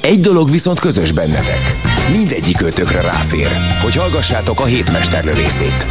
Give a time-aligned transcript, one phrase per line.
[0.00, 1.76] Egy dolog viszont közös bennetek.
[2.12, 3.48] Mindegyik kötökre ráfér,
[3.82, 5.86] hogy hallgassátok a hétmesterlövészét.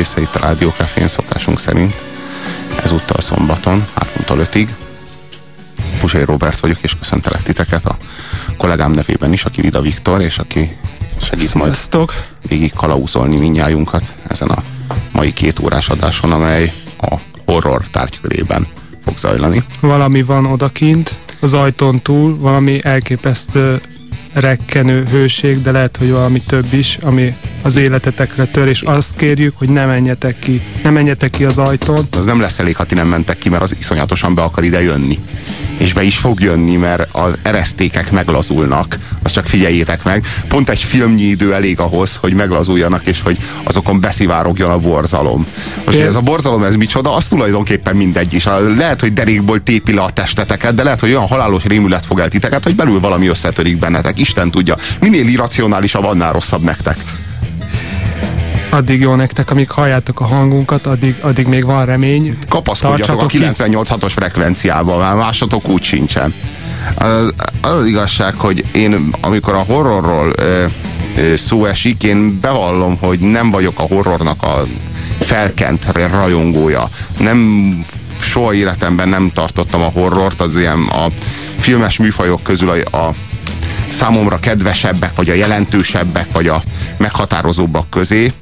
[0.00, 2.02] része itt a Rádiókafén szokásunk szerint.
[2.82, 4.68] Ezúttal szombaton, 3-tól 5-ig.
[5.98, 7.96] Puzsé Robert vagyok, és köszöntelek titeket a
[8.56, 10.76] kollégám nevében is, aki Vida Viktor, és aki
[11.20, 12.06] segít Sziasztok.
[12.06, 14.62] majd végig kalauzolni minnyájunkat ezen a
[15.12, 17.14] mai két órás adáson, amely a
[17.44, 18.66] horror tárgykörében
[19.04, 19.62] fog zajlani.
[19.80, 23.80] Valami van odakint, az ajtón túl, valami elképesztő
[24.32, 29.56] rekkenő hőség, de lehet, hogy valami több is, ami az életetekre tör, és azt kérjük,
[29.56, 30.62] hogy ne menjetek ki.
[30.82, 32.06] Ne menjetek ki az ajtón.
[32.16, 34.82] Az nem lesz elég, ha ti nem mentek ki, mert az iszonyatosan be akar ide
[34.82, 35.18] jönni.
[35.76, 38.98] És be is fog jönni, mert az eresztékek meglazulnak.
[39.22, 40.24] Azt csak figyeljétek meg.
[40.48, 45.46] Pont egy filmnyi idő elég ahhoz, hogy meglazuljanak, és hogy azokon beszivárogjon a borzalom.
[45.84, 48.44] Most, hogy ez a borzalom, ez micsoda, az tulajdonképpen mindegy is.
[48.76, 52.28] Lehet, hogy derékból tépi le a testeteket, de lehet, hogy olyan halálos rémület fog el
[52.28, 54.18] titeket, hogy belül valami összetörik bennetek.
[54.18, 54.76] Isten tudja.
[55.00, 56.96] Minél irracionálisabb, annál rosszabb nektek.
[58.70, 62.38] Addig jó nektek, amíg halljátok a hangunkat, addig, addig még van remény.
[62.48, 64.06] kapaszkodjatok a Tartsatok ki.
[64.06, 66.34] 98-6-os frekvenciába, már másotok úgy sincsen.
[66.94, 70.64] Az, az az igazság, hogy én amikor a horrorról ö,
[71.16, 74.62] ö, szó esik, én bevallom, hogy nem vagyok a horrornak a
[75.20, 76.88] felkent rajongója.
[77.18, 77.70] Nem
[78.20, 81.06] soha életemben nem tartottam a horrort, az ilyen a
[81.58, 83.14] filmes műfajok közül a, a
[83.88, 86.62] számomra kedvesebbek, vagy a jelentősebbek, vagy a
[86.96, 88.32] meghatározóbbak közé.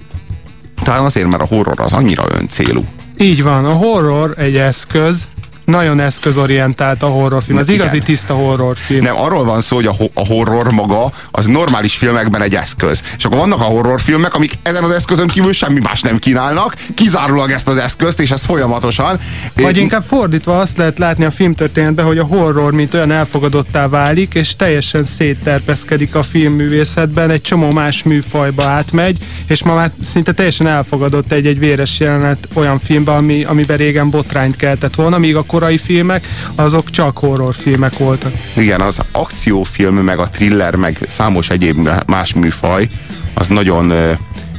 [0.82, 2.84] Talán azért, mert a horror az annyira öncélú.
[3.18, 5.26] Így van, a horror egy eszköz,
[5.68, 7.58] nagyon eszközorientált a horrorfilm.
[7.58, 9.02] Az igazi tiszta horrorfilm.
[9.04, 13.02] Nem, arról van szó, hogy a, ho- a horror maga az normális filmekben egy eszköz.
[13.18, 17.50] És akkor vannak a horrorfilmek, amik ezen az eszközön kívül semmi más nem kínálnak, kizárólag
[17.50, 19.18] ezt az eszközt, és ez folyamatosan.
[19.54, 23.88] Vagy Én- inkább fordítva azt lehet látni a filmtörténetben, hogy a horror mint olyan elfogadottá
[23.88, 30.32] válik, és teljesen szétterpeszkedik a filmművészetben, egy csomó más műfajba átmegy, és ma már szinte
[30.32, 35.42] teljesen elfogadott egy-egy véres jelenet olyan filmben, ami, amiben régen botrányt keltett volna, míg a
[35.58, 38.32] korai filmek, azok csak horrorfilmek voltak.
[38.56, 42.88] Igen, az akciófilm, meg a thriller, meg számos egyéb más műfaj,
[43.34, 43.92] az nagyon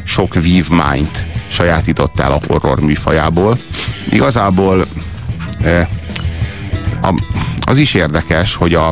[0.04, 3.58] sok vívmányt sajátított el a horror műfajából.
[4.12, 4.86] Igazából
[7.62, 8.88] az is érdekes, hogy a,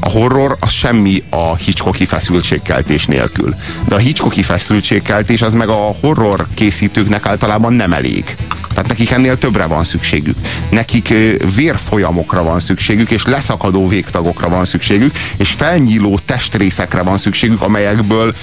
[0.00, 3.54] a horror az semmi a Hitchcocki feszültségkeltés nélkül.
[3.88, 8.36] De a Hitchcocki feszültségkeltés az meg a horror készítőknek általában nem elég.
[8.76, 10.36] Tehát nekik ennél többre van szükségük.
[10.70, 11.14] Nekik
[11.54, 18.34] vérfolyamokra van szükségük, és leszakadó végtagokra van szükségük, és felnyíló testrészekre van szükségük, amelyekből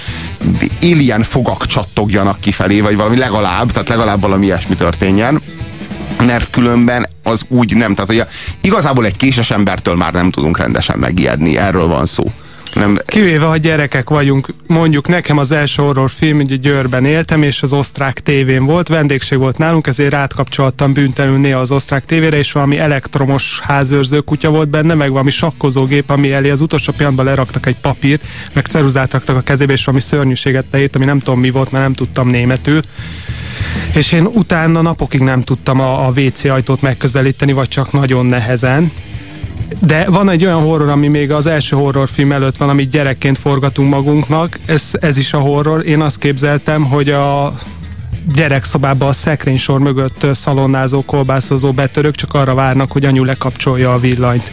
[0.82, 5.40] alien fogak csattogjanak kifelé, vagy valami legalább, tehát legalább valami ilyesmi történjen
[6.26, 7.94] mert különben az úgy nem.
[7.94, 8.24] Tehát hogy
[8.60, 12.32] igazából egy késes embertől már nem tudunk rendesen megijedni, erről van szó.
[12.74, 17.72] Nem, Kivéve, ha gyerekek vagyunk, mondjuk nekem az első horrorfilm, ugye Győrben éltem, és az
[17.72, 22.78] osztrák tévén volt, vendégség volt nálunk, ezért átkapcsoltam büntelenül néha az osztrák tévére, és valami
[22.78, 27.76] elektromos házőrző kutya volt benne, meg valami sakkozógép, ami elé az utolsó pillanatban leraktak egy
[27.80, 28.22] papírt,
[28.52, 31.84] meg ceruzát raktak a kezébe, és valami szörnyűséget leírt, ami nem tudom mi volt, mert
[31.84, 32.80] nem tudtam németül.
[33.94, 38.92] És én utána napokig nem tudtam a, a WC ajtót megközelíteni, vagy csak nagyon nehezen.
[39.86, 43.90] De van egy olyan horror, ami még az első horrorfilm előtt van, amit gyerekként forgatunk
[43.90, 44.58] magunknak.
[44.66, 45.86] Ez, ez is a horror.
[45.86, 47.54] Én azt képzeltem, hogy a
[48.34, 54.52] gyerekszobában a szekrénysor mögött szalonnázó, kolbászozó betörők csak arra várnak, hogy anyu lekapcsolja a villanyt.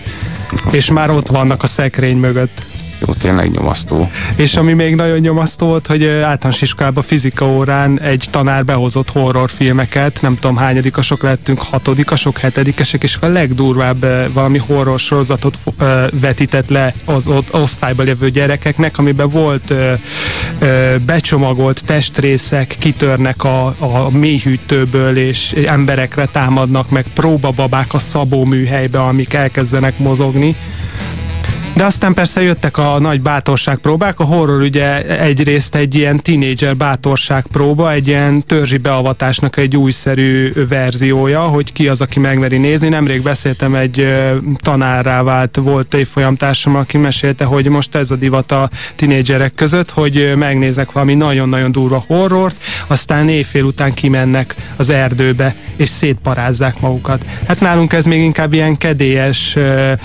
[0.72, 2.71] És már ott vannak a szekrény mögött.
[3.08, 4.12] Jó, tényleg nyomasztó.
[4.36, 10.22] És ami még nagyon nyomasztó volt, hogy általános iskolában fizika órán egy tanár behozott horrorfilmeket,
[10.22, 15.58] nem tudom hányadikasok lettünk, hatodikasok, hetedikesek, és a legdurvább valami horror sorozatot
[16.12, 19.74] vetített le az ott osztályban lévő gyerekeknek, amiben volt
[21.06, 29.34] becsomagolt testrészek, kitörnek a, a mélyhűtőből, és emberekre támadnak, meg próbababák a szabó műhelybe, amik
[29.34, 30.56] elkezdenek mozogni.
[31.74, 34.20] De aztán persze jöttek a nagy bátorságpróbák.
[34.20, 41.42] A horror ugye egyrészt egy ilyen tínédzser bátorságpróba, egy ilyen törzsi beavatásnak egy újszerű verziója,
[41.42, 42.90] hogy ki az, aki megmeri nézni.
[42.90, 44.08] Nemrég beszéltem egy
[44.56, 50.18] tanárrá vált volt évfolyamtársam, aki mesélte, hogy most ez a divat a tínédzserek között, hogy
[50.18, 52.56] ö, megnéznek valami nagyon-nagyon durva horrort,
[52.88, 57.26] aztán éjfél után kimennek az erdőbe, és szétparázzák magukat.
[57.48, 59.56] Hát nálunk ez még inkább ilyen kedélyes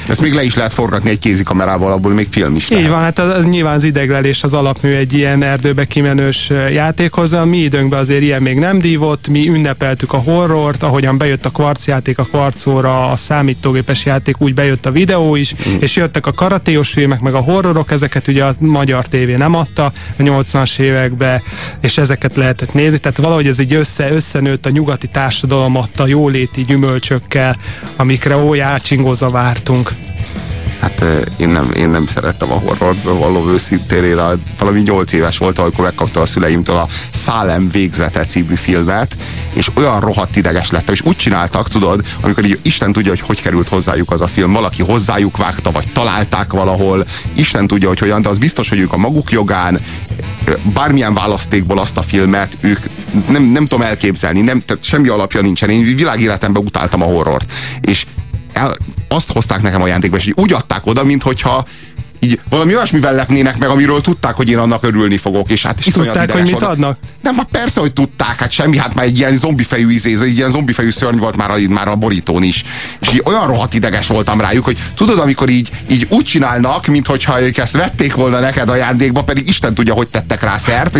[0.08, 1.18] Ezt még le is lehet forgatni egy
[1.56, 2.84] kézikamerával, abból még film is lehet.
[2.84, 7.32] így van, hát az, az nyilván az ideglelés az alapmű egy ilyen erdőbe kimenős játékhoz.
[7.32, 11.50] A mi időnkben azért ilyen még nem dívott, mi ünnepeltük a horrort, ahogyan bejött a
[11.50, 15.74] kvarcjáték a kvarcóra, a számítógépes játék, úgy bejött a videó is, mm.
[15.80, 19.84] és jöttek a karatéos filmek, meg a horrorok, ezeket ugye a magyar tévé nem adta
[20.18, 21.42] a 80-as években,
[21.80, 26.64] és ezeket lehetett nézni, tehát valahogy ez így össze, összenőtt a nyugati társadalom adta jóléti
[26.64, 27.56] gyümölcsökkel,
[27.96, 29.92] amikre ójácsingózva vártunk.
[30.86, 34.04] Hát én nem, én nem szerettem a horrort, való őszintén.
[34.04, 39.16] Én a, valami nyolc éves voltam, amikor megkaptam a szüleimtől a Szálem végzete című filmet,
[39.52, 43.42] és olyan rohadt ideges lettem, és úgy csináltak, tudod, amikor így Isten tudja, hogy hogy
[43.42, 44.52] került hozzájuk az a film.
[44.52, 47.04] Valaki hozzájuk vágta, vagy találták valahol.
[47.34, 49.80] Isten tudja, hogy hogyan, de az biztos, hogy ők a maguk jogán
[50.62, 52.78] bármilyen választékból azt a filmet ők
[53.28, 55.70] nem, nem tudom elképzelni, nem, tehát semmi alapja nincsen.
[55.70, 57.52] Én világéletemben utáltam a horrort.
[57.80, 58.06] És
[58.56, 58.76] el,
[59.08, 61.64] azt hozták nekem ajándékba, és úgy adták oda, mintha
[62.20, 66.12] így valami olyasmivel lepnének meg, amiről tudták, hogy én annak örülni fogok, és hát iszonyat
[66.12, 66.98] tudták, hogy mit adnak?
[67.22, 70.50] Nem, hát persze, hogy tudták, hát semmi, hát már egy ilyen zombifejű izé, egy ilyen
[70.50, 72.64] zombifejű szörny volt már a, már a borítón is.
[73.00, 77.42] És így olyan rohadt ideges voltam rájuk, hogy tudod, amikor így, így úgy csinálnak, mintha
[77.42, 80.98] ők ezt vették volna neked ajándékba, pedig Isten tudja, hogy tettek rá szert,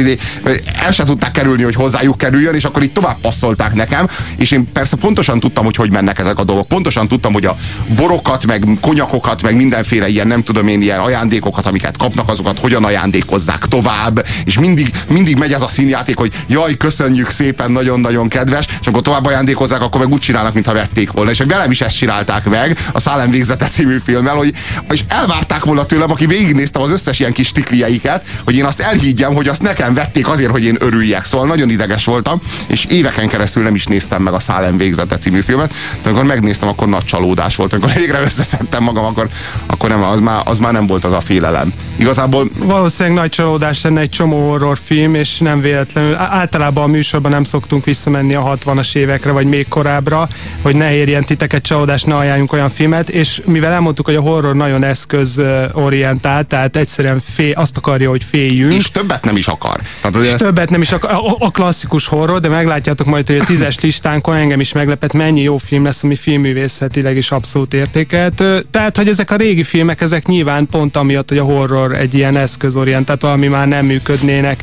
[0.83, 4.73] el se tudták kerülni, hogy hozzájuk kerüljön, és akkor így tovább passzolták nekem, és én
[4.73, 6.69] persze pontosan tudtam, hogy hogy mennek ezek a dolgok.
[6.69, 7.57] Pontosan tudtam, hogy a
[7.97, 12.85] borokat, meg konyakokat, meg mindenféle ilyen, nem tudom én, ilyen ajándékokat, amiket kapnak, azokat hogyan
[12.85, 18.67] ajándékozzák tovább, és mindig, mindig megy ez a színjáték, hogy jaj, köszönjük szépen, nagyon-nagyon kedves,
[18.81, 21.31] és amikor tovább ajándékozzák, akkor meg úgy csinálnak, mintha vették volna.
[21.31, 24.55] És velem is ezt csinálták meg a Szálem végzete című filmmel, hogy
[24.91, 29.35] és elvárták volna tőlem, aki végignéztem az összes ilyen kis tiklieiket, hogy én azt elhiggyem,
[29.35, 31.25] hogy azt nekem vették azért, hogy én örüljek.
[31.25, 35.41] Szóval nagyon ideges voltam, és éveken keresztül nem is néztem meg a Szálem végzete című
[35.41, 35.75] filmet.
[36.03, 37.73] De amikor megnéztem, akkor nagy csalódás volt.
[37.73, 39.29] Amikor végre összeszedtem magam, akkor,
[39.67, 41.73] akkor nem, az, már, az már nem volt az a félelem.
[41.97, 46.15] Igazából Valószínűleg nagy csalódás lenne egy csomó horrorfilm, és nem véletlenül.
[46.15, 50.29] Általában a műsorban nem szoktunk visszamenni a 60-as évekre, vagy még korábbra,
[50.63, 54.55] hogy ne érjen titeket csalódás, ne ajánljunk olyan filmet, és mivel elmondtuk, hogy a horror
[54.55, 59.81] nagyon eszközorientált, tehát egyszerűen fél, azt akarja, hogy féljünk, és többet nem is akar.
[60.01, 63.37] Tehát és azért többet nem is a, a, a klasszikus horror, de meglátjátok majd, hogy
[63.37, 68.43] a tízes listánkon engem is meglepett, mennyi jó film lesz, ami filmművészetileg is abszolút értékelt.
[68.71, 72.37] Tehát, hogy ezek a régi filmek, ezek nyilván pont amiatt, hogy a horror egy ilyen
[72.37, 74.63] eszközorientált, ami már nem működnének.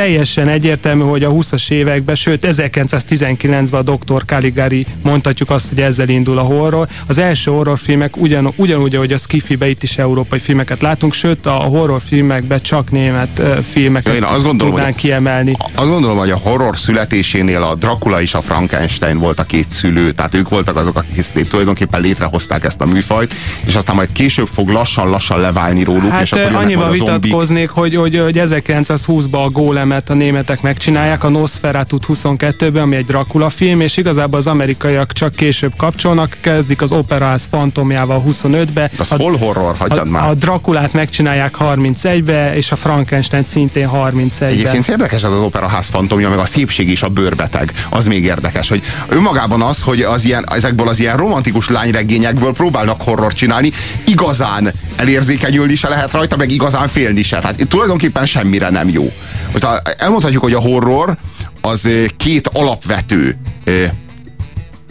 [0.00, 4.24] Teljesen egyértelmű, hogy a 20-as években, sőt 1919-ben a Dr.
[4.26, 6.88] Caligari mondhatjuk azt, hogy ezzel indul a horror.
[7.06, 11.50] Az első horrorfilmek ugyan, ugyanúgy, ahogy a skifibe itt is európai filmeket látunk, sőt a
[11.50, 15.56] horrorfilmekben csak német filmeket Én azt gondolom, tudnánk hogy- kiemelni.
[15.74, 20.12] azt gondolom, hogy a horror születésénél a Dracula és a Frankenstein volt a két szülő,
[20.12, 23.34] tehát ők voltak azok, akik tulajdonképpen létrehozták ezt a műfajt,
[23.66, 27.00] és aztán majd később fog lassan-lassan leválni róluk, és Hát akkor eh, jönnek annyival majd
[27.00, 27.22] a zombik.
[27.22, 29.50] vitatkoznék, hogy, hogy, hogy 1920-ban a
[29.90, 35.12] Gólemet a németek megcsinálják, a Nosferatu 22-ben, ami egy Dracula film, és igazából az amerikaiak
[35.12, 38.90] csak később kapcsolnak, kezdik az Operaház fantomjával 25-be.
[38.96, 40.28] Az a, hol horror, hagyjad a, már.
[40.28, 44.48] a Drakulát megcsinálják 31-be, és a Frankenstein szintén 31-ben.
[44.48, 47.72] Egyébként érdekes ez az operaház fantomja, meg a szépség és a bőrbeteg.
[47.88, 53.02] Az még érdekes, hogy önmagában az, hogy az ilyen, ezekből az ilyen romantikus lányregényekből próbálnak
[53.02, 53.70] horror csinálni,
[54.04, 57.38] igazán elérzékenyülni se lehet rajta, meg igazán félni se.
[57.38, 59.12] Tehát tulajdonképpen semmire nem jó.
[59.52, 61.16] Most elmondhatjuk, hogy a horror
[61.60, 63.84] az ö, két alapvető ö,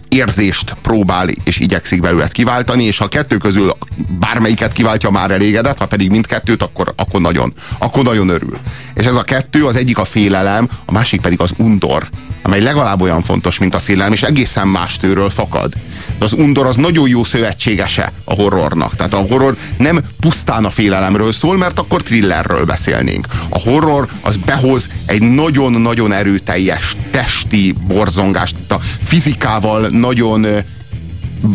[0.10, 3.74] érzést próbál és igyekszik belőle kiváltani, és ha kettő közül
[4.20, 8.58] bármelyiket kiváltja, már elégedett, ha pedig mindkettőt, akkor, akkor, nagyon, akkor nagyon örül.
[8.94, 12.10] És ez a kettő, az egyik a félelem, a másik pedig az undor,
[12.42, 15.74] amely legalább olyan fontos, mint a félelem, és egészen más tőről fakad.
[16.18, 18.96] De az undor az nagyon jó szövetségese a horrornak.
[18.96, 23.28] Tehát a horror nem pusztán a félelemről szól, mert akkor thrillerről beszélnénk.
[23.50, 30.46] A horror az behoz egy nagyon-nagyon erőteljes testi borzongást, a fizikával nagyon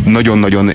[0.05, 0.73] nagyon-nagyon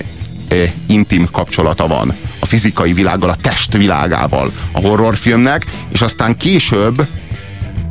[0.86, 7.06] intim kapcsolata van a fizikai világgal, a test világával a horrorfilmnek, és aztán később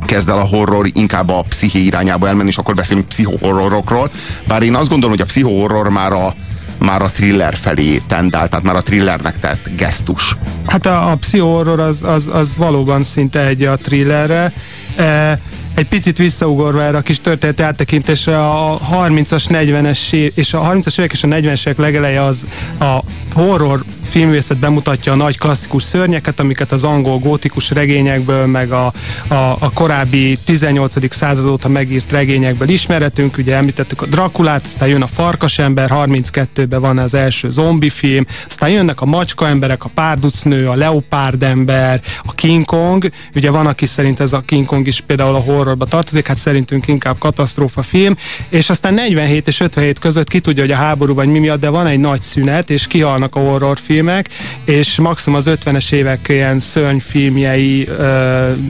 [0.06, 4.10] kezd el a horror inkább a psziché irányába elmenni, és akkor beszélünk pszichohorrorokról.
[4.46, 6.34] Bár én azt gondolom, hogy a pszichohorror már a,
[6.78, 10.36] már a thriller felé tendál, tehát már a thrillernek tett gesztus.
[10.66, 14.52] Hát a, a pszichorror az, az, az valóban szinte egy a thrillerre.
[14.96, 15.38] E,
[15.74, 20.98] egy picit visszaugorva erre a kis történet áttekintésre, a 30-as, 40-es év- és a 30-as
[20.98, 22.46] évek és a 40-es évek legeleje az
[22.80, 23.00] a
[23.32, 28.92] horror filmvészet bemutatja a nagy klasszikus szörnyeket, amiket az angol gótikus regényekből, meg a,
[29.28, 31.14] a, a korábbi 18.
[31.14, 33.38] század óta megírt regényekből ismerhetünk.
[33.38, 38.70] Ugye említettük a Drakulát, aztán jön a Farkasember, 32-ben van az első zombi film, aztán
[38.70, 43.10] jönnek a macska emberek, a párducnő, a leopárdember, a King Kong.
[43.34, 46.38] Ugye van, aki szerint ez a King Kong is például a horror horrorba tartozik, hát
[46.38, 48.16] szerintünk inkább katasztrófa film,
[48.48, 51.68] és aztán 47 és 57 között ki tudja, hogy a háború vagy mi miatt, de
[51.68, 54.28] van egy nagy szünet, és kihalnak a horrorfilmek,
[54.64, 57.88] és maximum az 50-es évek ilyen szörnyfilmjei,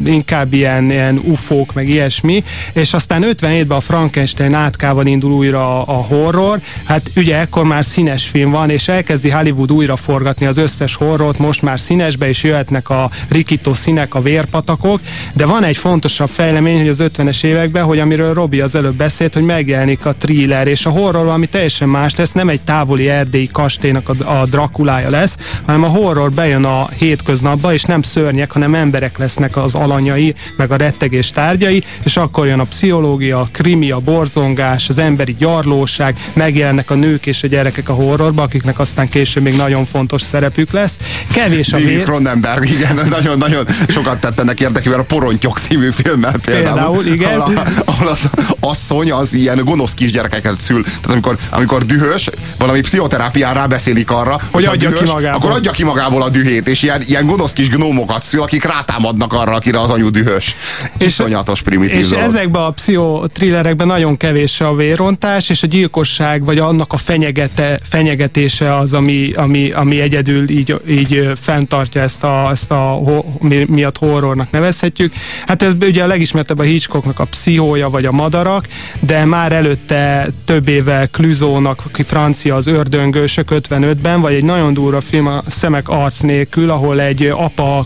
[0.05, 5.99] inkább ilyen, ilyen ufók, meg ilyesmi, és aztán 57-ben a Frankenstein átkával indul újra a,
[5.99, 10.57] a horror, hát ugye ekkor már színes film van, és elkezdi Hollywood újra forgatni az
[10.57, 15.01] összes horrort, most már színesbe, és jöhetnek a rikító színek, a vérpatakok,
[15.35, 19.35] de van egy fontosabb fejlemény, hogy az 50-es években, hogy amiről Robi az előbb beszélt,
[19.35, 23.49] hogy megjelenik a thriller, és a horror valami teljesen más lesz, nem egy távoli erdélyi
[23.53, 28.75] kastélynak a, a Drakulája lesz, hanem a horror bejön a hétköznapba, és nem szörnyek, hanem
[28.75, 33.91] emberek lesznek az alanyai, meg a rettegés tárgyai, és akkor jön a pszichológia, a krimi,
[33.91, 39.09] a borzongás, az emberi gyarlóság, megjelennek a nők és a gyerekek a horrorba, akiknek aztán
[39.09, 40.99] később még nagyon fontos szerepük lesz.
[41.33, 42.03] Kevés a David vér.
[42.03, 46.70] Cronenberg, igen, nagyon-nagyon sokat tett ennek érdekében a Porontyok című filmmel például.
[46.73, 47.41] Például, igen.
[47.41, 48.29] Ahol, a, ahol az
[48.61, 50.83] asszony az ilyen gonosz kisgyerekeket szül.
[50.83, 55.41] Tehát amikor, amikor dühös, valami pszichoterápián rábeszélik arra, Hogy adja ki magából.
[55.41, 59.33] Akkor adja ki magából a dühét, és ilyen, ilyen gonosz kis gnómokat szül, akik rátámadnak
[59.33, 60.57] arra, akire az anyu dühös.
[60.99, 62.25] Iszonyatos primitív És dolog.
[62.25, 68.77] ezekben a pszichotrillerekben nagyon kevés a vérontás, és a gyilkosság, vagy annak a fenyegete, fenyegetése
[68.77, 73.99] az, ami, ami, ami egyedül így, így fenntartja ezt a, ezt a ho, mi, miatt
[73.99, 75.12] horrornak nevezhetjük.
[75.47, 78.67] Hát ez ugye a legismertebb a Hitchcocknak a pszichója, vagy a madarak,
[79.00, 85.00] de már előtte több éve Cluzónak, aki francia az ördöngősök 55-ben, vagy egy nagyon durva
[85.00, 87.85] film a Szemek arc nélkül, ahol egy apa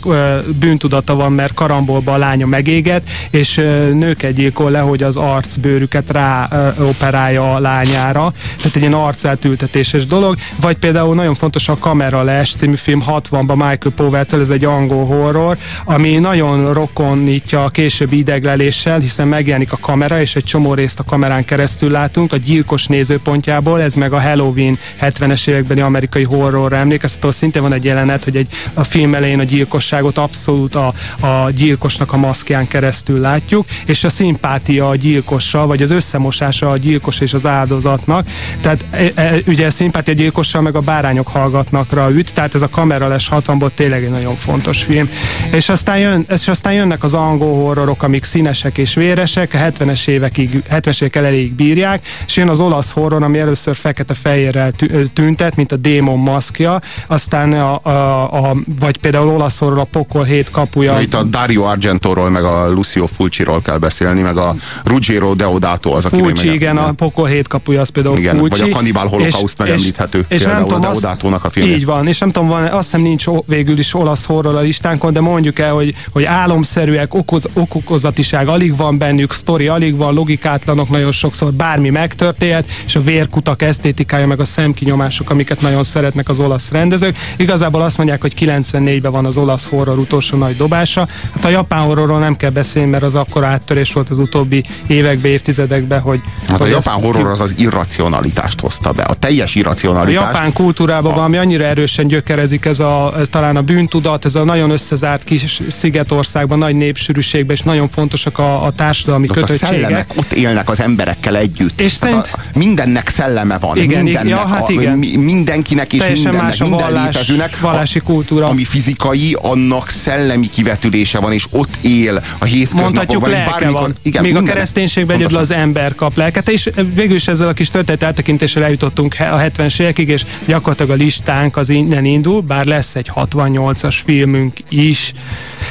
[0.59, 6.11] bűntudata van, mert karambolba a lánya megéget, és ö, nőket gyilkol le, hogy az arcbőrüket
[6.11, 8.33] rá operálja a lányára.
[8.57, 10.37] Tehát egy ilyen arcátültetéses dolog.
[10.61, 15.07] Vagy például nagyon fontos a Kamera Les című film 60-ban Michael Powell-től, ez egy angol
[15.07, 18.19] horror, ami nagyon rokonítja a későbbi
[18.65, 22.87] idegleléssel, hiszen megjelenik a kamera, és egy csomó részt a kamerán keresztül látunk, a gyilkos
[22.87, 28.37] nézőpontjából, ez meg a Halloween 70-es évekbeni amerikai horrorra emlékeztető, szintén van egy jelenet, hogy
[28.37, 34.05] egy, a film elején a gyilkosságot abszolút a, a gyilkosnak a maszkján keresztül látjuk, és
[34.05, 38.27] a szimpátia a gyilkossal, vagy az összemosása a gyilkos és az áldozatnak.
[38.61, 42.63] Tehát e, e, ugye a szimpátia gyilkossal meg a bárányok hallgatnak rá üt, tehát ez
[42.63, 45.09] a kamerales 60-ból tényleg egy nagyon fontos film.
[45.53, 48.25] És aztán, jön, és aztán jönnek az angol horrorok, amik
[48.55, 53.23] színesek és véresek, a 70-es évekig, 70-es évek elejéig bírják, és jön az olasz horror,
[53.23, 59.29] ami először fekete-fehérrel tü- tüntet, mint a démon maszkja, aztán a, a, a, vagy például
[59.29, 61.01] olasz horror a Pokol hét kapuja.
[61.01, 66.05] Itt a Dario Argentóról, meg a Lucio Fulciról kell beszélni, meg a Ruggero Deodato az,
[66.05, 68.61] aki Fulci, igen, a Pokol hét kapuja, az például Igen, Fulci.
[68.61, 71.75] vagy a Cannibal Holocaust megemlíthető És, és nem tudom, Deodatónak a filmje.
[71.75, 75.13] Így van, és nem tudom, van, azt hiszem nincs végül is olasz horror a listánkon,
[75.13, 80.89] de mondjuk el, hogy, hogy álomszerűek, okoz, okokozatiság alig van bennük, sztori alig van, logikátlanok
[80.91, 86.39] nagyon sokszor, bármi megtörténhet, és a vérkutak esztétikája, meg a szemkinyomások, amiket nagyon szeretnek az
[86.39, 87.17] olasz rendezők.
[87.37, 91.09] Igazából azt mondják, hogy 94-ben van az olasz horror utolsó nagy dobása.
[91.35, 95.31] Hát a japán horrorról nem kell beszélni, mert az akkor áttörés volt az utóbbi években,
[95.31, 99.03] évtizedekben, hogy Hát a hogy japán ezt- horror az az irracionalitást hozta be.
[99.03, 100.27] A teljes a irracionalitást.
[100.27, 104.71] japán kultúrában valami annyira erősen gyökerezik ez a, ez talán a bűntudat, ez a nagyon
[104.71, 109.69] összezárt kis szigetországban, nagy népsűrűségben, és nagyon fontosak a, a társadalmi ott a kötöttségek.
[109.75, 111.81] szellemek ott élnek az emberekkel együtt.
[111.81, 113.77] És szerint- a, mindennek szelleme van.
[113.77, 114.99] Igen, mindennek, ja, hát a, igen.
[114.99, 117.61] mi- mindenkinek és Teljesen mindennek, más a minden vallás, létezőnek.
[117.61, 118.47] vallási a, kultúra.
[118.49, 123.31] Ami fizikai, annak szellemi kivetülése van, és ott él a Mondhatjuk hétköznapokban.
[123.31, 123.95] lelke bármikor, van.
[124.03, 127.53] Igen, Míg a minden- kereszténységben egyedül az ember kap lelket, és végül is ezzel a
[127.53, 132.65] kis történet eltekintéssel eljutottunk a 70-es évekig, és gyakorlatilag a listánk az innen indul, bár
[132.67, 135.13] lesz egy 68-as filmünk is.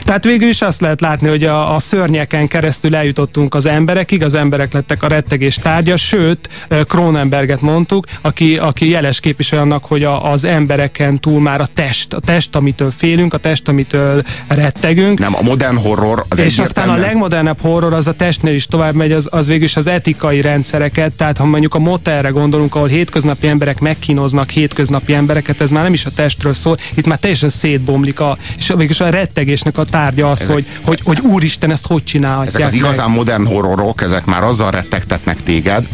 [0.03, 4.33] Tehát végül is azt lehet látni, hogy a, a szörnyeken keresztül eljutottunk az emberekig, az
[4.33, 6.49] emberek lettek a rettegés tárgya, sőt,
[6.87, 12.13] Cronenberget mondtuk, aki, aki jeles képviselő annak, hogy a, az embereken túl már a test,
[12.13, 16.89] a test, amitől félünk, a test, amitől rettegünk, Nem, a modern horror az és aztán
[16.89, 20.41] a legmodernebb horror az a testnél is tovább megy, az, az végül is az etikai
[20.41, 25.83] rendszereket, tehát ha mondjuk a motelre gondolunk, ahol hétköznapi emberek megkínoznak hétköznapi embereket, ez már
[25.83, 29.77] nem is a testről szól, itt már teljesen szétbomlik, a, és végül is a rettegésnek
[29.77, 33.45] a tárgya az, Ezek- hogy, hogy, hogy úristen, ezt hogy csinálhatják Ezek az igazán modern
[33.45, 35.87] horrorok, ezek már azzal rettegtetnek téged,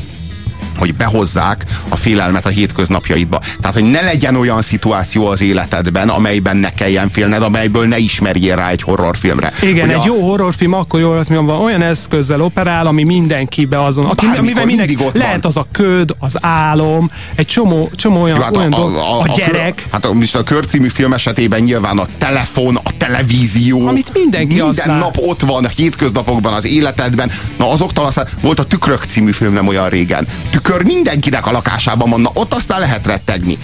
[0.80, 3.40] hogy behozzák a félelmet a hétköznapjaidba.
[3.62, 8.56] Tehát, hogy ne legyen olyan szituáció az életedben, amelyben ne kelljen félned, amelyből ne ismerjél
[8.56, 9.52] rá egy horrorfilmre.
[9.62, 13.84] Igen, Hogy egy a- jó horrorfilm akkor jó, hogy van olyan eszközzel operál, ami mindenkibe
[13.84, 15.52] azon, aki, Bármikor, amivel mindenki, ott lehet van.
[15.52, 19.36] az a köd, az álom, egy csomó, csomó olyan, Jó, hát olyan dolog, a, kör-
[19.38, 19.86] gyerek.
[19.92, 23.88] hát a, a kör című film esetében nyilván a telefon, a televízió.
[23.88, 24.98] Amit mindenki Minden használ.
[25.00, 27.32] nap ott van a hétköznapokban, az életedben.
[27.58, 30.28] Na azoktól aztán volt a Tükrök című film nem olyan régen.
[30.70, 33.58] Tükör mindenkinek a lakásában van, na ott aztán lehet rettegni.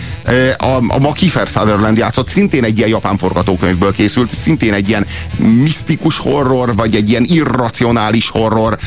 [0.58, 5.06] A, a ma Kiefer Sutherland játszott, szintén egy ilyen japán forgatókönyvből készült, szintén egy ilyen
[5.38, 8.78] misztikus horror, vagy egy ilyen irracionális horror.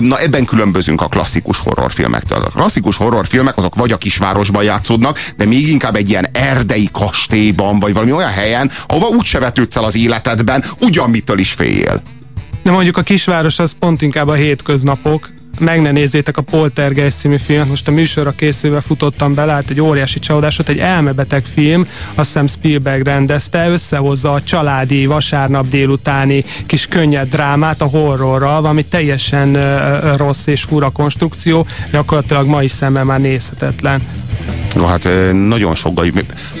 [0.00, 2.42] Na ebben különbözünk a klasszikus horrorfilmektől.
[2.42, 7.78] A klasszikus horrorfilmek azok vagy a kisvárosban játszódnak, de még inkább egy ilyen erdei kastélyban,
[7.78, 12.02] vagy valami olyan helyen, ahova úgy se vetődsz el az életedben, ugyan mitől is féljél.
[12.62, 15.36] De mondjuk a kisváros az pont inkább a hétköznapok.
[15.58, 19.80] Meg ne nézzétek a Poltergeist című filmet, most a műsorra készülve futottam bele, hát egy
[19.80, 26.44] óriási csalódás volt, egy elmebeteg film, azt hiszem Spielberg rendezte, összehozza a családi vasárnap délutáni
[26.66, 33.04] kis könnyed drámát a horrorral, valami teljesen ö, rossz és fura konstrukció, gyakorlatilag mai szemmel
[33.04, 34.02] már nézhetetlen.
[34.74, 36.04] No, hát nagyon sok,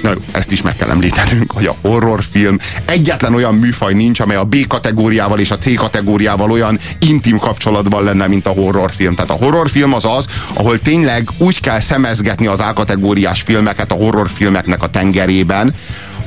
[0.02, 4.44] na, ezt is meg kell említenünk, hogy a horrorfilm egyetlen olyan műfaj nincs, amely a
[4.44, 9.14] B kategóriával és a C kategóriával olyan intim kapcsolatban lenne, mint a horrorfilm.
[9.14, 13.94] Tehát a horrorfilm az az, ahol tényleg úgy kell szemezgetni az A kategóriás filmeket a
[13.94, 15.74] horrorfilmeknek a tengerében,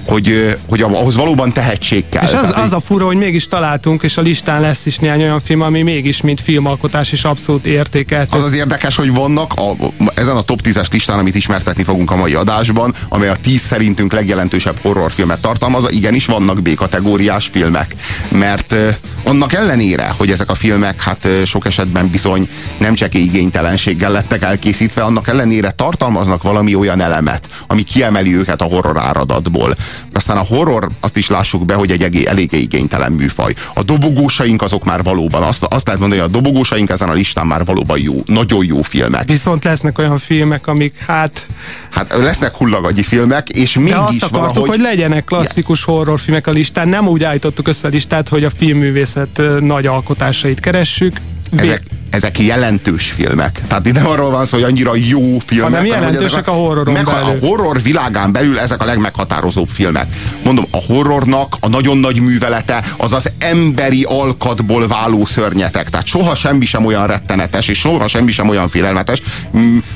[0.06, 2.24] hogy, hogy ahhoz valóban tehetség kell.
[2.24, 5.42] És az, az a fura, hogy mégis találtunk, és a listán lesz is néhány olyan
[5.42, 8.34] film, ami mégis, mint filmalkotás is abszolút értékelt.
[8.34, 9.76] Az az érdekes, hogy vannak a,
[10.14, 14.14] ezen a top 10-es listán, amit ismertetni fogunk a mai adásban, amely a 10 szerintünk
[14.14, 17.96] legjelentősebb horrorfilmet tartalmazza, igenis vannak B-kategóriás filmek.
[18.28, 18.76] Mert
[19.24, 25.02] annak ellenére, hogy ezek a filmek hát sok esetben bizony nem csak igénytelenséggel lettek elkészítve,
[25.02, 29.76] annak ellenére tartalmaznak valami olyan elemet, ami kiemeli őket a horror áradatból.
[30.14, 33.54] Aztán a horror, azt is lássuk be, hogy egy eléggé igénytelen műfaj.
[33.74, 37.48] A dobogósaink azok már valóban, azt, azt lehet mondani, hogy a dobogósaink ezen a listán
[37.48, 39.28] már valóban jó, nagyon jó filmek.
[39.28, 41.46] Viszont lesznek olyan filmek, amik hát...
[41.92, 44.70] Hát lesznek hullagagyi filmek, és De mégis azt akartuk, valahogy...
[44.70, 46.88] hogy legyenek klasszikus horrorfilmek a listán.
[46.88, 51.18] Nem úgy állítottuk össze a listát, hogy a filmművészet nagy alkotásait keressük.
[51.56, 53.60] Ezek, ezek jelentős filmek.
[53.68, 55.70] Tehát ide arról van szó, hogy annyira jó filmek.
[55.70, 57.20] Hanem jelentősek ezek a horroron meg, belül.
[57.20, 60.16] A horror világán belül ezek a legmeghatározóbb filmek.
[60.44, 65.90] Mondom, a horrornak a nagyon nagy művelete az az emberi alkatból váló szörnyetek.
[65.90, 69.22] Tehát soha semmi sem olyan rettenetes, és soha semmi sem olyan félelmetes.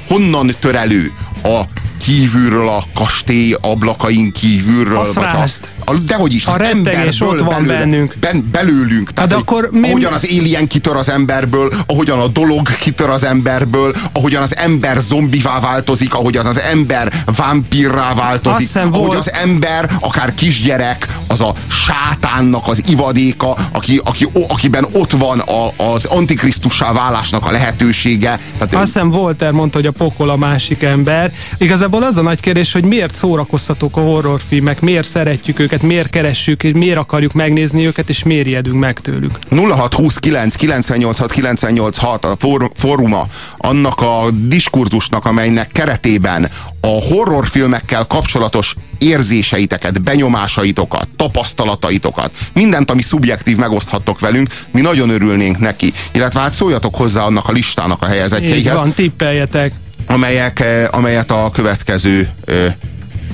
[0.08, 1.12] Honnan tör elő
[1.46, 1.62] a
[1.98, 4.98] kívülről, a kastély ablakain kívülről.
[4.98, 5.70] A frászt.
[5.86, 8.16] a, dehogy is, A az emberből ott van belőle- bennünk.
[8.20, 9.14] Ben, belőlünk.
[9.14, 13.24] Tehát, hogy akkor mi- ahogyan az alien kitör az emberből, ahogyan a dolog kitör az
[13.24, 19.32] emberből, ahogyan az ember zombivá változik, ahogyan az ember vámpírrá változik, Azt ahogy volt- az
[19.34, 25.84] ember, akár kisgyerek, az a sátánnak az ivadéka, aki, aki, o- akiben ott van a,
[25.94, 28.40] az antikrisztussá válásnak a lehetősége.
[28.58, 31.32] Tehát, Azt hiszem Volter mondta, hogy a pokol a másik ember.
[31.58, 36.62] Igazából az a nagy kérdés, hogy miért szórakoztatók a horrorfilmek, miért szeretjük őket, miért keressük,
[36.62, 39.40] miért akarjuk megnézni őket, és miért ijedünk meg tőlük.
[39.50, 46.50] 0629 986 986 a for, fóruma annak a diskurzusnak, amelynek keretében
[46.82, 55.94] a horrorfilmekkel kapcsolatos érzéseiteket, benyomásaitokat, tapasztalataitokat, mindent, ami szubjektív megoszthattok velünk, mi nagyon örülnénk neki.
[56.12, 59.72] Illetve hát szóljatok hozzá annak a listának a Így helyezettjeihez, van, tippeljetek.
[60.08, 62.74] Amelyek, eh, amelyet a következő, eh,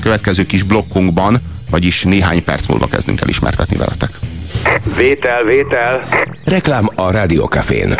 [0.02, 1.38] következő kis blokkunkban,
[1.70, 4.10] vagyis néhány perc múlva kezdünk el ismertetni veletek.
[4.96, 6.08] Vétel, vétel.
[6.44, 7.96] Reklám a Rádiókafén.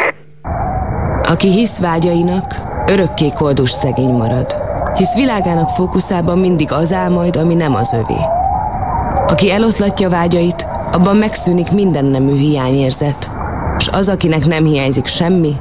[1.24, 2.56] Aki hisz vágyainak,
[2.86, 4.56] örökké koldus szegény marad.
[4.96, 8.20] Hisz világának fókuszában mindig az áll majd, ami nem az övé.
[9.28, 13.30] Aki eloszlatja vágyait, abban megszűnik minden nemű hiányérzet.
[13.78, 15.56] S az, akinek nem hiányzik semmi,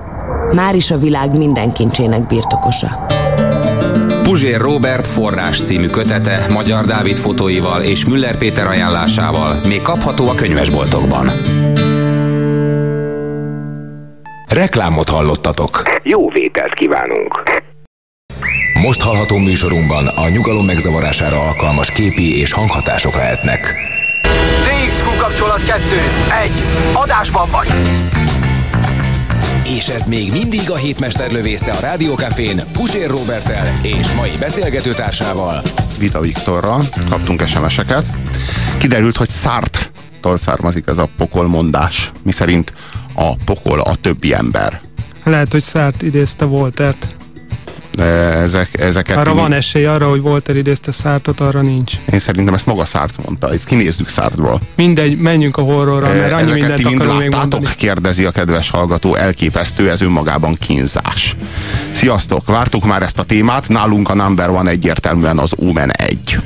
[0.54, 3.06] már is a világ minden kincsének birtokosa.
[4.22, 10.34] Puzsér Robert forrás című kötete Magyar Dávid fotóival és Müller Péter ajánlásával még kapható a
[10.34, 11.30] könyvesboltokban.
[14.48, 15.82] Reklámot hallottatok.
[16.02, 17.42] Jó vételt kívánunk.
[18.82, 23.74] Most hallható műsorunkban a nyugalom megzavarására alkalmas képi és hanghatások lehetnek.
[24.64, 25.80] DXQ kapcsolat 2.
[26.44, 26.50] 1.
[26.94, 27.68] Adásban vagy.
[29.76, 35.62] És ez még mindig a hétmester lövésze a Rádiókafén Pusér Robertel és mai beszélgetőtársával.
[35.98, 38.06] Vita Viktorral kaptunk SMS-eket.
[38.78, 42.72] Kiderült, hogy Sartre-tól származik ez a pokolmondás, miszerint
[43.14, 44.80] a pokol a többi ember.
[45.24, 47.19] Lehet, hogy Szárt idézte Voltert.
[47.96, 51.92] Ezek, ezeket Arra van esély arra, hogy Walter idézte Szártot, arra nincs.
[52.12, 54.60] Én szerintem ezt maga Szárt mondta, ezt kinézzük Szártból.
[54.76, 57.66] Mindegy, menjünk a horrorra, mert annyi Ezeket mindent ti mind akarunk még mondani.
[57.76, 61.36] kérdezi a kedves hallgató, elképesztő, ez önmagában kínzás.
[61.90, 66.38] Sziasztok, vártuk már ezt a témát, nálunk a number one egyértelműen az Omen 1.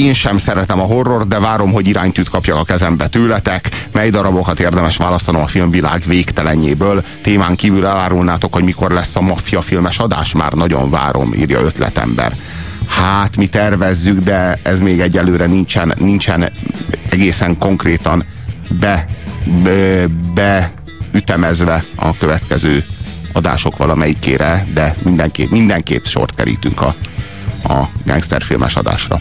[0.00, 4.60] Én sem szeretem a horror, de várom, hogy iránytűt kapjak a kezembe tőletek, mely darabokat
[4.60, 7.04] érdemes választanom a filmvilág végtelenjéből.
[7.22, 12.36] Témán kívül elárulnátok, hogy mikor lesz a maffia filmes adás, már nagyon várom, írja ötletember.
[12.86, 16.52] Hát, mi tervezzük, de ez még egyelőre nincsen, nincsen
[17.10, 18.24] egészen konkrétan
[18.80, 19.06] be,
[19.64, 22.84] be, beütemezve a következő
[23.32, 26.94] adások valamelyikére, de mindenképp, mindenképp sort kerítünk a,
[27.62, 29.20] a gangsterfilmes adásra.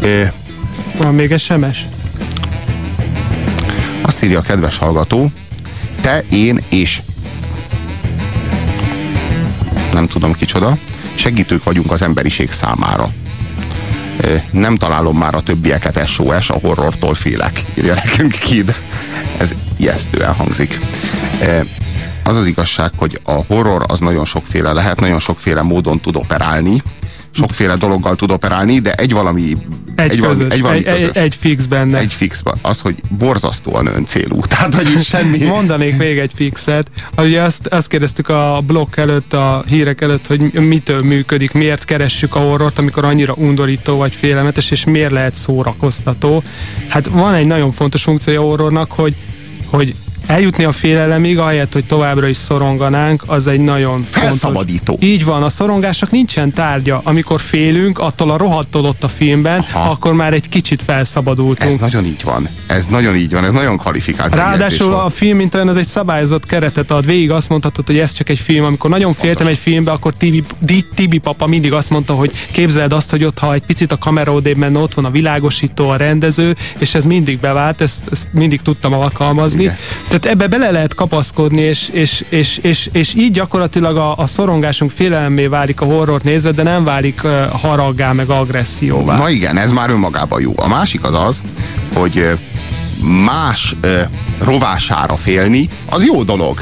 [0.00, 0.22] Ö,
[0.96, 1.86] Van még SMS?
[4.00, 5.30] azt írja a kedves hallgató,
[6.00, 7.02] te, én és
[9.92, 10.76] nem tudom kicsoda,
[11.14, 13.10] segítők vagyunk az emberiség számára.
[14.50, 18.74] Nem találom már a többieket SOS, a horrortól félek, írja nekünk Kid.
[19.38, 20.78] Ez ijesztően hangzik.
[22.24, 26.82] Az az igazság, hogy a horror az nagyon sokféle lehet, nagyon sokféle módon tud operálni,
[27.34, 29.56] sokféle dologgal tud operálni, de egy valami
[29.96, 31.08] Egy, valami, közös, egy, valami egy, közös.
[31.08, 31.98] egy, egy fix benne.
[31.98, 32.54] Egy fixben.
[32.62, 34.40] Az, hogy borzasztóan öncélú.
[34.48, 35.44] Tehát, hogy itt semmi...
[35.56, 36.90] Mondanék még egy fixet.
[37.18, 42.34] Ugye azt, azt kérdeztük a blog előtt, a hírek előtt, hogy mitől működik, miért keressük
[42.34, 46.42] a horrort, amikor annyira undorító vagy félelmetes, és miért lehet szórakoztató.
[46.88, 49.14] Hát van egy nagyon fontos funkciója a horrornak, hogy,
[49.66, 49.94] hogy
[50.26, 54.84] eljutni a félelemig, ahelyett, hogy továbbra is szoronganánk, az egy nagyon Felszabadító.
[54.84, 55.08] fontos.
[55.08, 57.00] Így van, a szorongásnak nincsen tárgya.
[57.04, 59.90] Amikor félünk, attól a rohadtól ott a filmben, Aha.
[59.90, 61.72] akkor már egy kicsit felszabadultunk.
[61.72, 62.48] Ez nagyon így van.
[62.66, 63.44] Ez nagyon így van.
[63.44, 64.34] Ez nagyon kvalifikált.
[64.34, 67.06] Ráadásul a film, mint olyan, az egy szabályozott keretet ad.
[67.06, 68.64] Végig azt mondhatod, hogy ez csak egy film.
[68.64, 70.44] Amikor nagyon féltem egy filmbe, akkor Tibi,
[70.94, 74.32] Tibi papa mindig azt mondta, hogy képzeld azt, hogy ott, ha egy picit a kamera
[74.32, 78.62] odébb menne, ott van a világosító, a rendező, és ez mindig bevált, ezt, ezt mindig
[78.62, 79.62] tudtam alkalmazni.
[79.62, 79.76] Igen.
[80.14, 84.90] Tehát ebbe bele lehet kapaszkodni, és, és, és, és, és így gyakorlatilag a, a szorongásunk
[84.90, 89.16] félelemmé válik a horrort nézve, de nem válik uh, haraggá, meg agresszióvá.
[89.16, 90.52] Na igen, ez már önmagában jó.
[90.56, 91.42] A másik az az,
[91.94, 92.38] hogy
[93.24, 94.00] más ö,
[94.38, 96.60] rovására félni, az jó dolog.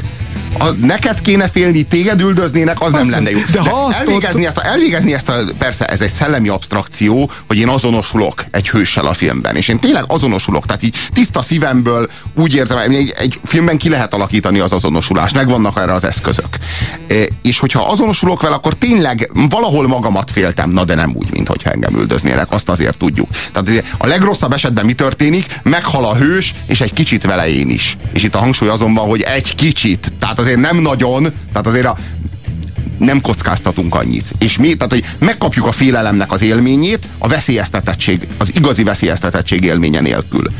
[0.57, 3.39] A, neked kéne félni, téged üldöznének, az nem Azt lenne jó.
[3.51, 7.57] de ha azt elvégezni, ezt a, elvégezni ezt a, persze ez egy szellemi abstrakció, hogy
[7.57, 12.55] én azonosulok egy hőssel a filmben, és én tényleg azonosulok, tehát így tiszta szívemből úgy
[12.55, 16.57] érzem, egy, egy filmben ki lehet alakítani az azonosulást, megvannak erre az eszközök.
[17.07, 21.47] E, és hogyha azonosulok vele, akkor tényleg valahol magamat féltem, na de nem úgy, mint
[21.47, 23.29] hogyha engem üldöznének, azt azért tudjuk.
[23.51, 25.59] Tehát a legrosszabb esetben mi történik?
[25.63, 27.97] Meghal a hős, és egy kicsit vele én is.
[28.13, 31.85] És itt a hangsúly azon van, hogy egy kicsit, tehát azért nem nagyon, tehát azért
[31.85, 31.97] a,
[32.97, 34.33] nem kockáztatunk annyit.
[34.37, 39.99] És mi, tehát hogy megkapjuk a félelemnek az élményét, a veszélyeztetettség, az igazi veszélyeztetettség élménye
[39.99, 40.51] nélkül.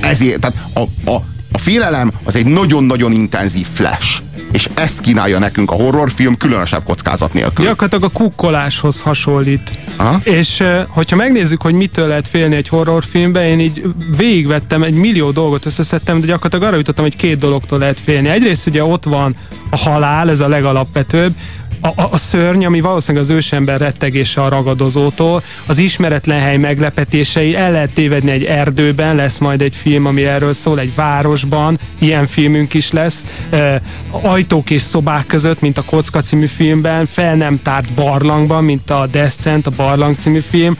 [0.00, 4.22] Ezért, tehát a, a, a félelem az egy nagyon-nagyon intenzív flash.
[4.52, 7.64] És ezt kínálja nekünk a horrorfilm különösebb kockázat nélkül.
[7.64, 9.78] Gyakorlatilag a kukkoláshoz hasonlít.
[9.96, 10.20] Aha.
[10.22, 13.82] És hogyha megnézzük, hogy mitől lehet félni egy horrorfilmben, én így
[14.16, 18.28] végigvettem egy millió dolgot, összeszedtem, de gyakorlatilag arra jutottam, hogy két dologtól lehet félni.
[18.28, 19.34] Egyrészt ugye ott van
[19.70, 21.32] a halál, ez a legalapvetőbb,
[21.80, 27.72] a, a, szörny, ami valószínűleg az ősember rettegése a ragadozótól, az ismeretlen hely meglepetései, el
[27.72, 32.74] lehet tévedni egy erdőben, lesz majd egy film, ami erről szól, egy városban, ilyen filmünk
[32.74, 37.92] is lesz, e, ajtók és szobák között, mint a Kocka című filmben, fel nem tárt
[37.92, 40.76] barlangban, mint a Descent, a Barlang című film.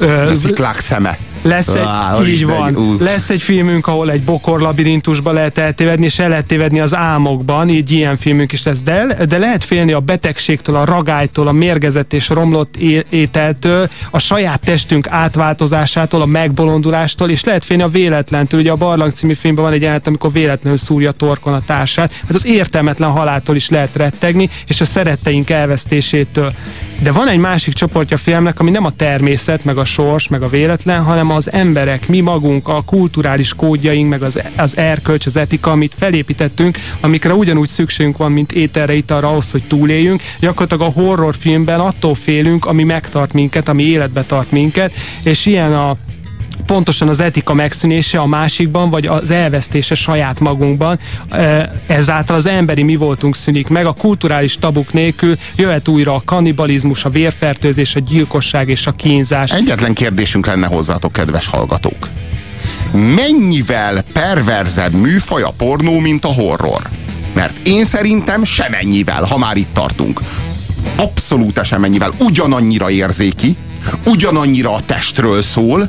[0.00, 1.18] E, A sziklák szeme.
[1.42, 3.00] Lesz egy, Á, így van, egy- uff.
[3.00, 7.68] lesz egy filmünk, ahol egy bokor labirintusba lehet eltévedni, és el lehet tévedni az álmokban,
[7.68, 8.82] így ilyen filmünk is lesz.
[8.82, 12.76] De, de lehet félni a betegségtől, a ragálytól, a mérgezett és romlott
[13.08, 18.60] ételtől, a saját testünk átváltozásától, a megbolondulástól, és lehet félni a véletlentől.
[18.60, 22.12] Ugye a Barlang című filmben van egy jelenet, amikor véletlenül szúrja torkon a társát.
[22.12, 26.52] Hát az értelmetlen haláltól is lehet rettegni, és a szeretteink elvesztésétől.
[27.02, 30.42] De van egy másik csoportja a filmnek, ami nem a természet, meg a sors, meg
[30.42, 35.36] a véletlen, hanem az emberek, mi magunk, a kulturális kódjaink, meg az, az erkölcs, az
[35.36, 40.22] etika, amit felépítettünk, amikre ugyanúgy szükségünk van, mint ételre, italra ahhoz, hogy túléljünk.
[40.40, 44.92] Gyakorlatilag a horrorfilmben attól félünk, ami megtart minket, ami életbe tart minket,
[45.24, 45.96] és ilyen a
[46.66, 50.98] pontosan az etika megszűnése a másikban, vagy az elvesztése saját magunkban.
[51.86, 57.04] Ezáltal az emberi mi voltunk szűnik meg, a kulturális tabuk nélkül jöhet újra a kannibalizmus,
[57.04, 59.50] a vérfertőzés, a gyilkosság és a kínzás.
[59.50, 62.08] Egyetlen kérdésünk lenne hozzátok, kedves hallgatók.
[62.92, 66.88] Mennyivel perverzebb műfaj a pornó, mint a horror?
[67.32, 70.20] Mert én szerintem semennyivel, ha már itt tartunk.
[70.96, 73.56] abszolút esemennyivel ugyanannyira érzéki,
[74.04, 75.88] ugyanannyira a testről szól,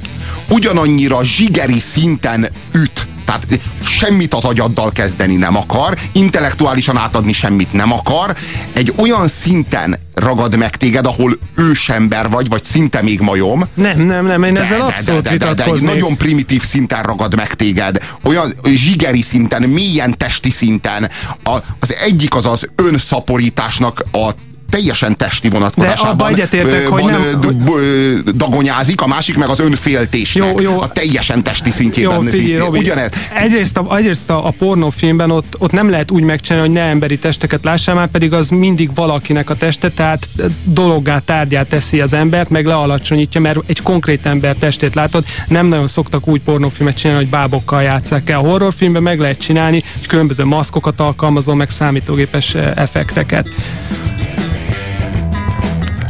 [0.49, 3.07] ugyanannyira zsigeri szinten üt.
[3.25, 3.47] Tehát
[3.85, 8.35] semmit az agyaddal kezdeni nem akar, intellektuálisan átadni semmit nem akar,
[8.73, 13.67] egy olyan szinten ragad meg téged, ahol ősember vagy, vagy szinte még majom.
[13.73, 17.03] Nem, nem, nem, én ezzel de, abszolút de, de, de, de egy nagyon primitív szinten
[17.03, 21.09] ragad meg téged, olyan zsigeri szinten, mélyen testi szinten.
[21.43, 24.31] A, az egyik az az önszaporításnak a
[24.73, 30.49] teljesen testi vonatkozásában abba egyetértek, ö, hogy van, nem- dagonyázik, a másik meg az önféltésnek.
[30.49, 30.81] Jó, jó.
[30.81, 32.23] A teljesen testi szintjében.
[32.23, 32.57] Jó, figyelj.
[32.57, 33.11] Robi, Ugyanez.
[33.33, 37.17] Egyrészt a, egyrészt a, a pornófilmben ott, ott nem lehet úgy megcsinálni, hogy ne emberi
[37.17, 40.29] testeket lássál, már pedig az mindig valakinek a teste, tehát
[40.63, 45.23] dologgá, tárgyát teszi az embert, meg lealacsonyítja, mert egy konkrét ember testét látod.
[45.47, 48.39] Nem nagyon szoktak úgy pornófilmet csinálni, hogy bábokkal játsszák el.
[48.39, 53.49] A horrorfilmben meg lehet csinálni, hogy különböző maszkokat alkalmazol, meg számítógépes effekteket.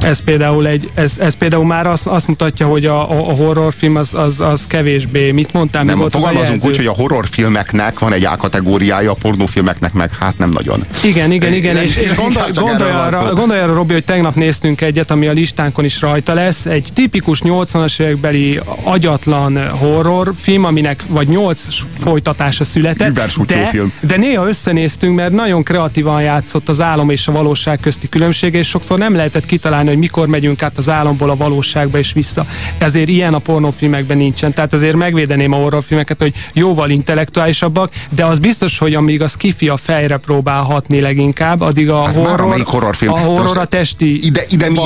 [0.03, 3.95] Ez például, egy, ez, ez például már azt, azt mutatja, hogy a, a a horrorfilm
[3.95, 5.31] az, az, az kevésbé.
[5.31, 5.83] Mit mondtál?
[5.83, 9.93] mi Nem, volt az a fogalmazunk úgy, hogy a horrorfilmeknek van egy A-kategóriája, a pornófilmeknek
[9.93, 10.85] meg hát nem nagyon.
[11.03, 14.81] Igen, igen, igen, és, és Inkább gondolj, gondolj, arra, gondolj arra, Robi, hogy tegnap néztünk
[14.81, 16.65] egyet, ami a listánkon is rajta lesz.
[16.65, 21.67] Egy tipikus 80-as évekbeli agyatlan horrorfilm, aminek vagy 8
[21.99, 23.13] folytatása született.
[23.45, 23.91] De, film.
[23.99, 28.67] de néha összenéztünk, mert nagyon kreatívan játszott az álom és a valóság közti különbség, és
[28.67, 32.45] sokszor nem lehetett kitalálni, hogy mikor megyünk át az álomból a valóságba és vissza.
[32.77, 34.53] Ezért ilyen a pornófilmekben nincsen.
[34.53, 39.67] Tehát azért megvédeném a horrorfilmeket, hogy jóval intellektuálisabbak, de az biztos, hogy amíg a skifi
[39.67, 43.13] a fejre próbál hatni leginkább, addig a Hát horror, horrorfilm.
[43.13, 44.79] a horror a testi ide, ide, mi,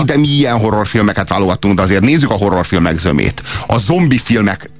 [0.00, 3.42] ide mi ilyen horrorfilmeket válogattunk, de azért nézzük a horrorfilmek zömét.
[3.66, 4.70] A zombi filmek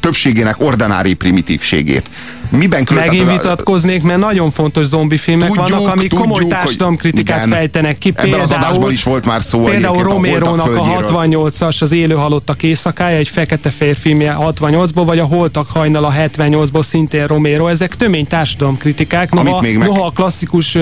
[0.00, 2.10] többségének ordinári primitívségét.
[2.50, 3.24] Miben különböző?
[3.24, 7.58] Megint vitatkoznék, mert nagyon fontos zombi filmek Tudjuk, vannak, amik tudjuk, komoly társadalomkritikát igen.
[7.58, 8.12] fejtenek ki.
[8.16, 11.04] Ebben az adásban is volt már szó Például a Romérónak a földjéről.
[11.06, 17.26] 68-as, az élő halottak éjszakája, egy fekete férfilmje 68-ból, vagy a Holtak hajnala 78-ból szintén
[17.26, 17.66] Romero.
[17.66, 19.32] Ezek tömény társadalomkritikák.
[19.32, 20.80] Noha, még meg- noha a klasszikus ö,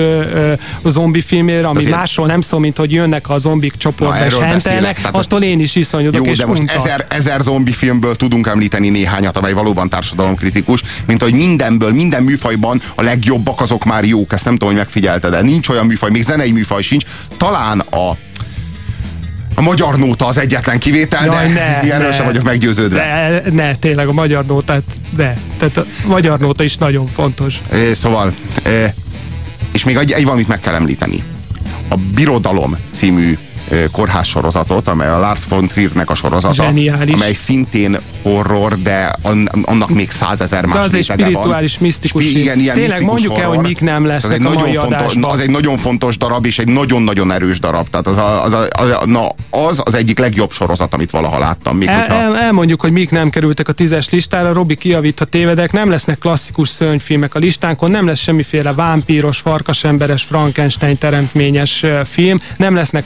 [0.83, 4.25] ö, zombi filmére, ami Azért- másról nem szól, mint hogy jönnek a zombik csoportba Na,
[4.25, 8.47] és hentelnek, attól én is iszonyodok Jó, és de most ezer, ezer zombi filmből tudunk
[8.47, 14.33] említeni néhányat, amely valóban társadalomkritikus, mint hogy mindenből, minden műfajban a legjobbak azok már jók,
[14.33, 17.05] ezt nem tudom, hogy megfigyelted, de nincs olyan műfaj, még zenei műfaj sincs,
[17.37, 18.11] talán a
[19.57, 22.15] a magyar nóta az egyetlen kivétel, Jaj, de ne, erről ne.
[22.15, 22.97] sem vagyok meggyőződve.
[23.43, 24.83] De, ne, tényleg a magyar nótát,
[25.15, 25.37] de.
[25.57, 27.61] Tehát a magyar nóta is nagyon fontos.
[27.73, 28.33] É, Szóval,
[28.65, 28.93] é,
[29.71, 31.23] és még egy, egy valamit meg kell említeni.
[31.87, 33.37] A Birodalom című
[33.91, 37.13] kórház sorozatot, amely a Lars von Triernek a sorozata, Zseniális.
[37.13, 41.31] amely szintén horror, de an, annak még százezer más De az egy rétege van.
[41.31, 43.55] spirituális, misztikus Spi- igen, ilyen Tényleg mondjuk el, horror.
[43.55, 45.31] hogy mik nem lesznek az egy a nagyon mai fontos, adásban.
[45.31, 47.89] Az egy nagyon fontos darab, és egy nagyon-nagyon erős darab.
[47.89, 51.39] Tehát az, a, az, a, az, a, na, az az egyik legjobb sorozat, amit valaha
[51.39, 51.77] láttam.
[51.77, 55.25] Még El, hogyha, el, elmondjuk, hogy mik nem kerültek a tízes listára, Robi kijavít, ha
[55.25, 62.41] tévedek, nem lesznek klasszikus szörnyfilmek a listánkon, nem lesz semmiféle vámpíros, farkasemberes, Frankenstein teremtményes film,
[62.57, 63.05] nem lesznek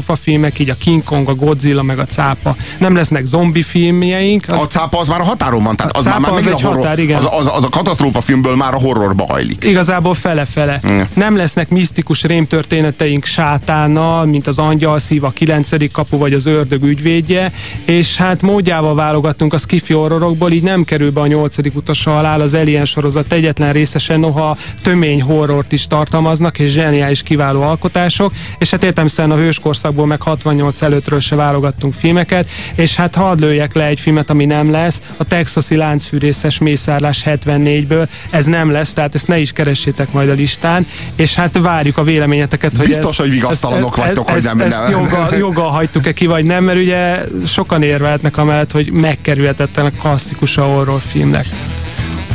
[0.00, 4.66] katasztrófafilmek, így a King Kong, a Godzilla, meg a cápa, nem lesznek zombi filmjeink, a
[4.66, 6.76] cápa az már a határon van, tehát A az már, már az egy a horror,
[6.76, 7.16] határ, igen.
[7.16, 9.64] az, az, az, a katasztrófa filmből már a horrorba hajlik.
[9.64, 10.80] Igazából fele-fele.
[10.86, 11.00] Mm.
[11.14, 16.82] Nem lesznek misztikus rémtörténeteink sátánnal, mint az angyal szív, a kilencedik kapu vagy az ördög
[16.82, 17.52] ügyvédje,
[17.84, 22.40] és hát módjával válogattunk a skifi horrorokból, így nem kerül be a nyolcadik utas halál,
[22.40, 28.70] az Alien sorozat egyetlen részesen, noha tömény horrort is tartalmaznak, és zseniális kiváló alkotások, és
[28.70, 29.40] hát értelmszerűen a
[29.90, 34.44] hőskorszakból meg 68 előttről se válogattunk filmeket, és hát hadd lőjek le egy filmet, ami
[34.44, 40.12] nem lesz, a texasi láncfűrészes mészárlás 74-ből, ez nem lesz, tehát ezt ne is keressétek
[40.12, 44.28] majd a listán, és hát várjuk a véleményeteket, hogy Biztos, ez, hogy vigasztalanok ez, vagytok,
[44.28, 48.36] ez, hogy nem- ezt nem- joggal, joggal hagytuk-e ki, vagy nem, mert ugye sokan érvelhetnek
[48.36, 51.46] amellett, hogy megkerülhetetlen a klasszikus a horrorfilmnek.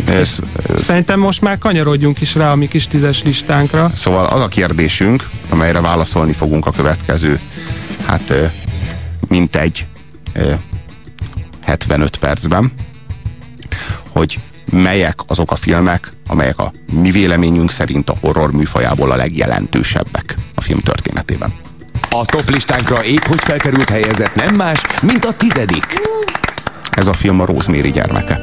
[0.05, 0.39] Ez,
[0.73, 3.91] ez, Szerintem most már kanyarodjunk is rá a mi kis tízes listánkra.
[3.95, 7.39] Szóval az a kérdésünk, amelyre válaszolni fogunk a következő,
[8.05, 8.33] hát
[9.27, 9.85] mintegy
[10.33, 10.53] ö,
[11.61, 12.71] 75 percben,
[14.09, 14.39] hogy
[14.71, 20.61] melyek azok a filmek, amelyek a mi véleményünk szerint a horror műfajából a legjelentősebbek a
[20.61, 21.53] film történetében.
[22.09, 25.85] A top listánkra épp hogy felkerült helyezett nem más, mint a tizedik.
[26.91, 28.41] Ez a film a Rosemary gyermeke.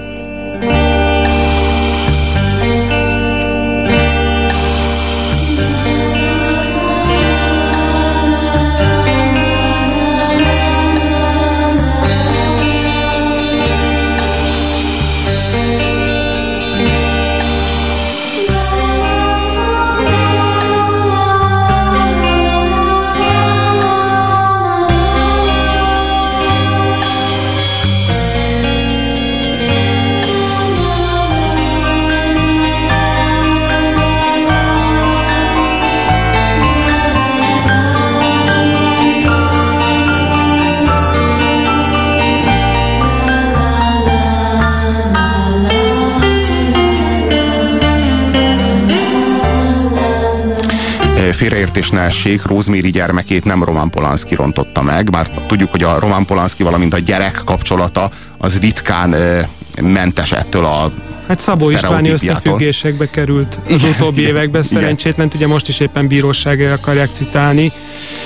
[51.43, 56.27] Félreértés ne essék, Rosemary gyermekét nem Roman Polanski rontotta meg, bár tudjuk, hogy a Roman
[56.27, 59.41] Polanski, valamint a gyerek kapcsolata az ritkán ö,
[59.83, 60.93] mentes ettől a
[61.33, 67.09] Hát Szabó Istváni összefüggésekbe került az utóbbi években, szerencsétlen, ugye most is éppen bíróságra akarják
[67.13, 67.73] citálni.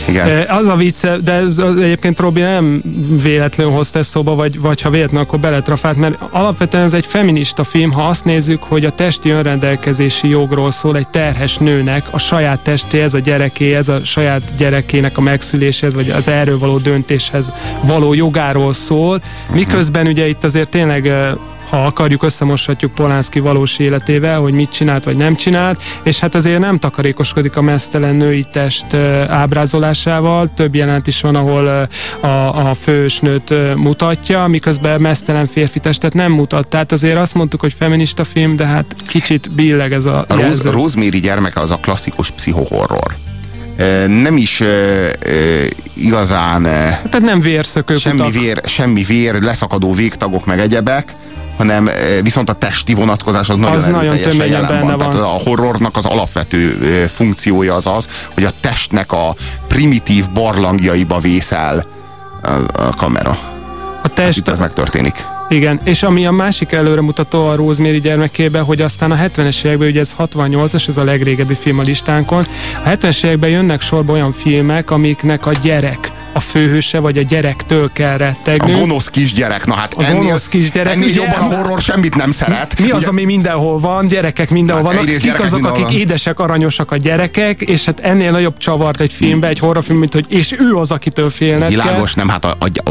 [0.09, 0.29] Igen.
[0.29, 2.83] Eh, Az a vicce, de az- az egyébként Robi nem
[3.23, 7.65] véletlenül hozta ezt szóba, vagy, vagy ha véletlenül, akkor beletrafált, mert alapvetően ez egy feminista
[7.65, 12.61] film, ha azt nézzük, hogy a testi önrendelkezési jogról szól egy terhes nőnek, a saját
[12.61, 17.53] testéhez, a gyerekéhez, a saját gyerekének a megszüléshez, vagy az erről való döntéshez
[17.83, 21.31] való jogáról szól, miközben ugye itt azért tényleg eh,
[21.69, 26.59] ha akarjuk, összemoshatjuk Polánszki valós életével, hogy mit csinált vagy nem csinált, és hát azért
[26.59, 28.95] nem takarékoskodik a mesztelen női test
[29.29, 30.51] ábrázolásával.
[30.55, 31.89] Több jelent is van, ahol
[32.21, 32.27] a,
[32.69, 36.69] a fősnőt mutatja, miközben mesztelen férfi testet nem mutat.
[36.69, 40.71] Tehát azért azt mondtuk, hogy feminista film, de hát kicsit billeg ez a A Rose.
[40.71, 43.15] Rosemary gyermeke az a klasszikus pszichohorror.
[44.07, 45.65] Nem is ö, ö,
[45.95, 48.33] igazán ö, Tehát nem vérszökők semmi utak.
[48.33, 51.17] vér, semmi vér, leszakadó végtagok meg egyebek,
[51.57, 54.99] hanem ö, viszont a testi vonatkozás az nagyon, Az nagyon töményen jelen benne van.
[54.99, 55.23] Tehát van.
[55.23, 59.35] a horrornak az alapvető ö, funkciója az az, hogy a testnek a
[59.69, 61.87] primitív barlangjaiba vészel
[62.43, 62.51] a,
[62.83, 63.39] a kamera.
[64.03, 65.27] A test, Itt ez megtörténik.
[65.49, 70.01] Igen, és ami a másik előremutató a Rosemary gyermekében, hogy aztán a 70-es években, ugye
[70.01, 72.47] ez 68-as, ez a legrégebbi film a listánkon,
[72.85, 77.93] a 70-es években jönnek sorba olyan filmek, amiknek a gyerek a főhőse, vagy a gyerektől
[77.93, 78.79] kell A rettegnünk.
[78.79, 82.31] gonosz kisgyerek, na hát A ennél, gonosz kisgyerek, ennél ugye- jobban a horror semmit nem
[82.31, 82.81] szeret.
[82.81, 85.93] Mi az, Ugye- ami mindenhol van, gyerekek mindenhol Hát vannak, kik azok, akik van.
[85.93, 90.25] édesek, aranyosak a gyerekek, és hát ennél nagyobb csavart egy filmbe, egy horrorfilm, mint hogy
[90.29, 91.69] és ő az, akitől félned kell.
[91.83, 92.67] Világos, nem, hát a, a,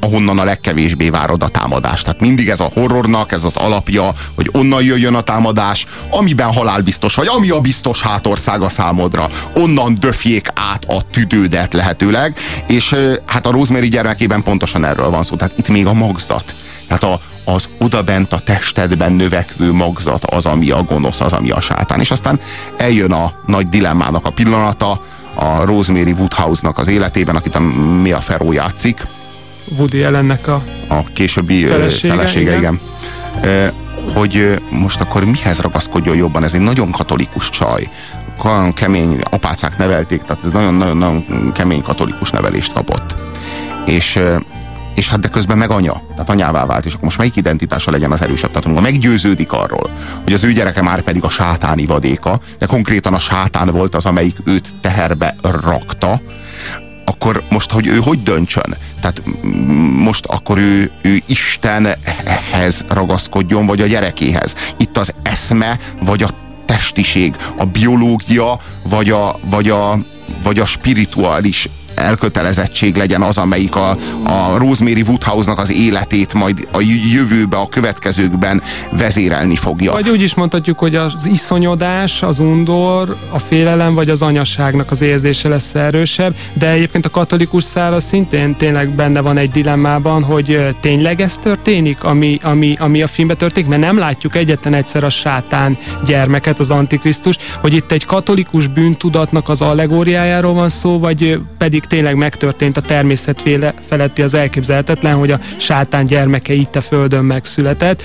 [0.00, 1.89] ahonnan a legkevésbé várod a támadást.
[1.98, 7.14] Tehát mindig ez a horrornak, ez az alapja, hogy onnan jöjjön a támadás, amiben halálbiztos
[7.14, 9.28] vagy, ami a biztos hátország a számodra.
[9.54, 12.36] Onnan döfjék át a tüdődet lehetőleg,
[12.66, 15.36] és hát a Rosemary gyermekében pontosan erről van szó.
[15.36, 16.54] Tehát itt még a magzat.
[16.86, 21.60] Tehát a, az odabent a testedben növekvő magzat az, ami a gonosz, az, ami a
[21.60, 22.00] sátán.
[22.00, 22.40] És aztán
[22.76, 25.00] eljön a nagy dilemmának a pillanata,
[25.34, 27.60] a Rosemary Woodhouse-nak az életében, akit a
[28.02, 29.06] Mia Farrow játszik,
[29.78, 32.80] Woody ellennek a a későbbi Felesége, felesége, igen.
[33.42, 33.72] igen.
[34.14, 36.44] Hogy most akkor mihez ragaszkodjon jobban?
[36.44, 37.88] Ez egy nagyon katolikus csaj.
[38.44, 43.16] Olyan kemény apácák nevelték, tehát ez nagyon-nagyon kemény katolikus nevelést kapott.
[43.86, 44.20] És
[44.94, 48.12] és hát de közben meg anya, tehát anyává vált, és akkor most melyik identitása legyen
[48.12, 48.50] az erősebb?
[48.50, 49.90] Tehát amikor meggyőződik arról,
[50.24, 54.04] hogy az ő gyereke már pedig a sátáni vadéka, de konkrétan a sátán volt az,
[54.04, 56.20] amelyik őt teherbe rakta,
[57.10, 58.76] akkor most, hogy ő hogy döntsön?
[59.00, 59.22] Tehát
[60.02, 64.54] most akkor ő, ő Istenhez ragaszkodjon, vagy a gyerekéhez.
[64.76, 66.28] Itt az eszme, vagy a
[66.66, 69.98] testiség, a biológia, vagy a, vagy a,
[70.42, 71.68] vagy a spirituális
[72.00, 73.90] elkötelezettség legyen az, amelyik a,
[74.22, 76.80] a Rosemary Woodhouse-nak az életét majd a
[77.14, 79.92] jövőbe, a következőkben vezérelni fogja.
[79.92, 85.02] Vagy úgy is mondhatjuk, hogy az iszonyodás, az undor, a félelem vagy az anyaságnak az
[85.02, 90.76] érzése lesz erősebb, de egyébként a katolikus szál szintén tényleg benne van egy dilemmában, hogy
[90.80, 95.08] tényleg ez történik, ami, ami, ami a filmben történik, mert nem látjuk egyetlen egyszer a
[95.08, 101.84] sátán gyermeket, az antikrisztus, hogy itt egy katolikus bűntudatnak az allegóriájáról van szó, vagy pedig
[101.90, 103.42] tényleg megtörtént a természet
[103.88, 108.02] feletti az elképzelhetetlen, hogy a sátán gyermeke itt a földön megszületett.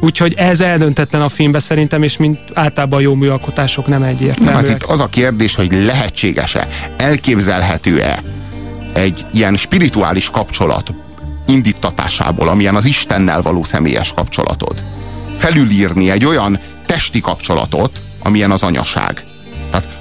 [0.00, 4.02] Úgyhogy ez eldöntetlen a filmben szerintem, és mint általában jó műalkotások nem
[4.38, 6.66] Na, hát itt az a kérdés, hogy lehetséges-e,
[6.96, 8.22] elképzelhető-e
[8.92, 10.94] egy ilyen spirituális kapcsolat
[11.46, 14.84] indítatásából, amilyen az Istennel való személyes kapcsolatod,
[15.36, 19.24] felülírni egy olyan testi kapcsolatot, amilyen az anyaság.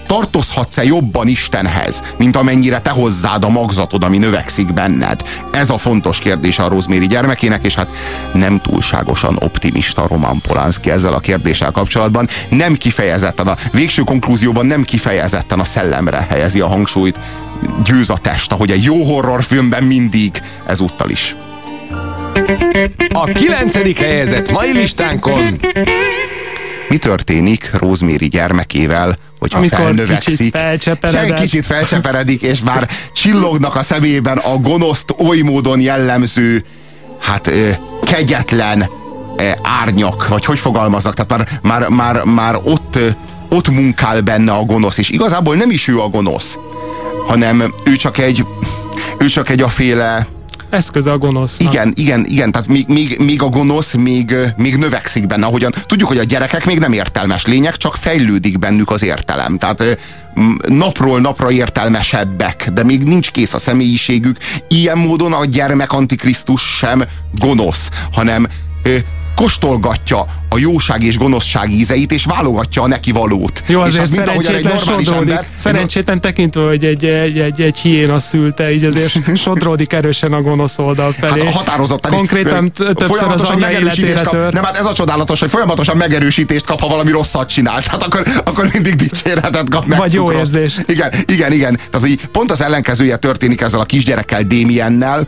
[0.08, 5.24] Tartozhatsz-e jobban Istenhez, mint amennyire te hozzád a magzatod, ami növekszik benned?
[5.52, 7.90] Ez a fontos kérdés a Rosemary gyermekének, és hát
[8.34, 12.28] nem túlságosan optimista Roman Polanski ezzel a kérdéssel kapcsolatban.
[12.50, 17.20] Nem kifejezetten, a végső konklúzióban nem kifejezetten a szellemre helyezi a hangsúlyt,
[17.84, 21.36] győz a test, ahogy egy jó horrorfilmben mindig, ezúttal is.
[23.10, 25.60] A kilencedik helyezett mai listánkon
[26.96, 30.36] Mi történik Rosemary gyermekével, hogyha Amikor felnövekszik?
[30.36, 36.66] kicsit kicsit felcseperedik, és már csillognak a szemében a gonoszt oly módon jellemző,
[37.20, 37.52] hát
[38.04, 38.90] kegyetlen
[39.62, 43.00] árnyak, vagy hogy fogalmaznak, tehát már, már, már, már ott,
[43.50, 46.58] ott munkál benne a gonosz, és igazából nem is ő a gonosz,
[47.28, 48.46] hanem ő csak egy,
[49.18, 50.28] ő csak egy a féle
[50.76, 51.60] eszköze a gonosz.
[51.60, 56.08] Igen, igen, igen, tehát még, még, még a gonosz még, még növekszik benne, ahogyan tudjuk,
[56.08, 59.58] hogy a gyerekek még nem értelmes lények, csak fejlődik bennük az értelem.
[59.58, 59.84] Tehát
[60.68, 64.38] napról napra értelmesebbek, de még nincs kész a személyiségük.
[64.68, 67.04] Ilyen módon a gyermek antikrisztus sem
[67.40, 68.48] gonosz, hanem
[69.36, 73.62] kóstolgatja a jóság és gonoszság ízeit, és válogatja a neki valót.
[73.68, 75.30] Jó, és azért az, mint ahogyan egy normális sodródik.
[75.30, 80.42] ember, Szerencsétlen tekintve, hogy egy, egy, egy, egy hiéna szülte, így azért sodródik erősen a
[80.42, 81.46] gonosz oldal felé.
[81.46, 82.12] Hát határozottan.
[82.12, 84.32] Konkrétan többször az folyamatosan anyja életére kap.
[84.32, 84.54] tör.
[84.54, 87.82] Nem, hát ez a csodálatos, hogy folyamatosan megerősítést kap, ha valami rosszat csinál.
[87.82, 89.98] Tehát akkor, akkor mindig dicséretet kap meg.
[89.98, 90.40] Vagy jó cukrot.
[90.40, 90.84] érzést.
[90.88, 91.80] Igen, igen, igen.
[91.90, 95.28] Tehát így pont az ellenkezője történik ezzel a kisgyerekkel, Démiennel.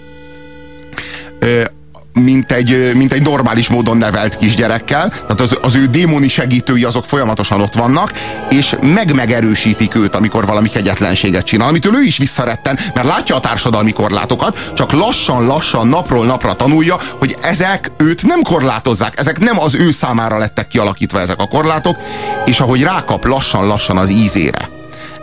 [2.24, 7.06] Mint egy, mint egy normális módon nevelt kisgyerekkel, tehát az, az ő démoni segítői azok
[7.06, 8.12] folyamatosan ott vannak,
[8.50, 13.92] és meg-megerősítik őt, amikor valami kegyetlenséget csinál, amitől ő is visszaretten, mert látja a társadalmi
[13.92, 19.92] korlátokat, csak lassan-lassan, napról napra tanulja, hogy ezek őt nem korlátozzák, ezek nem az ő
[19.92, 21.98] számára lettek kialakítva ezek a korlátok,
[22.46, 24.70] és ahogy rákap lassan-lassan az ízére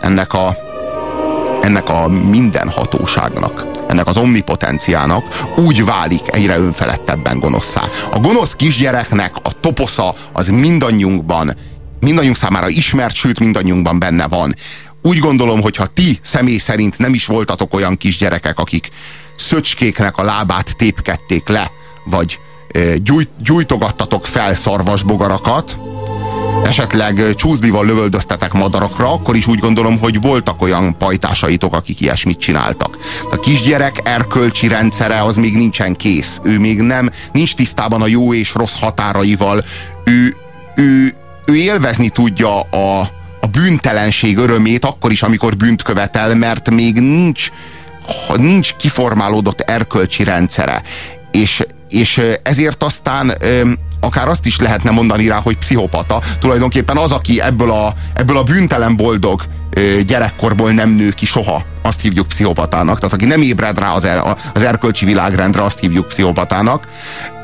[0.01, 0.55] ennek a,
[1.61, 7.81] ennek a mindenhatóságnak, ennek az omnipotenciának úgy válik egyre önfelettebben gonoszszá.
[8.11, 11.55] A gonosz kisgyereknek a toposza az mindannyiunkban,
[11.99, 14.55] mindannyiunk számára ismert, sőt mindannyiunkban benne van.
[15.01, 18.89] Úgy gondolom, hogy ha ti személy szerint nem is voltatok olyan kisgyerekek, akik
[19.35, 21.71] szöcskéknek a lábát tépkedték le,
[22.05, 22.39] vagy
[23.39, 25.77] gyújtogattatok fel szarvasbogarakat,
[26.63, 32.97] esetleg csúzlival lövöldöztetek madarakra, akkor is úgy gondolom, hogy voltak olyan pajtásaitok, akik ilyesmit csináltak.
[33.31, 36.39] A kisgyerek erkölcsi rendszere az még nincsen kész.
[36.43, 39.63] Ő még nem, nincs tisztában a jó és rossz határaival.
[40.03, 40.35] Ő,
[40.75, 42.99] ő, ő élvezni tudja a,
[43.41, 47.51] a bűntelenség örömét akkor is, amikor bűnt követel, mert még nincs,
[48.35, 50.81] nincs kiformálódott erkölcsi rendszere.
[51.35, 53.37] És, és ezért aztán
[53.99, 56.21] akár azt is lehetne mondani rá, hogy pszichopata.
[56.39, 59.43] Tulajdonképpen az, aki ebből a, ebből a bűntelen boldog
[60.05, 62.99] gyerekkorból nem nő ki soha, azt hívjuk pszichopatának.
[62.99, 64.21] Tehát aki nem ébred rá az, er,
[64.53, 66.87] az erkölcsi világrendre, azt hívjuk pszichopatának.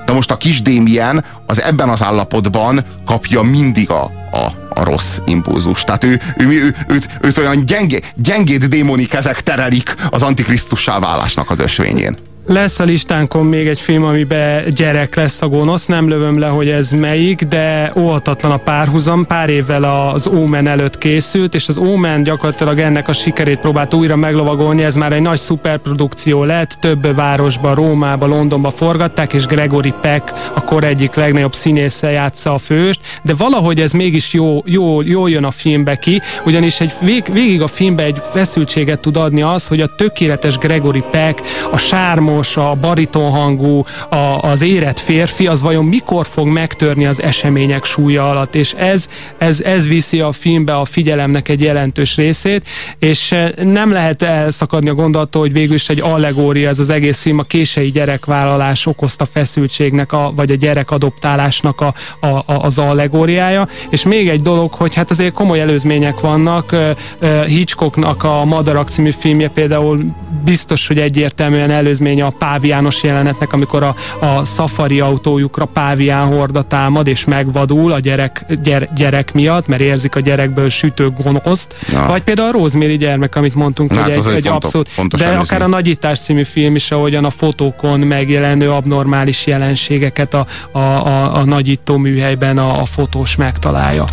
[0.06, 5.18] De most a kis Démien az ebben az állapotban kapja mindig a, a, a rossz
[5.26, 5.84] impulzus.
[5.84, 11.50] Tehát ő, ő, ő, őt, őt olyan gyengé, gyengéd démoni kezek terelik az antikrisztussá válásnak
[11.50, 12.18] az ösvényén.
[12.46, 16.70] Lesz a listánkon még egy film, amiben gyerek lesz a gonosz, nem lövöm le, hogy
[16.70, 19.26] ez melyik, de óhatatlan a párhuzam.
[19.26, 24.16] Pár évvel az Omen előtt készült, és az Omen gyakorlatilag ennek a sikerét próbált újra
[24.16, 30.34] meglovagolni, ez már egy nagy szuperprodukció lett, több városba, Rómába, Londonba forgatták, és Gregory Peck,
[30.54, 35.28] a kor egyik legnagyobb színésze játsza a főst, de valahogy ez mégis jó, jó, jó
[35.28, 39.68] jön a filmbe ki, ugyanis egy vég, végig a filmbe egy feszültséget tud adni az,
[39.68, 45.86] hogy a tökéletes Gregory Peck, a sármos, a baritonhangú, a, az érett férfi, az vajon
[45.86, 49.08] mikor fog megtörni az események súlya alatt, és ez,
[49.38, 52.68] ez, ez viszi a filmbe a figyelemnek egy jelentős részét,
[53.00, 57.22] és eh, nem lehet elszakadni a gondolattól, hogy végül is egy allegória ez az egész
[57.22, 62.80] film, a kései gyerekvállalás okozta feszültségnek, a, vagy a gyerek adoptálásnak a, a, a, az
[62.80, 68.46] allegóriája, és még egy dolog, hogy hát azért komoly előzmények vannak, eh, eh, Hitchcocknak a
[68.46, 70.04] Madarak című filmje például
[70.44, 73.96] biztos, hogy egyértelműen előzmény a páviános jelenetnek, amikor a,
[74.26, 80.16] a szafari autójukra pávián horda támad, és megvadul a gyerek, gyere, gyerek miatt, mert érzik
[80.16, 81.76] a gyerekből sütő gonoszt.
[81.92, 82.06] Ja.
[82.08, 85.20] Vagy például a Rosemary gyermek, amit mondtunk, Na, hogy hát egy, egy fontos- abszolút, fontos
[85.20, 85.46] de előzmény.
[85.48, 91.36] akár a Nagyítás című film is, ahogyan a fotókon megjelenő abnormális jelenségeket a, a, a,
[91.36, 94.06] a nagyító műhelyben a, a fotós megtalálja.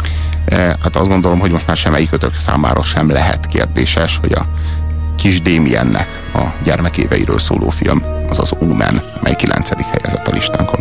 [0.44, 4.46] Eh, Hát azt gondolom, hogy most már semmelyikőtök számára sem lehet kérdéses, hogy a
[5.18, 9.68] kis Démiennek a gyermekéveiről szóló film, az az Omen, mely 9.
[9.68, 10.77] helyezett a listánkon.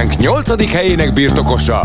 [0.00, 0.72] Listánk 8.
[0.72, 1.80] helyének birtokosa.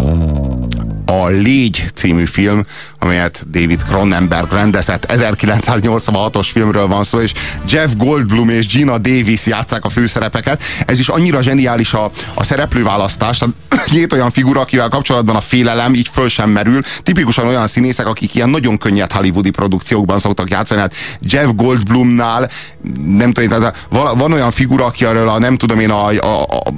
[1.06, 2.64] A Légy című film,
[3.06, 5.06] amelyet David Cronenberg rendezett.
[5.10, 7.34] 1986-os filmről van szó, és
[7.70, 10.64] Jeff Goldblum és Gina Davis játszák a főszerepeket.
[10.86, 13.44] Ez is annyira zseniális a, a szereplőválasztás.
[13.92, 16.82] Két olyan figura, akivel kapcsolatban a félelem így föl sem merül.
[17.04, 20.82] Tipikusan olyan színészek, akik ilyen nagyon könnyed hollywoodi produkciókban szoktak játszani.
[20.82, 22.50] Hát Jeff Goldblumnál
[23.06, 23.88] nem tudom, tehát
[24.18, 26.74] van olyan figura, aki arról a nem tudom én a, a, a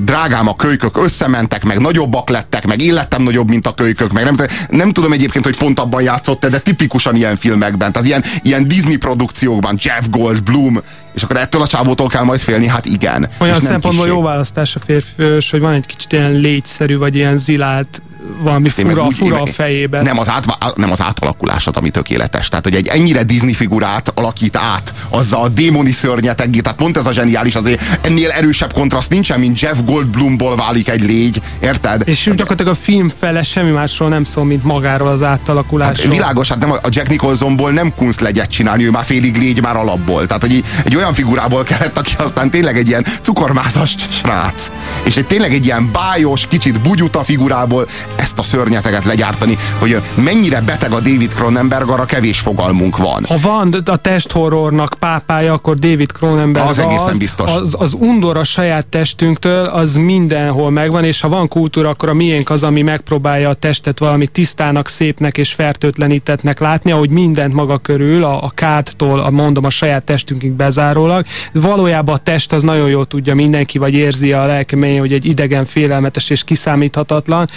[0.00, 4.36] drágám a kölykök összementek, meg nagyobbak lettek, meg életem nagyobb, mint a kölykök, meg nem,
[4.68, 8.96] nem tudom egyébként, hogy pont abban játszott de tipikusan ilyen filmekben, tehát ilyen, ilyen Disney
[8.96, 10.82] produkciókban, Jeff Goldblum,
[11.14, 13.28] és akkor ettől a csávótól kell majd félni, hát igen.
[13.38, 18.02] Olyan szempontból jó választás a férfi, hogy van egy kicsit ilyen légyszerű, vagy ilyen zilált
[18.38, 20.02] valami fura, úgy, fura a fejében.
[20.02, 22.48] Nem az, át, nem az átalakulásod, ami tökéletes.
[22.48, 27.06] Tehát, hogy egy ennyire Disney figurát alakít át, azzal a démoni szörnyeteggé, tehát pont ez
[27.06, 32.02] a zseniális, az, hogy ennél erősebb kontraszt nincsen, mint Jeff Goldblumból válik egy légy, érted?
[32.04, 36.06] És gyakorlatilag a film fele semmi másról nem szól, mint magáról az átalakulásról.
[36.06, 39.62] Hát világos, hát nem a Jack Nicholsonból nem kunst legyet csinálni, ő már félig légy
[39.62, 40.26] már alapból.
[40.26, 44.70] Tehát, hogy egy olyan figurából kellett, aki aztán tényleg egy ilyen cukormázas srác.
[45.02, 47.86] És egy tényleg egy ilyen bájos, kicsit bugyuta figurából
[48.16, 53.24] ezt a szörnyeteget legyártani, hogy mennyire beteg a David Cronenberg, arra kevés fogalmunk van.
[53.28, 57.50] Ha van a testhorrornak pápája, akkor David Cronenberg az, egészen az, biztos.
[57.50, 62.14] Az, az undor a saját testünktől, az mindenhol megvan, és ha van kultúra, akkor a
[62.14, 67.78] miénk az, ami megpróbálja a testet valami tisztának, szépnek és fertőtlenítetnek látni, ahogy mindent maga
[67.78, 70.52] körül, a, a kádtól, a mondom, a saját testünkig
[70.94, 71.24] bezárólag.
[71.52, 75.64] Valójában a test az nagyon jól tudja mindenki, vagy érzi a lelkemény, hogy egy idegen,
[75.64, 77.48] félelmetes és kiszámíthatatlan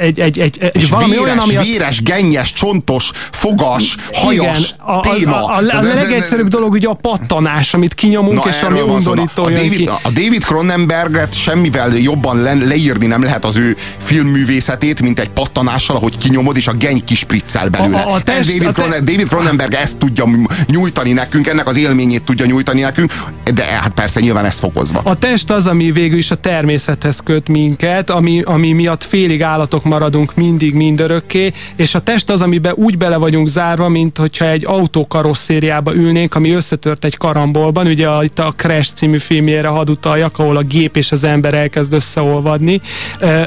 [0.00, 1.56] egy, egy, egy, egy valami véres, olyan, ami...
[1.56, 5.44] Véres, gennyes, csontos, fogas, hajas Igen, a, téma.
[5.44, 9.44] A, a, a, a legegyszerűbb dolog ugye a pattanás, amit kinyomunk, Na, és ami undorító
[9.44, 9.86] a David, ki.
[9.86, 15.96] a David Cronenberget semmivel jobban le, leírni nem lehet az ő filmművészetét, mint egy pattanással,
[15.96, 18.00] ahogy kinyomod, és a geny kispriccel belőle.
[18.00, 18.80] A, a test, Ez David, a te...
[18.80, 20.24] Cronen, David Cronenberg ezt tudja
[20.66, 23.12] nyújtani nekünk, ennek az élményét tudja nyújtani nekünk,
[23.54, 25.00] de hát persze nyilván ezt fokozva.
[25.04, 29.84] A test az, ami végül is a természethez köt minket, ami, ami miatt félig állatok
[29.90, 34.64] maradunk mindig mindörökké, és a test az, amiben úgy bele vagyunk zárva, mint hogyha egy
[34.66, 39.90] autó karosszériába ülnénk, ami összetört egy karambolban, ugye a, itt a Crash című filmjére hadd
[39.90, 42.80] utaljak, ahol a gép és az ember elkezd összeolvadni,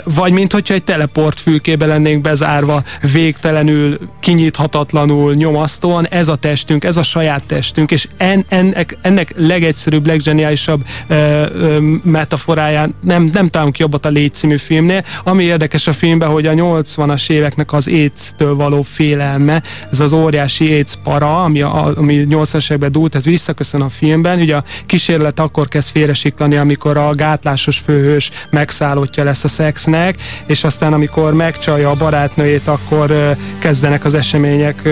[0.03, 6.97] vagy mint hogyha egy teleport fülkébe lennénk bezárva, végtelenül, kinyithatatlanul, nyomasztóan, ez a testünk, ez
[6.97, 13.77] a saját testünk, és en, ennek, ennek legegyszerűbb, legzseniálisabb ö, ö, metaforáján nem, nem találunk
[13.77, 18.55] jobbat a Légy című filmnél, ami érdekes a filmben, hogy a 80-as éveknek az AIDS-től
[18.55, 19.61] való félelme,
[19.91, 24.39] ez az óriási AIDS para, ami, a, ami 80-as években dúlt, ez visszaköszön a filmben.
[24.39, 30.15] Ugye a kísérlet akkor kezd félresiklani, amikor a gátlásos főhős megszállottja lesz a szexnek,
[30.45, 34.89] és aztán amikor megcsalja a barátnőjét, akkor kezdenek az események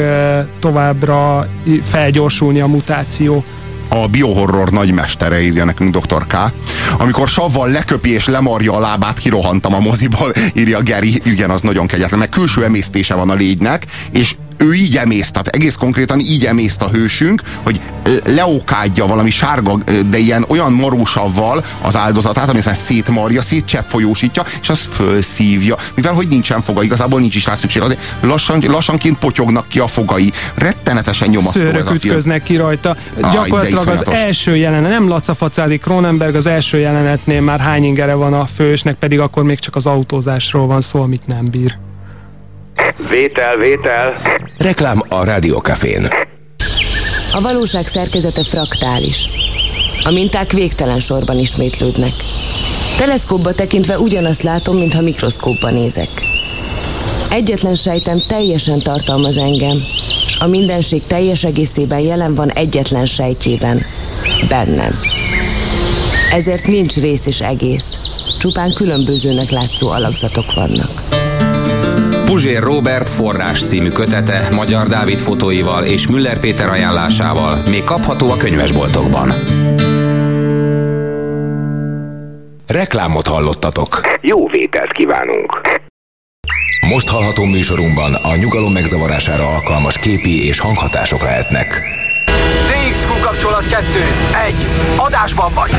[0.60, 1.48] továbbra
[1.84, 3.44] felgyorsulni a mutáció
[3.94, 6.28] a biohorror nagymestere, írja nekünk Dr.
[6.28, 6.36] K.
[6.98, 11.88] Amikor savval leköpi és lemarja a lábát, kirohantam a moziból, írja Geri, igen, az nagyon
[11.88, 16.46] kegyetlen, meg külső emésztése van a légynek, és ő így emészt, tehát egész konkrétan így
[16.46, 17.82] emészt a hősünk, hogy
[18.26, 19.78] leokádja valami sárga,
[20.10, 25.76] de ilyen olyan marúsavval az áldozatát, ami aztán szétmarja, szétcseppfolyósítja, és az fölszívja.
[25.96, 27.82] Mivel, hogy nincsen foga, igazából nincs is rá szükség.
[27.82, 30.32] Azért lassan, lassanként potyognak ki a fogai.
[30.56, 31.96] Rettenetesen nyomasztó Szőrök ez a film.
[31.96, 32.98] ütköznek ki rajta.
[33.22, 38.34] Ah, Gyakorlatilag az első jelenet, nem lacafacázik Cronenberg, az első jelenetnél már hány ingere van
[38.34, 41.78] a fősnek, pedig akkor még csak az autózásról van szó, amit nem bír.
[43.10, 44.22] Vétel, vétel.
[44.58, 46.08] Reklám a Rádiókafén.
[47.34, 49.30] A valóság szerkezete fraktális.
[50.04, 52.14] A minták végtelen sorban ismétlődnek.
[52.98, 56.10] Teleszkópba tekintve ugyanazt látom, mintha mikroszkópba nézek.
[57.30, 59.84] Egyetlen sejtem teljesen tartalmaz engem,
[60.26, 63.86] és a mindenség teljes egészében jelen van egyetlen sejtjében,
[64.48, 65.00] bennem.
[66.32, 67.98] Ezért nincs rész és egész,
[68.40, 71.11] csupán különbözőnek látszó alakzatok vannak.
[72.32, 78.38] Puzsér Robert forrás című kötete Magyar Dávid fotóival és Müller Péter ajánlásával még kapható a
[78.38, 79.32] könyvesboltokban.
[82.68, 84.02] Reklámot hallottatok.
[84.22, 85.62] Jó vételt kívánunk!
[86.88, 91.82] Most hallható műsorunkban a nyugalom megzavarására alkalmas képi és hanghatások lehetnek.
[92.68, 93.86] DXQ kapcsolat 2.
[94.48, 94.56] 1.
[94.98, 95.72] Adásban vagy!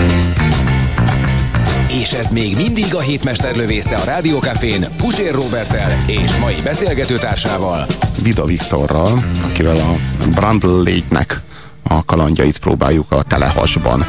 [2.01, 7.87] És ez még mindig a hétmester lövésze a Rádiókafén Pusér Robertel és mai beszélgetőtársával.
[8.23, 9.19] Vida Viktorral,
[9.51, 9.97] akivel a
[10.35, 11.41] Brandl nek
[11.83, 14.05] a kalandjait próbáljuk a telehasban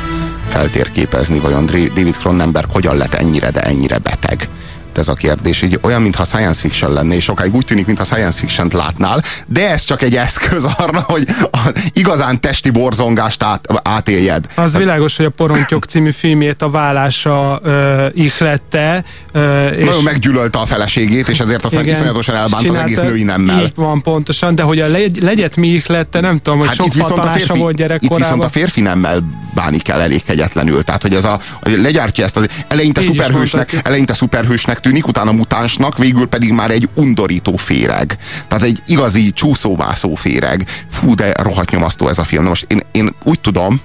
[0.48, 4.50] feltérképezni, vajon David Cronenberg hogyan lett ennyire, de ennyire beteg
[4.98, 5.62] ez a kérdés.
[5.62, 9.70] Így olyan, mintha science fiction lenne, és sokáig úgy tűnik, mintha science fiction-t látnál, de
[9.70, 11.58] ez csak egy eszköz arra, hogy a
[11.94, 14.46] igazán testi borzongást át, átéljed.
[14.56, 19.04] Az világos, hogy a Porontyok című filmét a vállása ö, ihlette.
[19.32, 23.24] Ö, és Nagyon meggyűlölte a feleségét, és ezért aztán Igen, iszonyatosan elbánt az egész női
[23.24, 23.62] nemmel.
[23.62, 27.56] Így van, pontosan, de hogy a legy, legyet mi ihlette, nem tudom, hogy sok fatalása
[27.56, 28.40] volt itt viszont gyerekkorában.
[28.40, 29.24] a férfi nemmel
[29.54, 30.84] bánik el elég kegyetlenül.
[30.84, 36.28] Tehát, hogy ez a, legyártja ezt az, eleinte szuperhősnek, eleinte szuperhősnek tűnik, utána mutánsnak, végül
[36.28, 38.18] pedig már egy undorító féreg.
[38.48, 40.66] Tehát egy igazi csúszómászó féreg.
[40.90, 42.44] Fú, de rohadt nyomasztó ez a film.
[42.44, 43.82] Most én, én úgy tudom,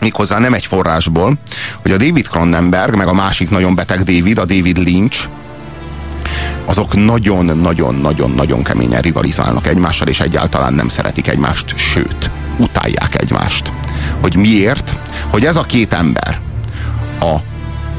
[0.00, 1.38] méghozzá nem egy forrásból,
[1.82, 5.28] hogy a David Cronenberg, meg a másik nagyon beteg David, a David Lynch,
[6.64, 13.72] azok nagyon-nagyon-nagyon-nagyon keményen rivalizálnak egymással, és egyáltalán nem szeretik egymást, sőt, utálják egymást.
[14.20, 14.94] Hogy miért?
[15.30, 16.40] Hogy ez a két ember,
[17.20, 17.36] a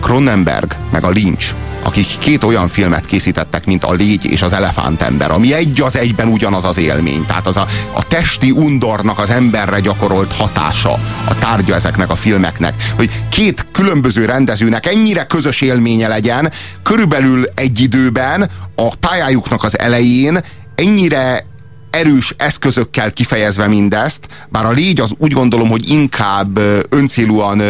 [0.02, 5.32] Cronenberg meg a Lynch, akik két olyan filmet készítettek, mint a Légy és az Elefántember,
[5.32, 7.26] ami egy az egyben ugyanaz az élmény.
[7.26, 10.92] Tehát az a, a testi undornak az emberre gyakorolt hatása,
[11.26, 16.52] a tárgya ezeknek a filmeknek, hogy két különböző rendezőnek ennyire közös élménye legyen,
[16.84, 20.40] körülbelül egy időben a pályájuknak az elején
[20.76, 21.46] ennyire
[21.90, 26.60] erős eszközökkel kifejezve mindezt, bár a légy az úgy gondolom, hogy inkább
[26.90, 27.62] öncélúan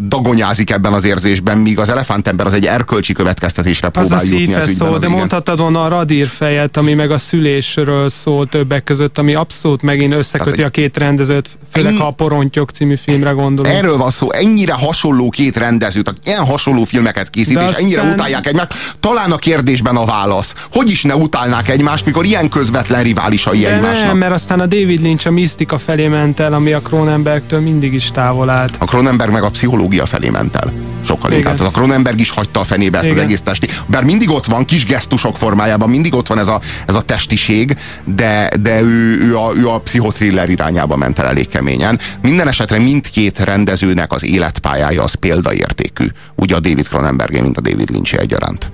[0.00, 4.60] dagonyázik ebben az érzésben, míg az elefántember az egy erkölcsi következtetésre Az próbál jutni az
[4.62, 4.74] ügyben.
[4.74, 5.18] szól, az de igen.
[5.18, 10.12] mondhatod volna a radír fejet, ami meg a szülésről szól többek között, ami abszolút megint
[10.12, 13.74] összeköti Tehát, a két rendezőt, főleg ennyi- ha a Porontyok című filmre gondolunk.
[13.76, 18.00] Erről van szó, ennyire hasonló két rendezőt, akik ilyen hasonló filmeket készít, De és ennyire
[18.00, 18.74] aztán- utálják egymást.
[19.00, 20.54] Talán a kérdésben a válasz.
[20.72, 24.06] Hogy is ne utálnák egymást, mikor ilyen közvetlen riválisai De egymásnak?
[24.06, 27.92] nem, mert aztán a David Lynch a misztika felé ment el, ami a Cronenbergtől mindig
[27.92, 28.76] is távol állt.
[28.78, 30.72] A Cronenberg meg a pszichológia felé ment el.
[31.04, 31.56] Sokkal inkább.
[31.56, 33.18] Tehát a Cronenberg is hagyta a fenébe ezt Igen.
[33.18, 33.68] az egész testi.
[33.86, 37.76] Bár mindig ott van, kis gesztusok formájában, mindig ott van ez a, ez a testiség,
[38.04, 41.98] de, de ő, ő, a, ő a pszichotriller irányába ment el elég keményen.
[42.22, 46.06] Minden esetre mindkét rendezőnek az életpályája az példaértékű.
[46.34, 48.72] Úgy a David Cronenbergé, mint a David Lynch egyaránt.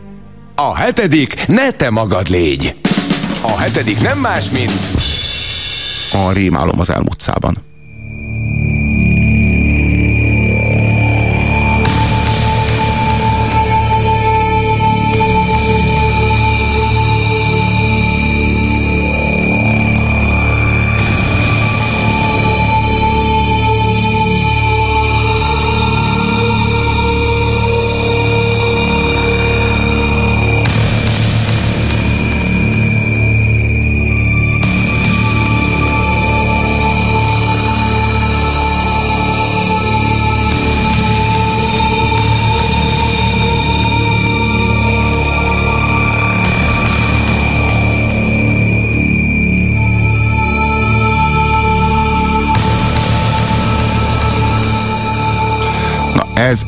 [0.55, 2.75] A hetedik ne te magad légy.
[3.43, 4.73] A hetedik nem más, mint
[6.13, 7.57] A rémálom az elmúltszában.
[7.57, 7.76] Na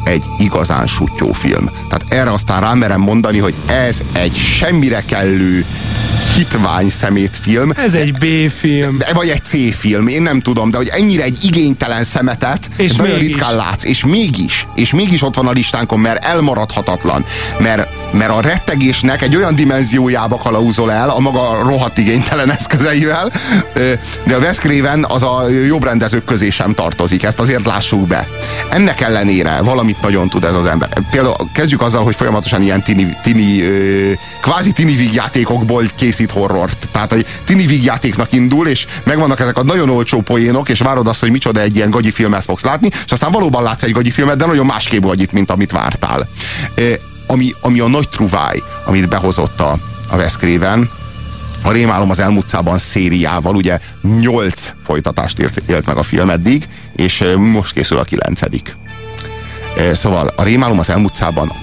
[0.08, 1.70] egy igazán sutyó film.
[1.88, 5.64] Tehát erre aztán rámerem mondani, hogy ez egy semmire kellő
[6.36, 7.72] hitvány szemét film.
[7.76, 8.98] Ez egy B-film.
[8.98, 13.16] De, vagy egy C-film, én nem tudom, de hogy ennyire egy igénytelen szemetet És nagyon
[13.16, 13.28] mégis.
[13.28, 17.24] ritkán látsz, és mégis, és mégis ott van a listánkon, mert elmaradhatatlan,
[17.58, 23.32] mert, mert a rettegésnek egy olyan dimenziójába kalauzol el a maga rohadt igénytelen eszközeivel,
[24.24, 28.26] de a Wes Craven az a jobb rendezők közé sem tartozik, ezt azért lássuk be.
[28.70, 30.88] Ennek ellenére valamit nagyon tud ez az ember.
[31.10, 33.62] Például kezdjük azzal, hogy folyamatosan ilyen tini, tini
[34.40, 36.88] kvázi tini vígjátékokból készít horrort.
[36.90, 41.20] Tehát, hogy tini vígjátéknak indul, és megvannak ezek a nagyon olcsó poénok, és várod azt,
[41.20, 44.36] hogy micsoda egy ilyen gagyi filmet fogsz látni, és aztán valóban látsz egy gagyi filmet,
[44.36, 46.28] de nagyon másképp gagyit, mint amit vártál.
[47.30, 49.76] Ami, ami a nagy truváj, amit behozott a,
[50.08, 50.90] a Wes Craven,
[51.62, 53.78] a Rémálom az elmúltszában szériával, ugye
[54.20, 58.76] nyolc folytatást élt, élt meg a film eddig, és most készül a kilencedik.
[59.92, 60.88] Szóval a Rémálom az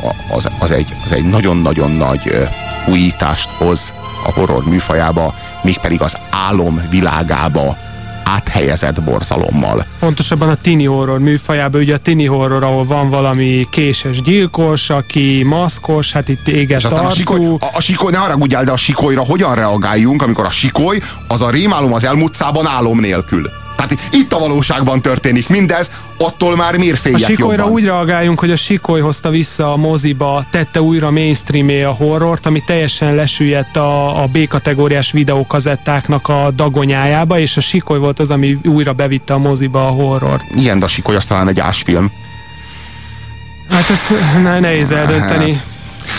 [0.02, 2.48] a- az, az, egy, az egy nagyon-nagyon nagy
[2.88, 3.94] újítást hoz
[4.26, 7.78] a horror műfajába, mégpedig az álom világába
[8.26, 9.86] áthelyezett borzalommal.
[10.00, 15.44] Pontosabban a tini horror műfajában, ugye a tini horror, ahol van valami késes gyilkos, aki
[15.44, 18.78] maszkos, hát itt éget És aztán a sikoly, a, a sikoly, ne haragudjál, de a
[18.78, 23.50] sikolyra hogyan reagáljunk, amikor a sikoly az a rémálom az elmúltszában álom nélkül.
[23.76, 27.74] Tehát itt a valóságban történik mindez, attól már miért A Sikolyra jobban?
[27.74, 32.64] úgy reagáljunk, hogy a Sikoly hozta vissza a moziba, tette újra mainstreamé a horrort, ami
[32.66, 38.94] teljesen lesüllyedt a, a B-kategóriás videókazettáknak a dagonyájába, és a Sikoly volt az, ami újra
[38.94, 40.44] bevitte a moziba a horrort.
[40.56, 42.12] Igen, de a Sikoly az talán egy ásfilm.
[43.70, 44.00] Hát ez
[44.42, 45.54] ne, nehéz eldönteni.
[45.54, 45.75] Hát.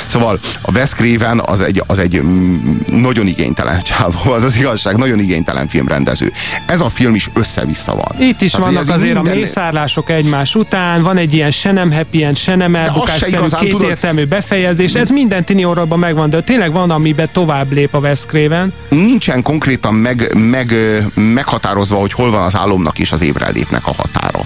[0.06, 4.96] Szóval a Wes Craven az egy, az egy mm, nagyon igénytelen csávó, az az igazság,
[4.96, 6.32] nagyon igénytelen filmrendező.
[6.66, 8.22] Ez a film is össze-vissza van.
[8.22, 11.92] Itt is Tehát, vannak azért minden- a mészárlások egymás után, van egy ilyen se nem
[11.92, 14.94] happy end, se nem elbukás, se szerű igazán tudod- kétértelmű befejezés.
[14.94, 18.72] Ez minden tini horrorban megvan, de tényleg van, amiben tovább lép a Wes Craven.
[18.88, 20.74] nincsen konkrétan meg, meg,
[21.14, 24.40] meghatározva, hogy hol van az álomnak és az ébrelétnek a határa.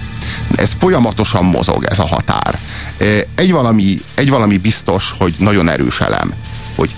[0.55, 2.59] Ez folyamatosan mozog, ez a határ.
[3.35, 6.33] Egy valami, egy valami biztos, hogy nagyon erős elem,
[6.75, 6.95] hogy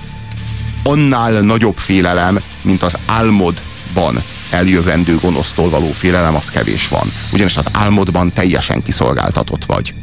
[0.83, 7.11] annál nagyobb félelem, mint az álmodban eljövendő gonosztól való félelem, az kevés van.
[7.31, 9.93] Ugyanis az álmodban teljesen kiszolgáltatott vagy.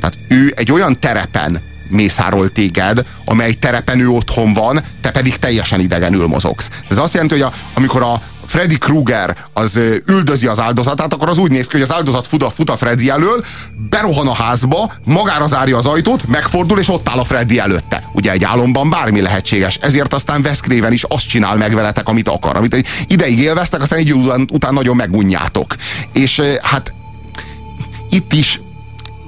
[0.00, 5.80] Tehát ő egy olyan terepen mészárol téged, amely terepen ő otthon van, te pedig teljesen
[5.80, 6.68] idegenül mozogsz.
[6.88, 8.22] Ez azt jelenti, hogy a, amikor a
[8.54, 12.42] Freddy Krueger az üldözi az áldozatát, akkor az úgy néz ki, hogy az áldozat fut
[12.42, 13.44] a, fut a Freddy elől,
[13.88, 18.10] berohan a házba, magára zárja az ajtót, megfordul, és ott áll a Freddy előtte.
[18.12, 22.28] Ugye egy álomban bármi lehetséges, ezért aztán Wes Craven is azt csinál meg veletek, amit
[22.28, 22.56] akar.
[22.56, 25.74] Amit ideig élveztek, aztán idő után, után nagyon megunjátok.
[26.12, 26.94] És hát
[28.10, 28.60] itt is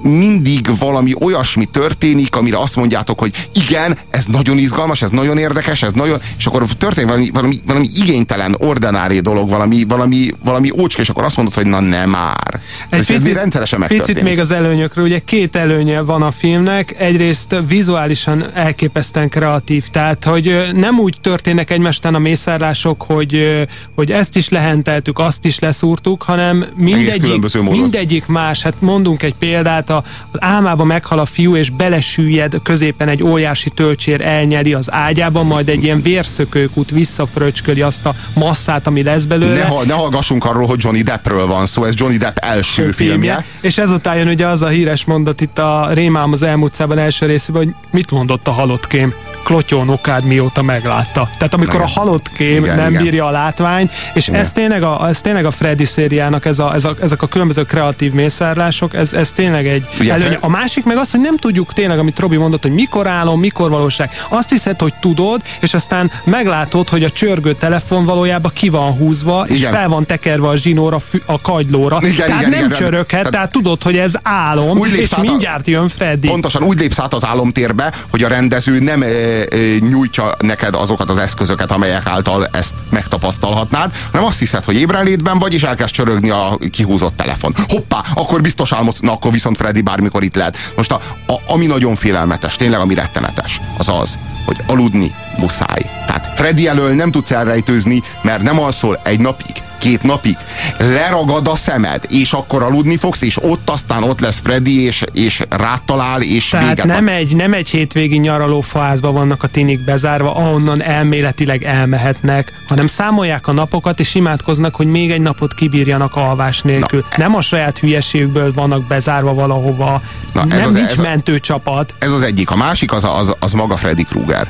[0.07, 5.83] mindig valami olyasmi történik, amire azt mondjátok, hogy igen, ez nagyon izgalmas, ez nagyon érdekes,
[5.83, 11.01] ez nagyon, és akkor történik valami, valami, valami igénytelen, ordinári dolog, valami, valami, valami ócska,
[11.01, 12.59] és akkor azt mondod, hogy na nem már.
[12.89, 14.29] Egy ez picit, rendszeresen picit megtörténik.
[14.29, 20.69] még az előnyökről, ugye két előnye van a filmnek, egyrészt vizuálisan elképesztően kreatív, tehát hogy
[20.73, 26.65] nem úgy történnek egymástan a mészárlások, hogy, hogy ezt is lehenteltük, azt is leszúrtuk, hanem
[26.75, 29.96] mindegyik, mindegyik más, hát mondunk egy példát, a,
[30.31, 35.69] az álmába meghal a fiú, és belesüllyed középen egy óriási tölcsér elnyeli az ágyában, majd
[35.69, 39.53] egy ilyen vérszökőkút visszafröcsköli azt a masszát, ami lesz belőle.
[39.59, 43.45] Ne, ha- ne hallgassunk arról, hogy Johnny Deppről van szó, ez Johnny Depp első filmje.
[43.61, 47.25] És ezután jön ugye az a híres mondat itt a Rémám az elmúlt szában első
[47.25, 49.13] részében, hogy mit mondott a halott kém?
[49.43, 51.29] Klotyón okád mióta meglátta.
[51.37, 51.85] Tehát amikor Igen.
[51.85, 53.01] a halott kém Igen, nem igen.
[53.01, 54.39] bírja a látvány, és Igen.
[54.39, 57.63] ez tényleg, a, ez tényleg a Freddy szériának, ez a, ez a, ezek a különböző
[57.63, 60.27] kreatív mészárlások, ez, ez tényleg egy Ugye, előnye.
[60.29, 63.39] Fred- A másik meg az, hogy nem tudjuk tényleg, amit Robi mondott, hogy mikor álom,
[63.39, 64.09] mikor valóság.
[64.29, 69.45] Azt hiszed, hogy tudod, és aztán meglátod, hogy a csörgő telefon valójában ki van húzva,
[69.47, 69.71] és Igen.
[69.71, 71.97] fel van tekerve a zsinóra, a kagylóra.
[72.01, 72.71] Igen, tehát igen, nem igen.
[72.77, 76.27] csöröghet, Tehát- tehát tudod, hogy ez álom, Úgy és át a- mindjárt jön Freddy.
[76.27, 79.45] Pontosan úgy lépsz át az álomtérbe, hogy a rendező nem e, e,
[79.79, 85.53] nyújtja neked azokat az eszközöket, amelyek által ezt megtapasztalhatnád, hanem azt hiszed, hogy ébrenlétben vagy,
[85.53, 87.53] és elkezd csörögni a kihúzott telefon.
[87.67, 90.57] Hoppá, akkor biztos álmodsz, na akkor viszont Freddy bármikor itt lehet.
[90.75, 95.81] Most a, a, ami nagyon félelmetes, tényleg ami rettenetes, az az, hogy aludni muszáj.
[96.07, 100.37] Tehát Freddy elől nem tudsz elrejtőzni, mert nem alszol egy napig, két napig,
[100.77, 105.43] leragad a szemed, és akkor aludni fogsz, és ott aztán ott lesz Freddy, és, és
[105.49, 107.13] rád talál, és Tehát véget nem van.
[107.13, 113.47] egy, nem egy hétvégi nyaraló faházba vannak a tinik bezárva, ahonnan elméletileg elmehetnek, hanem számolják
[113.47, 116.99] a napokat, és imádkoznak, hogy még egy napot kibírjanak alvás nélkül.
[117.09, 120.01] Na, nem a saját hülyeségből vannak bezárva valahova.
[120.33, 121.93] Na, ez nem az- nincs ez a- mentőcsapat.
[121.99, 122.49] Ez az egyik.
[122.51, 124.47] A másik az, az, az maga Freddy Krueger.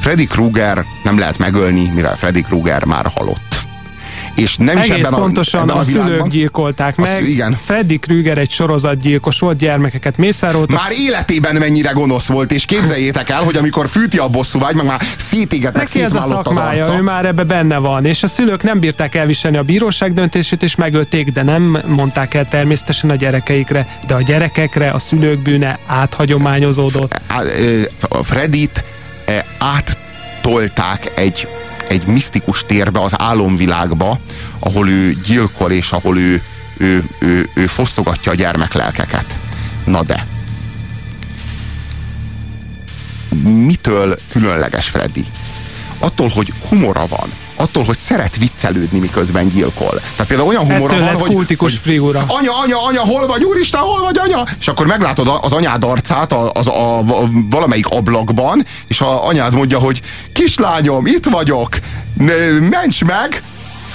[0.00, 3.47] Freddy Krueger nem lehet megölni, mivel Freddy Krueger már halott.
[4.38, 7.08] És nem is Egész ebben pontosan a, ebben a, a szülők gyilkolták meg.
[7.08, 7.58] szü- igen.
[7.64, 10.70] Freddy Krüger egy sorozatgyilkos volt, gyermekeket mészárolt.
[10.70, 14.86] Már életében mennyire gonosz volt, és képzeljétek el, hogy amikor fűti a bosszú vágy, meg
[14.86, 16.96] már szétéget, meg Neki ez a az szakmája, arca.
[16.96, 20.74] ő már ebbe benne van, és a szülők nem bírták elviselni a bíróság döntését, és
[20.74, 27.20] megölték, de nem mondták el természetesen a gyerekeikre, de a gyerekekre a szülők bűne áthagyományozódott.
[28.22, 28.84] Fredit
[29.58, 31.48] áttolták egy,
[31.88, 34.20] egy misztikus térbe, az álomvilágba,
[34.58, 36.42] ahol ő gyilkol, és ahol ő,
[36.76, 39.36] ő, ő, ő fosztogatja a gyermeklelkeket.
[39.84, 40.26] Na de.
[43.42, 45.26] Mitől különleges Freddy?
[45.98, 47.28] Attól, hogy humora van.
[47.60, 50.00] Attól, hogy szeret viccelődni, miközben gyilkol.
[50.00, 52.24] Tehát például olyan Ettől van, hogy, kultikus hogy figura.
[52.26, 54.44] anya, anya, anya, hol vagy, úristen, hol vagy, anya?
[54.60, 57.02] És akkor meglátod az anyád arcát a, az, a, a,
[57.50, 60.00] valamelyik ablakban, és a anyád mondja, hogy
[60.32, 61.68] kislányom, itt vagyok,
[62.14, 63.42] ne- ments meg,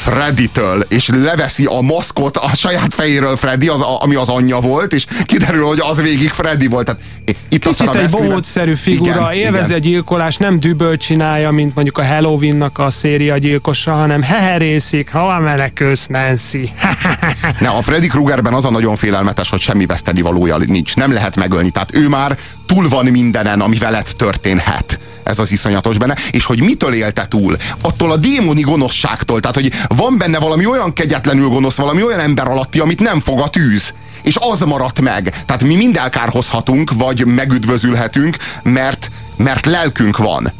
[0.03, 5.05] Freddy-től, és leveszi a maszkot a saját fejéről Freddy, az, ami az anyja volt, és
[5.25, 6.85] kiderül, hogy az végig Freddy volt.
[6.85, 7.01] Tehát
[7.49, 9.77] itt aztán Kicsit a egy bohótszerű figura, Igen, élvezi igen.
[9.77, 15.39] a gyilkolást, nem düböl csinálja, mint mondjuk a Halloween-nak a széria gyilkosa, hanem heherészik, hova
[15.39, 16.73] menekülsz, Nancy?
[17.59, 20.95] Ne, a Freddy Kruegerben az a nagyon félelmetes, hogy semmi veszteni valója nincs.
[20.95, 21.69] Nem lehet megölni.
[21.69, 24.99] Tehát ő már túl van mindenen, ami veled történhet.
[25.23, 26.15] Ez az iszonyatos benne.
[26.31, 27.57] És hogy mitől élte túl?
[27.81, 29.39] Attól a démoni gonoszságtól.
[29.39, 33.39] Tehát, hogy van benne valami olyan kegyetlenül gonosz, valami olyan ember alatti, amit nem fog
[33.39, 33.93] a tűz.
[34.21, 35.43] És az maradt meg.
[35.45, 40.53] Tehát mi mind elkárhozhatunk, vagy megüdvözülhetünk, mert, mert lelkünk van.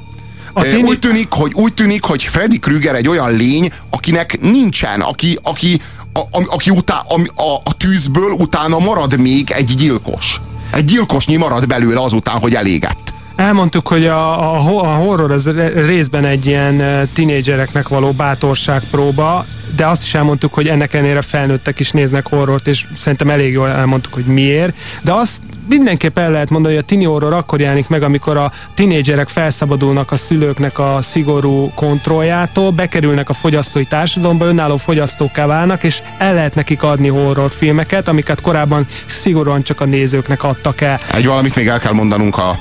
[0.53, 5.01] A tini- Úgy tűnik, hogy úgy tűnik, hogy Freddy Krueger egy olyan lény, akinek nincsen,
[5.01, 5.82] aki, aki,
[6.14, 10.41] a, a, aki utá, a, a, a tűzből utána marad még egy gyilkos.
[10.72, 13.12] Egy gyilkosnyi marad belőle azután, hogy elégett.
[13.36, 19.88] Elmondtuk, hogy a, a, ho- a horror az részben egy ilyen tinédzsereknek való bátorságpróba, de
[19.88, 24.14] azt is elmondtuk, hogy ennek ellenére felnőttek is néznek horrort, és szerintem elég jól elmondtuk,
[24.14, 24.76] hogy miért.
[25.02, 28.52] De azt mindenképp el lehet mondani, hogy a tini horror akkor jelenik meg, amikor a
[28.74, 36.02] tinédzserek felszabadulnak a szülőknek a szigorú kontrolljától, bekerülnek a fogyasztói társadalomba, önálló fogyasztóká válnak, és
[36.18, 41.00] el lehet nekik adni horrorfilmeket, amiket korábban szigorúan csak a nézőknek adtak el.
[41.12, 42.60] Egy valamit még el kell mondanunk a,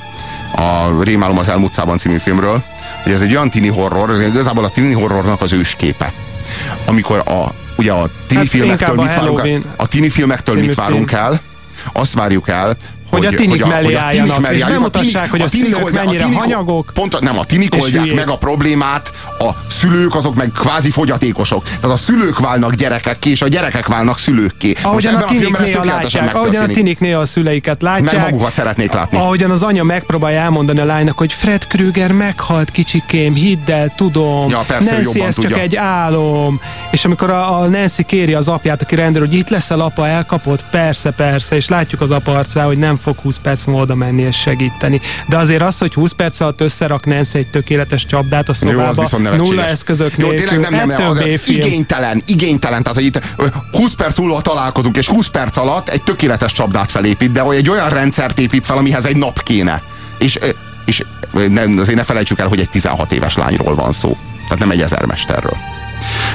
[0.55, 2.63] a Rémálom az elmúlt szában című filmről,
[3.03, 6.11] hogy ez egy olyan tini horror, ez igazából a tini horrornak az ősképe.
[6.85, 9.61] Amikor a, ugye a tini Hát filmektől mit várunk el?
[9.75, 11.21] A tini filmektől mit várunk film.
[11.21, 11.41] el?
[11.91, 12.75] Azt várjuk el,
[13.17, 16.91] Hogy a tinik mellé tinik álljanak, mellé és bemutassák, hogy a szülők mennyire tinik- hanyagok,
[16.93, 21.63] Pont, nem, a tinik oldják meg a problémát, a szülők azok meg kvázi fogyatékosok.
[21.63, 24.73] Tehát a szülők válnak gyerekekké, és a gyerekek válnak szülőkké.
[24.81, 28.53] Ahogyan a a tinik néha látják, ahogyan a tinik néha a szüleiket Meg látják, magukat
[28.53, 29.17] szeretnék látni.
[29.17, 34.49] ahogyan az anya megpróbálja elmondani a lánynak, hogy Fred Krüger meghalt kicsikém, hidd el, tudom,
[34.49, 36.59] Ja, persze, Nancy, ez csak egy álom.
[36.91, 40.63] És amikor a, a Nancy kéri az apját, aki rendőr, hogy itt leszel apa, elkapott,
[40.71, 44.21] persze, persze, és látjuk az apa arcán, hogy nem fog 20 perc múlva oda menni
[44.21, 45.01] és segíteni.
[45.27, 48.95] De azért az, hogy 20 perc alatt összerak Nancy egy tökéletes csapdát a Jó, az
[48.95, 49.47] szobába, nevetséges.
[49.47, 53.21] nulla eszközök Jó, nélkül, tényleg nem, nem, nem, ettől az igénytelen, igénytelen, tehát hogy itt
[53.37, 57.55] ö, 20 perc múlva találkozunk, és 20 perc alatt egy tökéletes csapdát felépít, de hogy
[57.55, 59.81] egy olyan rendszert épít fel, amihez egy nap kéne.
[60.17, 60.39] És,
[60.85, 61.03] és
[61.47, 64.17] nem, azért ne felejtsük el, hogy egy 16 éves lányról van szó.
[64.43, 65.72] Tehát nem egy ezermesterről.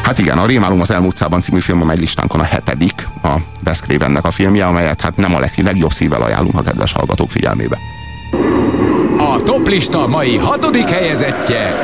[0.02, 3.80] Hát igen, a Rémálom az elmúlt szában című film, amely listánkon a hetedik, a Wes
[3.80, 7.78] Cravennek a filmje, amelyet hát nem a leg, legjobb szívvel ajánlunk a kedves hallgatók figyelmébe.
[9.18, 11.74] A toplista mai hatodik helyezettje.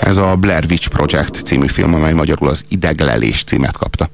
[0.00, 4.08] Ez a Blair Witch Project című film, amely magyarul az Ideglelés címet kapta.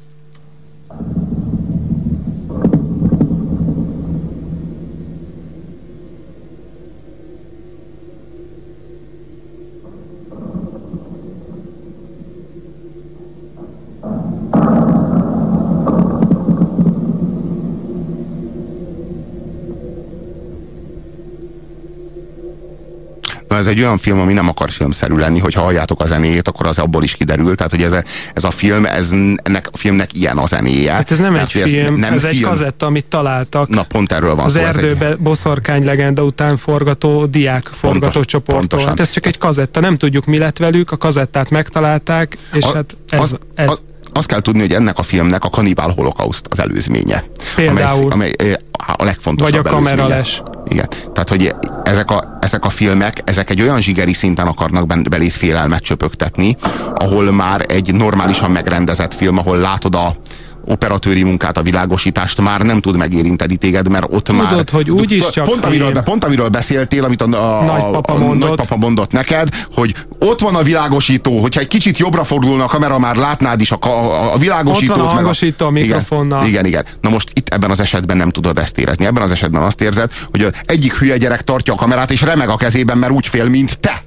[23.53, 26.48] Na ez egy olyan film, ami nem akar filmszerű lenni, hogy ha halljátok a zenéjét,
[26.48, 27.55] akkor az abból is kiderül.
[27.55, 28.03] Tehát, hogy ez a,
[28.34, 29.11] ez a film, ez,
[29.42, 30.92] ennek a filmnek ilyen a zenéje.
[30.92, 32.48] Hát ez nem Tehát, egy film, nem ez egy film.
[32.48, 33.68] kazetta, amit találtak.
[33.68, 34.61] Na pont erről van az szó.
[34.61, 38.59] ez egy- erdőbe boszorkány legenda után forgató diák forgatócsoporttól.
[38.59, 38.88] pontosan.
[38.88, 42.72] Hát ez csak egy kazetta, nem tudjuk mi lett velük, a kazettát megtalálták, és A-
[42.74, 43.82] hát ez, az, ez Az,
[44.12, 47.24] azt kell tudni, hogy ennek a filmnek a Kanibál Holocaust az előzménye.
[47.54, 48.10] Például.
[48.12, 48.52] Amely, amely eh,
[48.96, 50.42] a legfontosabb Vagy a kamerales.
[50.68, 50.88] Igen.
[51.12, 51.54] Tehát, hogy
[51.84, 56.56] ezek a, ezek a filmek, ezek egy olyan zsigeri szinten akarnak belét félelmet csöpögtetni,
[56.94, 60.16] ahol már egy normálisan megrendezett film, ahol látod a
[60.64, 64.64] operatőri munkát, a világosítást már nem tud megérinteni téged, mert ott Tudod, már...
[64.72, 68.18] hogy úgyis csak pont, amiről, be- pont amiről beszéltél, amit a, a, Nagypapa a, a
[68.18, 68.48] mondott.
[68.48, 72.98] nagypapa mondott neked, hogy ott van a világosító, hogyha egy kicsit jobbra fordulna a kamera,
[72.98, 74.96] már látnád is a, a, a világosítót.
[74.96, 76.46] Ott van a hangosító a mikrofonnal.
[76.46, 76.84] Igen, igen.
[77.00, 79.04] Na most itt ebben az esetben nem tudod ezt érezni.
[79.04, 82.56] Ebben az esetben azt érzed, hogy egyik hülye gyerek tartja a kamerát, és remeg a
[82.56, 84.02] kezében, mert úgy fél, mint te.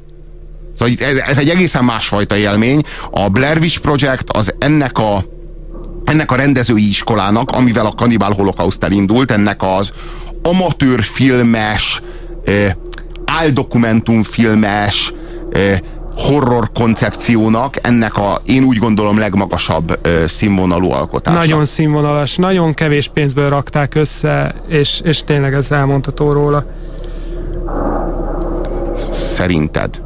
[0.78, 2.82] Szóval ez, ez egy egészen másfajta élmény.
[3.12, 5.24] A Blair Witch Project az ennek a
[6.06, 9.92] ennek a rendezői iskolának, amivel a Cannibal Holocaust elindult, ennek az
[10.44, 12.02] amatőr filmes,
[12.46, 12.72] eh,
[13.26, 15.14] áldokumentumfilmes,
[15.52, 15.80] eh,
[16.16, 21.38] horror koncepciónak ennek a, én úgy gondolom, legmagasabb eh, színvonalú alkotása.
[21.38, 26.66] nagyon színvonalas, nagyon kevés pénzből rakták össze, és, és tényleg ez elmondható róla.
[29.12, 30.02] Szerinted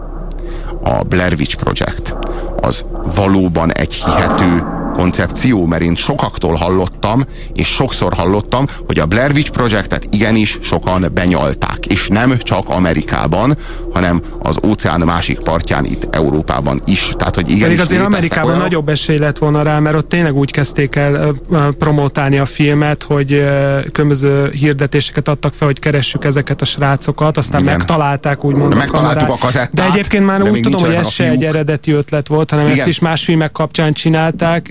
[0.84, 2.16] a Blair Witch Project
[2.62, 2.86] az
[3.16, 7.24] valóban egy hihető koncepció, mert én sokaktól hallottam,
[7.54, 13.58] és sokszor hallottam, hogy a Blair Witch Projectet igenis sokan benyalták, és nem csak Amerikában,
[13.94, 17.14] hanem az óceán másik partján itt Európában is.
[17.18, 20.36] Tehát, hogy igenis Pedig azért Amerikában olyanok- nagyobb esély lett volna rá, mert ott tényleg
[20.36, 21.34] úgy kezdték el
[21.80, 23.44] promotálni a filmet, hogy
[23.92, 27.78] különböző hirdetéseket adtak fel, hogy keressük ezeket a srácokat, aztán Igen.
[27.78, 29.30] megtalálták úgymond Megtaláltuk kamerát.
[29.30, 32.50] a kazettát, De egyébként már úgy tudom, hogy ez a se egy eredeti ötlet volt,
[32.50, 32.88] hanem ezt Igen.
[32.88, 34.70] is más filmek kapcsán csinálták,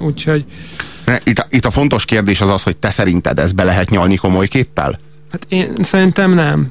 [0.00, 0.44] úgyhogy
[1.24, 4.16] Itt, a- itt a fontos kérdés az az, hogy te szerinted ez be lehet nyalni
[4.16, 4.98] komoly képpel?
[5.32, 6.70] hát én szerintem nem.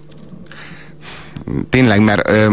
[1.69, 2.47] Tényleg, mert ö,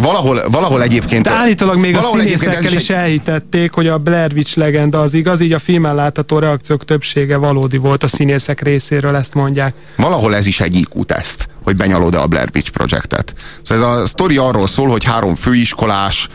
[0.00, 1.22] valahol, valahol egyébként...
[1.24, 5.52] De állítólag még a színészekkel is elhitették, hogy a Blair Witch legenda az igaz, így
[5.52, 9.74] a filmen látható reakciók többsége valódi volt a színészek részéről, ezt mondják.
[9.96, 13.34] valahol ez is egy IQ teszt, hogy benyalod-e a Blair Witch Projectet.
[13.62, 16.28] Szóval ez a sztori arról szól, hogy három főiskolás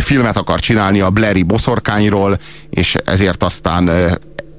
[0.00, 2.38] filmet akar csinálni a Blairi boszorkányról,
[2.70, 3.90] és ezért aztán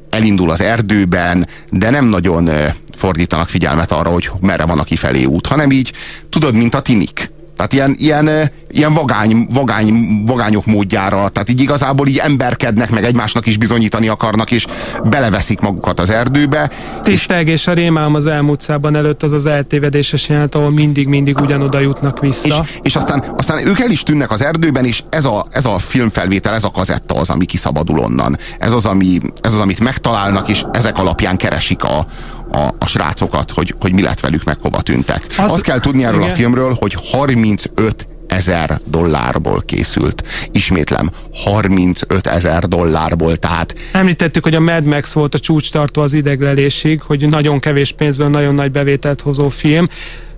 [0.09, 2.49] elindul az erdőben, de nem nagyon
[2.95, 5.93] fordítanak figyelmet arra, hogy merre van a kifelé út, hanem így,
[6.29, 7.31] tudod, mint a tinik.
[7.55, 13.03] Tehát ilyen, ilyen, ö, ilyen vagány, vagány, vagányok módjára, tehát így igazából így emberkednek, meg
[13.03, 14.65] egymásnak is bizonyítani akarnak, és
[15.03, 16.71] beleveszik magukat az erdőbe,
[17.03, 22.19] Tisztelgés a rémálom az elmúlt szában előtt az az eltévedéses jelenet, ahol mindig-mindig ugyanoda jutnak
[22.19, 22.47] vissza.
[22.47, 25.77] És, és aztán, aztán ők el is tűnnek az erdőben, és ez a, ez a
[25.77, 28.37] filmfelvétel, ez a kazetta az, ami kiszabadul onnan.
[28.59, 32.05] Ez az, ami, ez az amit megtalálnak, és ezek alapján keresik a,
[32.53, 35.25] a, a srácokat, hogy, hogy mi lett velük, meg hova tűntek.
[35.29, 36.31] Az, Az- Azt kell tudni erről igen.
[36.31, 40.23] a filmről, hogy 35 ezer dollárból készült.
[40.51, 47.01] Ismétlem, 35 ezer dollárból, tehát Említettük, hogy a Mad Max volt a csúcstartó az ideglelésig,
[47.01, 49.87] hogy nagyon kevés pénzből nagyon nagy bevételt hozó film.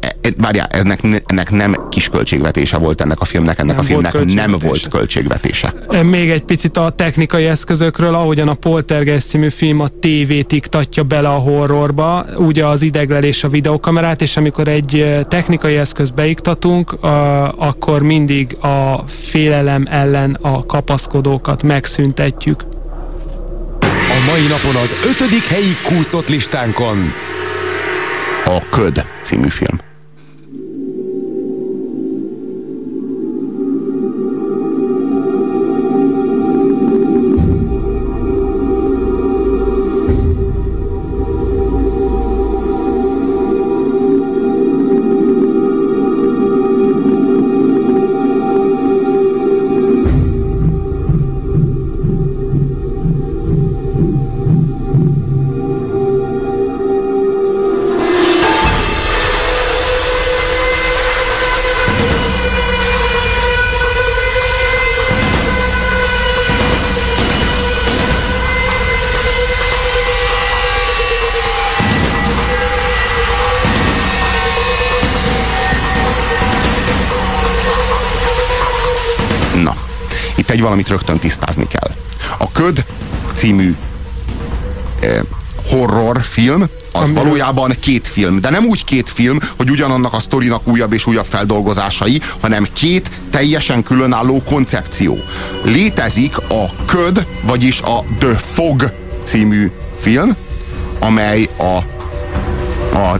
[0.05, 3.87] E- e- várjál, ennek, ennek nem kis költségvetése volt ennek a filmnek, ennek Nem a
[3.87, 5.73] filmnek volt nem volt költségvetése.
[6.03, 11.29] Még egy picit a technikai eszközökről, ahogyan a Poltergeist című film a tévét iktatja bele
[11.29, 16.97] a horrorba, ugye az ideglelés a videokamerát, és amikor egy technikai eszközt beiktatunk,
[17.57, 22.65] akkor mindig a félelem ellen a kapaszkodókat megszüntetjük.
[24.15, 27.11] A mai napon az ötödik helyi kúszott listánkon
[28.45, 29.79] A Köd című film.
[80.65, 81.91] Valamit rögtön tisztázni kell.
[82.37, 82.85] A Köd
[83.33, 83.75] című
[84.99, 85.19] eh,
[85.69, 90.19] horror film, az Amiről- valójában két film, de nem úgy két film, hogy ugyanannak a
[90.19, 95.17] sztorinak újabb és újabb feldolgozásai, hanem két teljesen különálló koncepció.
[95.63, 98.93] Létezik a Köd, vagyis a The Fog
[99.23, 100.35] című film,
[100.99, 101.79] amely a
[102.95, 103.19] a,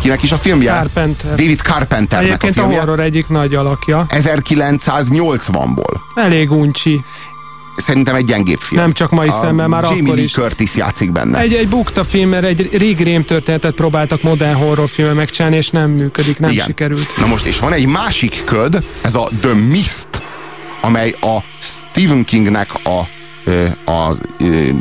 [0.00, 0.72] kinek is a filmje?
[0.72, 1.30] Carpenter.
[1.34, 2.78] David Carpenternek Egyébként a a filmje.
[2.80, 4.06] horror egyik nagy alakja.
[4.08, 5.94] 1980-ból.
[6.14, 7.00] Elég uncsi.
[7.76, 8.80] Szerintem egy gyengébb film.
[8.80, 10.32] Nem csak mai A szemmel, már Jamie akkor Lee is.
[10.32, 11.38] Curtis játszik benne.
[11.38, 16.38] Egy, egy bukta film, mert egy régi rémtörténetet próbáltak modern horrorfilmet megcsinálni, és nem működik,
[16.38, 16.64] nem Igen.
[16.64, 17.16] sikerült.
[17.18, 20.06] Na most, és van egy másik köd, ez a The Mist,
[20.80, 23.00] amely a Stephen Kingnek a
[23.86, 24.10] a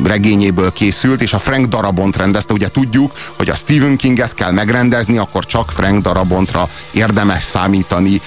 [0.03, 2.53] regényéből készült, és a Frank Darabont rendezte.
[2.53, 8.21] Ugye tudjuk, hogy a Stephen Kinget kell megrendezni, akkor csak Frank Darabontra érdemes számítani.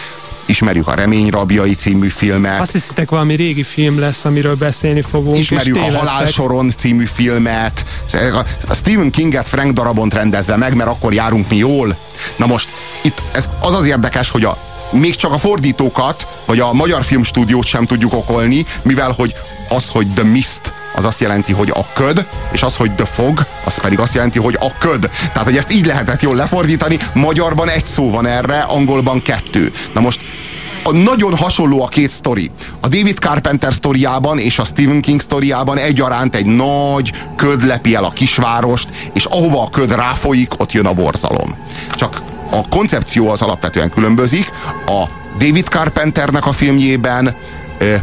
[0.49, 2.61] Ismerjük a Remény rabjai című filmet.
[2.61, 5.39] Azt hiszitek, valami régi film lesz, amiről beszélni fogunk.
[5.39, 6.01] Ismerjük a tévedtek.
[6.01, 7.85] Halál Soron című filmet.
[8.69, 11.97] A Stephen Kinget Frank Darabont rendezze meg, mert akkor járunk mi jól.
[12.37, 12.69] Na most
[13.03, 14.59] itt ez az az érdekes, hogy a
[14.91, 19.35] még csak a fordítókat, vagy a magyar filmstúdiót sem tudjuk okolni, mivel hogy
[19.69, 23.47] az, hogy The Mist, az azt jelenti, hogy a köd, és az, hogy The Fog,
[23.65, 25.11] az pedig azt jelenti, hogy a köd.
[25.21, 29.73] Tehát, hogy ezt így lehetett jól lefordítani, magyarban egy szó van erre, angolban kettő.
[29.95, 30.21] Na most
[30.87, 32.51] a nagyon hasonló a két sztori.
[32.81, 38.05] A David Carpenter sztoriában és a Stephen King sztoriában egyaránt egy nagy köd lepi el
[38.05, 41.57] a kisvárost, és ahova a köd ráfolyik, ott jön a borzalom.
[41.95, 44.51] Csak a koncepció az alapvetően különbözik.
[44.87, 45.05] A
[45.39, 47.37] David Carpenternek a filmjében
[47.79, 47.95] ö,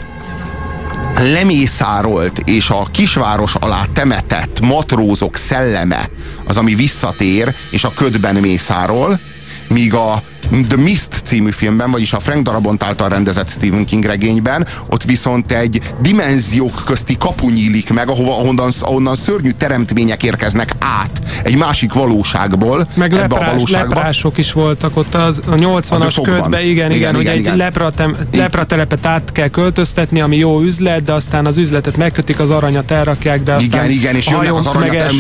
[1.18, 6.10] lemészárolt és a kisváros alá temetett matrózok szelleme
[6.44, 9.20] az, ami visszatér, és a ködben mészárol,
[9.68, 10.24] míg a
[10.68, 15.52] The Mist című filmben, vagyis a Frank Darabont által rendezett Stephen King regényben, ott viszont
[15.52, 21.94] egy dimenziók közti kapu nyílik meg, ahova, ahonnan, ahonnan szörnyű teremtmények érkeznek át egy másik
[21.94, 23.96] valóságból Meg ebbe a valóságba.
[23.96, 26.42] leprások is voltak ott az, a 80-as sokban.
[26.42, 27.58] ködben, igen, igen, hogy igen, egy igen.
[27.58, 32.92] Lepratem, lepratelepet át kell költöztetni, ami jó üzlet, de aztán az üzletet megkötik, az aranyat
[32.92, 35.12] elrakják, de aztán Igen, igen, és jönnek az aranyat,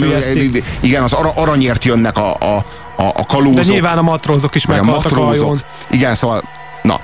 [0.79, 2.65] igen, az ara- aranyért jönnek a, a,
[2.97, 3.53] a, a kalózok.
[3.53, 5.61] De nyilván a matrózok is meghaltak hajón.
[5.90, 6.44] Igen, szóval,
[6.81, 6.99] na.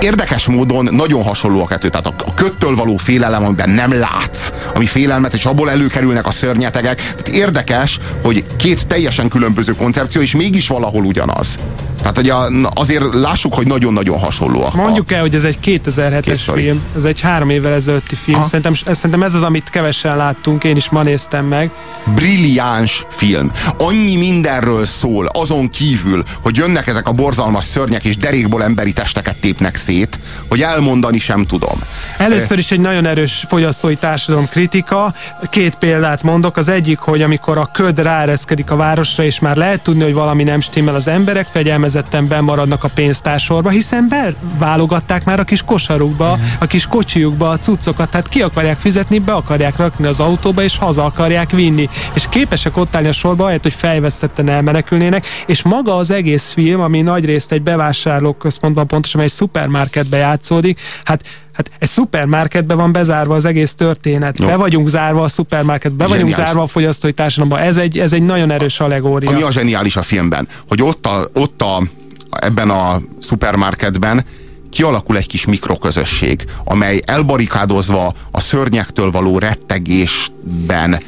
[0.00, 1.88] Érdekes módon nagyon hasonló a kettő.
[1.88, 6.30] Tehát a, a köttől való félelem, amiben nem látsz, ami félelmet, és abból előkerülnek a
[6.30, 6.96] szörnyetegek.
[6.96, 11.58] Tehát érdekes, hogy két teljesen különböző koncepció, és mégis valahol ugyanaz.
[12.02, 14.74] Tehát a, azért lássuk, hogy nagyon-nagyon hasonlóak.
[14.74, 16.62] Mondjuk el, hogy ez egy 2007-es sztori.
[16.62, 18.42] film, ez egy három évvel ezelőtti film.
[18.46, 21.70] Szerintem, ez, szerintem ez az, amit kevesen láttunk, én is ma néztem meg.
[22.14, 23.50] brilliáns film.
[23.78, 29.36] Annyi mindenről szól, azon kívül, hogy jönnek ezek a borzalmas szörnyek, és derékból emberi testeket
[29.36, 30.18] tépnek szét,
[30.48, 31.80] hogy elmondani sem tudom.
[32.18, 35.14] Először is egy nagyon erős fogyasztói társadalom kritika.
[35.50, 36.56] Két példát mondok.
[36.56, 40.42] Az egyik, hogy amikor a köd ráereszkedik a városra, és már lehet tudni, hogy valami
[40.42, 41.46] nem stimmel, az emberek
[41.90, 48.10] fegyelmezetten bemaradnak a pénztársorba, hiszen beválogatták már a kis kosarukba, a kis kocsijukba a cuccokat,
[48.10, 51.88] tehát ki akarják fizetni, be akarják rakni az autóba, és haza akarják vinni.
[52.14, 56.80] És képesek ott állni a sorba, ahelyett, hogy fejvesztetten elmenekülnének, és maga az egész film,
[56.80, 63.44] ami nagyrészt egy bevásárlóközpontban, pontosan egy szupermarketbe játszódik, hát Hát egy szupermarketben van bezárva az
[63.44, 64.38] egész történet.
[64.38, 64.46] Jó.
[64.46, 66.46] Be vagyunk zárva a szupermarketbe, be vagyunk Zseniális.
[66.46, 67.60] zárva a fogyasztói társadalomba.
[67.64, 69.30] Ez egy, ez egy nagyon erős allegória.
[69.30, 71.82] Ami a zseniális a filmben, hogy ott, a, ott a,
[72.30, 74.24] ebben a szupermarketben
[74.70, 81.00] kialakul egy kis mikroközösség, amely elbarikádozva a szörnyektől való rettegésben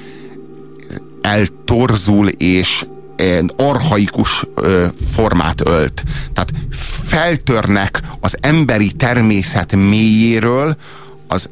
[1.22, 2.84] eltorzul és
[3.56, 4.44] arhaikus
[5.12, 6.02] formát ölt.
[6.32, 6.52] Tehát
[7.06, 10.76] feltörnek az emberi természet mélyéről
[11.28, 11.50] az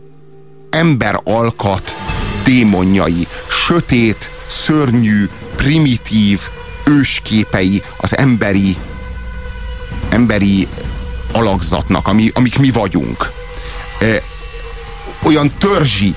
[0.70, 1.96] ember alkat
[2.44, 6.40] démonjai, sötét, szörnyű, primitív
[6.84, 8.76] ősképei az emberi
[10.10, 10.68] emberi
[11.32, 13.32] alakzatnak, ami, amik mi vagyunk.
[14.00, 14.16] Ö,
[15.22, 16.14] olyan törzsi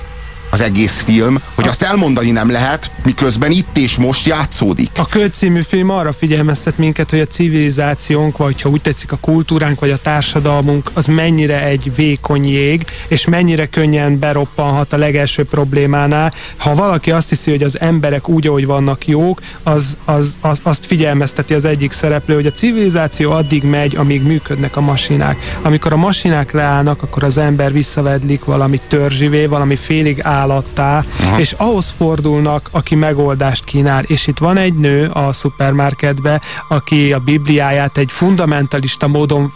[0.54, 4.90] az egész film, hogy azt elmondani nem lehet, miközben itt és most játszódik.
[4.96, 9.80] A című film arra figyelmeztet minket, hogy a civilizációnk, vagy ha úgy tetszik a kultúránk,
[9.80, 16.32] vagy a társadalmunk, az mennyire egy vékony jég, és mennyire könnyen beroppanhat a legelső problémánál.
[16.56, 20.86] Ha valaki azt hiszi, hogy az emberek úgy, ahogy vannak jók, az, az, az, azt
[20.86, 25.58] figyelmezteti az egyik szereplő, hogy a civilizáció addig megy, amíg működnek a masinák.
[25.62, 31.40] Amikor a masinák leállnak, akkor az ember visszavedlik valami törzsivé, valami félig állattá, Aha.
[31.40, 34.02] és ahhoz fordulnak, aki megoldást kínál.
[34.02, 39.52] És itt van egy nő a szupermarketbe, aki a Bibliáját egy fundamentalista módon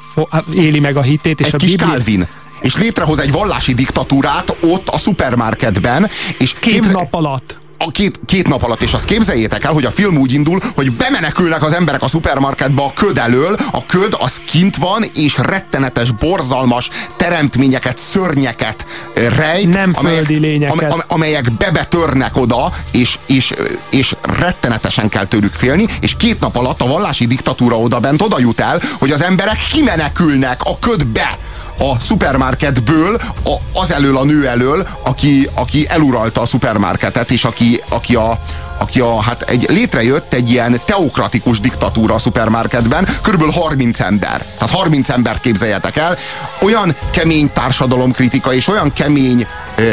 [0.54, 2.26] éli meg a hitét, és egy a kis Bibli- Calvin.
[2.60, 6.08] És létrehoz egy vallási diktatúrát ott a szupermarketben.
[6.38, 7.60] És két nap alatt.
[7.78, 10.92] A két, két nap alatt, és azt képzeljétek el, hogy a film úgy indul, hogy
[10.92, 16.10] bemenekülnek az emberek a szupermarketbe a köd elől, a köd az kint van, és rettenetes,
[16.10, 18.84] borzalmas teremtményeket, szörnyeket
[19.14, 19.68] rejt.
[19.68, 20.92] Nem földi lényeket.
[20.92, 23.54] am- amelyek bebetörnek oda, és, és,
[23.90, 28.38] és rettenetesen kell tőlük félni, és két nap alatt a vallási diktatúra oda bent oda
[28.38, 31.38] jut el, hogy az emberek kimenekülnek a ködbe
[31.78, 37.80] a szupermarketből a, az elől a nő elől, aki, aki eluralta a szupermarketet, és aki,
[37.88, 38.40] aki a,
[38.78, 44.44] aki a, hát egy, létrejött egy ilyen teokratikus diktatúra a szupermarketben, körülbelül 30 ember.
[44.58, 46.16] Tehát 30 embert képzeljetek el.
[46.60, 49.46] Olyan kemény társadalomkritika és olyan kemény
[49.76, 49.90] ö,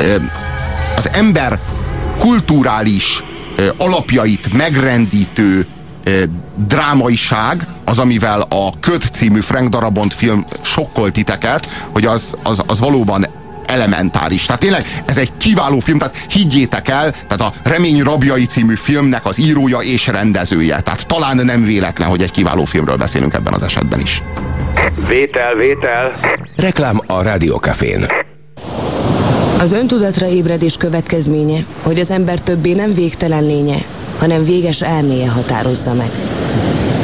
[0.00, 0.16] ö,
[0.96, 1.58] az ember
[2.18, 3.22] kulturális
[3.56, 5.66] ö, alapjait megrendítő
[6.66, 12.80] drámaiság az, amivel a Köd című Frank Darabont film sokkolt titeket, hogy az, az, az
[12.80, 13.26] valóban
[13.66, 14.44] elementáris.
[14.44, 19.26] Tehát tényleg ez egy kiváló film, tehát higgyétek el, tehát a Remény rabjai című filmnek
[19.26, 20.80] az írója és rendezője.
[20.80, 24.22] Tehát talán nem véletlen, hogy egy kiváló filmről beszélünk ebben az esetben is.
[25.08, 26.20] Vétel, vétel.
[26.56, 28.06] Reklám a Rádiókafén.
[29.58, 33.76] Az öntudatra ébredés következménye, hogy az ember többé nem végtelen lénye,
[34.18, 36.10] hanem véges elméje határozza meg.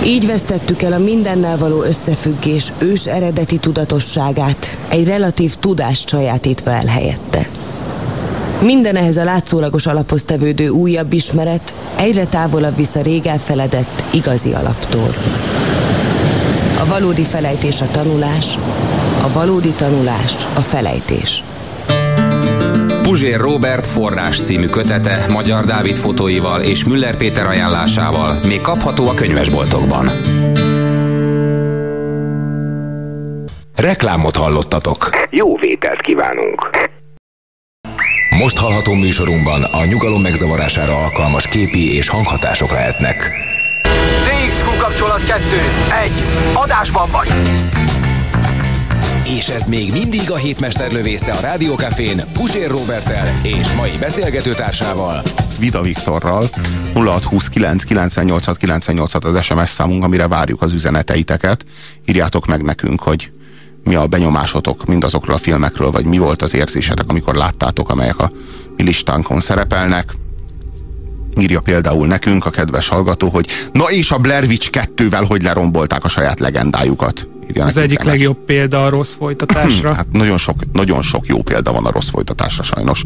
[0.05, 6.87] Így vesztettük el a mindennel való összefüggés ős eredeti tudatosságát, egy relatív tudást sajátítva el
[6.87, 7.49] helyette.
[8.63, 14.53] Minden ehhez a látszólagos alaphoz tevődő újabb ismeret egyre távolabb visz a rég elfeledett, igazi
[14.53, 15.15] alaptól.
[16.81, 18.59] A valódi felejtés a tanulás,
[19.23, 21.43] a valódi tanulás a felejtés.
[23.11, 29.15] Puzsér Robert forrás című kötete Magyar Dávid fotóival és Müller Péter ajánlásával még kapható a
[29.15, 30.09] könyvesboltokban.
[33.75, 35.11] Reklámot hallottatok.
[35.31, 36.71] Jó vételt kívánunk!
[38.39, 43.31] Most hallható műsorunkban a nyugalom megzavarására alkalmas képi és hanghatások lehetnek.
[44.25, 45.43] DXQ kapcsolat 2.
[46.05, 46.13] 1.
[46.55, 47.29] Adásban vagy!
[49.37, 55.23] És ez még mindig a hétmester lövésze a Rádiókafén Pusér Robertel és mai beszélgetőtársával.
[55.59, 56.51] Vida Viktorral
[56.95, 61.65] 0629 98 98 az SMS számunk, amire várjuk az üzeneteiteket.
[62.05, 63.31] Írjátok meg nekünk, hogy
[63.85, 68.31] mi a benyomásotok mindazokról a filmekről, vagy mi volt az érzésetek, amikor láttátok, amelyek a
[68.77, 70.15] mi listánkon szerepelnek.
[71.41, 76.05] Írja például nekünk a kedves hallgató, hogy na és a Blair Witch 2-vel hogy lerombolták
[76.05, 77.29] a saját legendájukat.
[77.51, 78.13] Írja Az nekünk egyik Tenes.
[78.13, 79.95] legjobb példa a rossz folytatásra.
[79.95, 83.03] Hát nagyon sok, nagyon sok jó példa van a rossz folytatásra sajnos.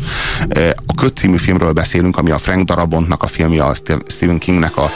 [0.48, 4.38] Eh, A Köt című filmről beszélünk, ami a Frank Darabontnak a filmje, a Ste- Stephen
[4.38, 4.90] Kingnek a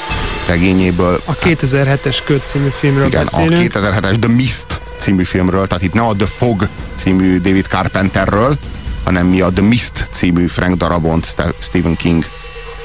[0.47, 1.20] regényéből.
[1.25, 3.75] A 2007-es Köt című filmről Igen, beszélünk.
[3.75, 8.59] a 2007-es The Mist című filmről, tehát itt ne a The Fog című David Carpenterről,
[9.05, 12.25] hanem mi a The Mist című Frank Darabont Ste- Stephen King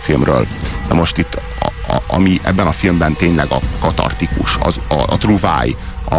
[0.01, 0.47] filmről.
[0.87, 5.17] De most itt, a, a, ami ebben a filmben tényleg a katartikus, az, a, a
[5.17, 5.75] truváj,
[6.09, 6.15] a,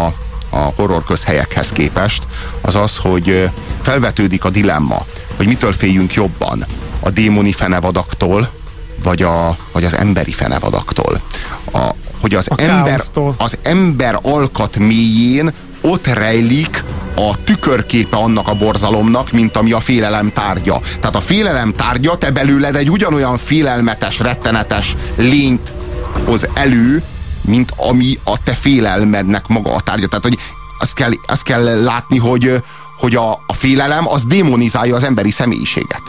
[0.55, 2.23] a horror közhelyekhez képest,
[2.61, 3.49] az az, hogy
[3.81, 5.05] felvetődik a dilemma,
[5.35, 6.65] hogy mitől féljünk jobban,
[6.99, 8.49] a démoni fenevadaktól,
[9.03, 11.21] vagy, a, vagy az emberi fenevadaktól.
[11.73, 11.89] A,
[12.21, 13.35] hogy az A ember, káosztól.
[13.37, 16.83] az ember alkat mélyén ott rejlik
[17.15, 20.79] a tükörképe annak a borzalomnak, mint ami a félelem tárgya.
[20.99, 25.73] Tehát a félelem tárgya, te belőled egy ugyanolyan félelmetes, rettenetes lényt
[26.25, 27.03] hoz elő,
[27.45, 30.07] mint ami a te félelmednek maga a tárgya.
[30.07, 30.37] Tehát, hogy
[30.79, 32.61] azt kell, azt kell látni, hogy,
[32.97, 36.01] hogy a, a félelem az démonizálja az emberi személyiséget.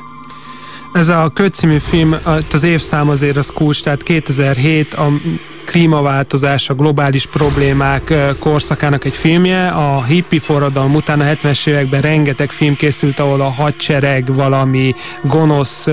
[0.92, 2.16] Ez a Köt című film,
[2.52, 5.08] az évszám azért az kulcs, tehát 2007 a
[5.64, 9.68] klímaváltozás, a globális problémák korszakának egy filmje.
[9.68, 15.86] A hippi forradalom után a 70-es években rengeteg film készült, ahol a hadsereg valami gonosz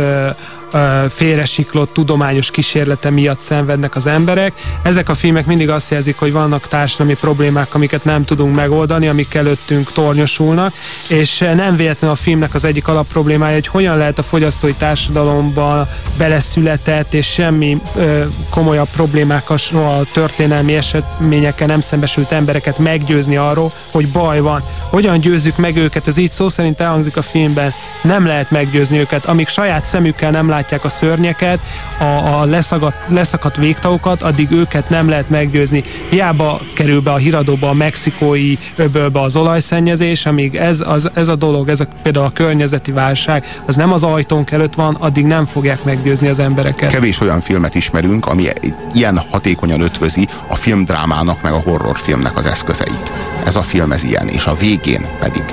[1.10, 4.54] félresiklott tudományos kísérlete miatt szenvednek az emberek.
[4.82, 9.34] Ezek a filmek mindig azt jelzik, hogy vannak társadalmi problémák, amiket nem tudunk megoldani, amik
[9.34, 10.74] előttünk tornyosulnak,
[11.08, 15.88] és nem véletlen a filmnek az egyik alapproblémája, hogy hogyan lehet a fogyasztói társadalomba
[16.18, 24.08] beleszületett és semmi ö, komolyabb problémákkal soha történelmi eseményekkel nem szembesült embereket meggyőzni arról, hogy
[24.08, 24.64] baj van.
[24.94, 26.08] Hogyan győzzük meg őket?
[26.08, 27.74] Ez így szó szerint elhangzik a filmben.
[28.02, 29.26] Nem lehet meggyőzni őket.
[29.26, 31.60] Amíg saját szemükkel nem látják a szörnyeket,
[32.00, 32.04] a,
[32.40, 35.84] a leszagadt, leszakadt végtagokat, addig őket nem lehet meggyőzni.
[36.10, 41.36] Hiába kerül be a híradóba a mexikói öbölbe az olajszennyezés, amíg ez, az, ez a
[41.36, 45.46] dolog, ez a, például a környezeti válság, az nem az ajtónk előtt van, addig nem
[45.46, 46.90] fogják meggyőzni az embereket.
[46.90, 48.48] Kevés olyan filmet ismerünk, ami
[48.94, 53.12] ilyen hatékonyan ötvözi a filmdrámának meg a horrorfilmnek az eszközeit.
[53.46, 54.54] Ez a film ez ilyen, és a
[54.84, 55.44] végén pedig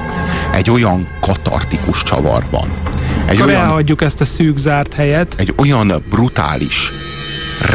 [0.52, 2.68] egy olyan katartikus csavar van.
[3.26, 5.34] Egy Akkor olyan, elhagyjuk ezt a szűk zárt helyet.
[5.38, 6.92] egy olyan brutális,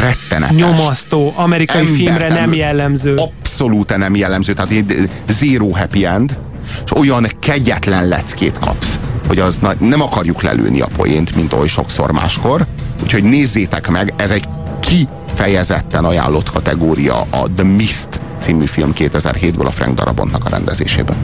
[0.00, 3.14] rettenetes, Nyomasztó, amerikai filmre nem jellemző.
[3.16, 6.36] Abszolút nem jellemző, tehát egy zero happy end,
[6.84, 11.66] és olyan kegyetlen leckét kapsz, hogy az na- nem akarjuk lelőni a poént, mint oly
[11.68, 12.66] sokszor máskor,
[13.02, 14.44] úgyhogy nézzétek meg, ez egy
[15.36, 21.16] kifejezetten ajánlott kategória a The Mist című film 2007-ből a Frank Darabontnak a rendezésében.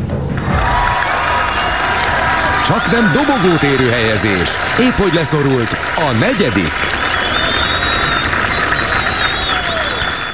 [2.66, 4.50] Csak nem dobogót érő helyezés.
[4.80, 6.72] Épp hogy leszorult a negyedik.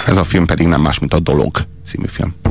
[0.07, 2.48] Ez a film pedig nem más, mint a Dolog című film.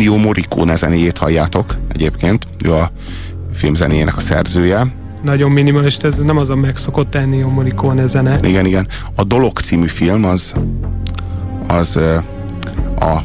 [0.00, 2.90] Ennio Morricone zenéjét halljátok egyébként, ő a
[3.54, 4.86] filmzenéjének a szerzője.
[5.22, 8.38] Nagyon minimalis, ez nem az a megszokott Ennio Morricone zene.
[8.42, 8.86] Igen, igen.
[9.14, 10.54] A Dolog című film az,
[11.66, 11.96] az
[13.00, 13.22] a,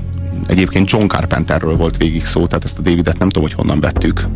[0.47, 4.27] egyébként John Carpenterről volt végig szó, tehát ezt a Davidet nem tudom, hogy honnan vettük.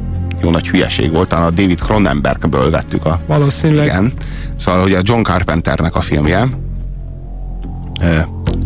[0.41, 3.21] Jó nagy hülyeség volt, talán a David Cronenbergből vettük a...
[3.27, 3.85] Valószínűleg.
[3.85, 4.13] Igen.
[4.55, 6.47] Szóval ugye a John Carpenternek a filmje,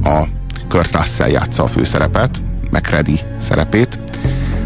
[0.04, 0.24] a
[0.70, 2.43] Kurt Russell játsza a főszerepet,
[2.74, 4.00] McCready szerepét.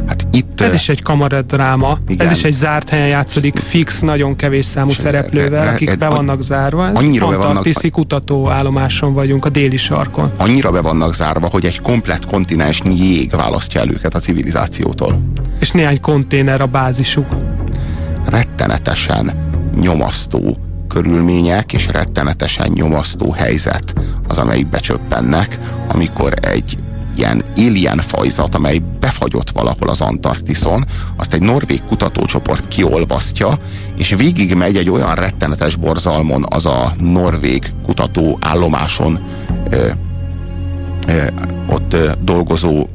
[0.08, 2.28] Hát Itt, Ez is egy kamaradráma, Igen.
[2.28, 6.42] ez is egy zárt helyen játszódik, fix, nagyon kevés számú szereplővel, e- akik be vannak
[6.42, 6.84] zárva.
[6.94, 10.32] annyira be vannak- kutatóállomáson vagyunk, a déli sarkon.
[10.38, 15.22] annyira be vannak zárva, hogy egy komplett kontinensnyi jég választja el őket a civilizációtól.
[15.60, 17.26] És néhány konténer a bázisuk.
[18.26, 19.32] rettenetesen
[19.82, 20.58] nyomasztó
[20.88, 23.94] körülmények és rettenetesen nyomasztó helyzet
[24.28, 25.58] az, amelyik becsöppennek,
[25.88, 26.78] amikor egy
[27.18, 30.86] ilyen alien fajzat, amely befagyott valahol az Antarktiszon,
[31.18, 33.58] azt egy norvég kutatócsoport kiolvasztja,
[33.98, 39.20] és végigmegy egy olyan rettenetes borzalmon az a norvég kutató állomáson
[39.70, 39.90] ö,
[41.08, 41.24] ö,
[41.70, 42.88] ott ö, dolgozó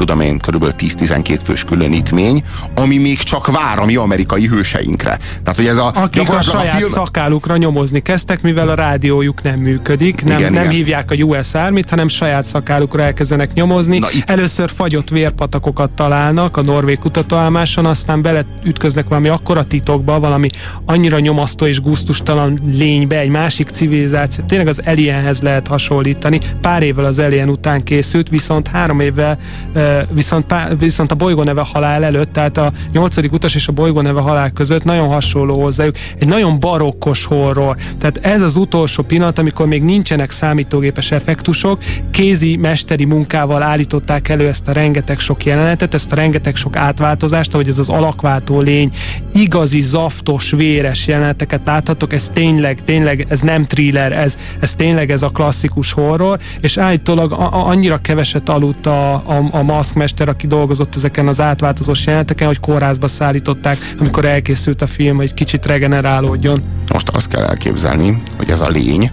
[0.00, 2.42] tudom én, körülbelül 10-12 fős különítmény,
[2.74, 5.18] ami még csak vár a mi amerikai hőseinkre.
[5.42, 9.58] Tehát, hogy ez a, Akik a saját film- szakálukra nyomozni kezdtek, mivel a rádiójuk nem
[9.58, 10.74] működik, nem, Igen, nem igen.
[10.74, 13.98] hívják a US Army-t, hanem saját szakálukra elkezdenek nyomozni.
[13.98, 20.48] Na, itt- Először fagyott vérpatakokat találnak a norvég kutatóállomáson, aztán beleütköznek valami akkora titokba, valami
[20.84, 24.44] annyira nyomasztó és gusztustalan lénybe, egy másik civilizáció.
[24.44, 26.40] Tényleg az Alienhez lehet hasonlítani.
[26.60, 29.38] Pár évvel az Alien után készült, viszont három évvel,
[29.74, 34.00] eh, viszont, viszont a bolygó neve halál előtt, tehát a nyolcadik utas és a bolygó
[34.00, 35.94] neve halál között nagyon hasonló hozzájuk.
[36.18, 37.76] Egy nagyon barokkos horror.
[37.98, 41.78] Tehát ez az utolsó pillanat, amikor még nincsenek számítógépes effektusok,
[42.10, 47.54] kézi, mesteri munkával állították elő ezt a rengeteg sok jelenetet, ezt a rengeteg sok átváltozást,
[47.54, 48.90] ahogy ez az alakváltó lény
[49.34, 55.22] igazi, zaftos, véres jeleneteket láthatok, ez tényleg, tényleg, ez nem thriller, ez, ez tényleg ez
[55.22, 60.46] a klasszikus horror, és állítólag a, a, annyira keveset aludt a, a, a maszkmester, aki
[60.46, 66.62] dolgozott ezeken az átváltozós jeleneteken, hogy kórházba szállították, amikor elkészült a film, hogy kicsit regenerálódjon.
[66.92, 69.10] Most azt kell elképzelni, hogy ez a lény,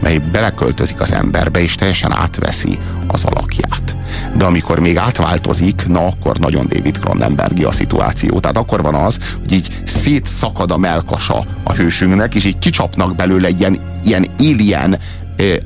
[0.00, 3.96] mely beleköltözik az emberbe, és teljesen átveszi az alakját.
[4.36, 8.40] De amikor még átváltozik, na akkor nagyon David Cronenbergi a szituáció.
[8.40, 13.48] Tehát akkor van az, hogy így szétszakad a melkasa a hősünknek, és így kicsapnak belőle
[13.48, 14.98] ilyen, ilyen alien
[15.36, 15.56] eh,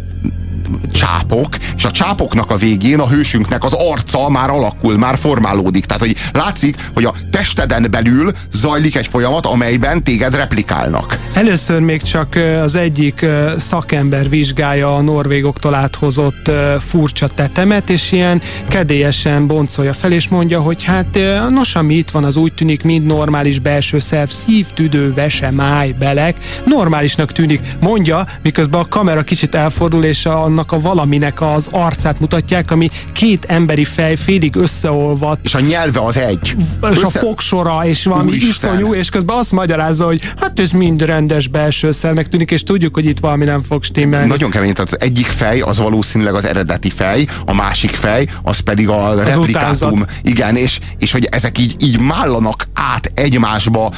[0.93, 5.85] csápok, és a csápoknak a végén a hősünknek az arca már alakul, már formálódik.
[5.85, 11.19] Tehát, hogy látszik, hogy a testeden belül zajlik egy folyamat, amelyben téged replikálnak.
[11.33, 17.91] Először még csak ö, az egyik ö, szakember vizsgálja a norvégoktól áthozott ö, furcsa tetemet,
[17.91, 21.19] és ilyen kedélyesen boncolja fel, és mondja, hogy hát
[21.51, 25.95] nos, ami itt van, az úgy tűnik, mind normális belső szerv, szív, tüdő, vese, máj,
[25.99, 26.37] belek.
[26.65, 32.21] Normálisnak tűnik, mondja, miközben a kamera kicsit elfordul, és a, annak a valaminek az arcát
[32.21, 36.57] mutatják, ami két emberi fej félig összeolvadt, És a nyelve az egy.
[36.57, 38.75] és a Össze- fogsora, és valami Úristen.
[38.75, 42.95] iszonyú, és közben azt magyarázza, hogy hát ez mind rendes belső szervnek tűnik, és tudjuk,
[42.95, 44.27] hogy itt valami nem fog stimmelni.
[44.29, 48.59] Nagyon kemény, tehát az egyik fej az valószínűleg az eredeti fej, a másik fej az
[48.59, 49.49] pedig a replikátum.
[49.93, 50.11] utánzat.
[50.23, 53.91] Igen, és, és hogy ezek így, így mállanak át egymásba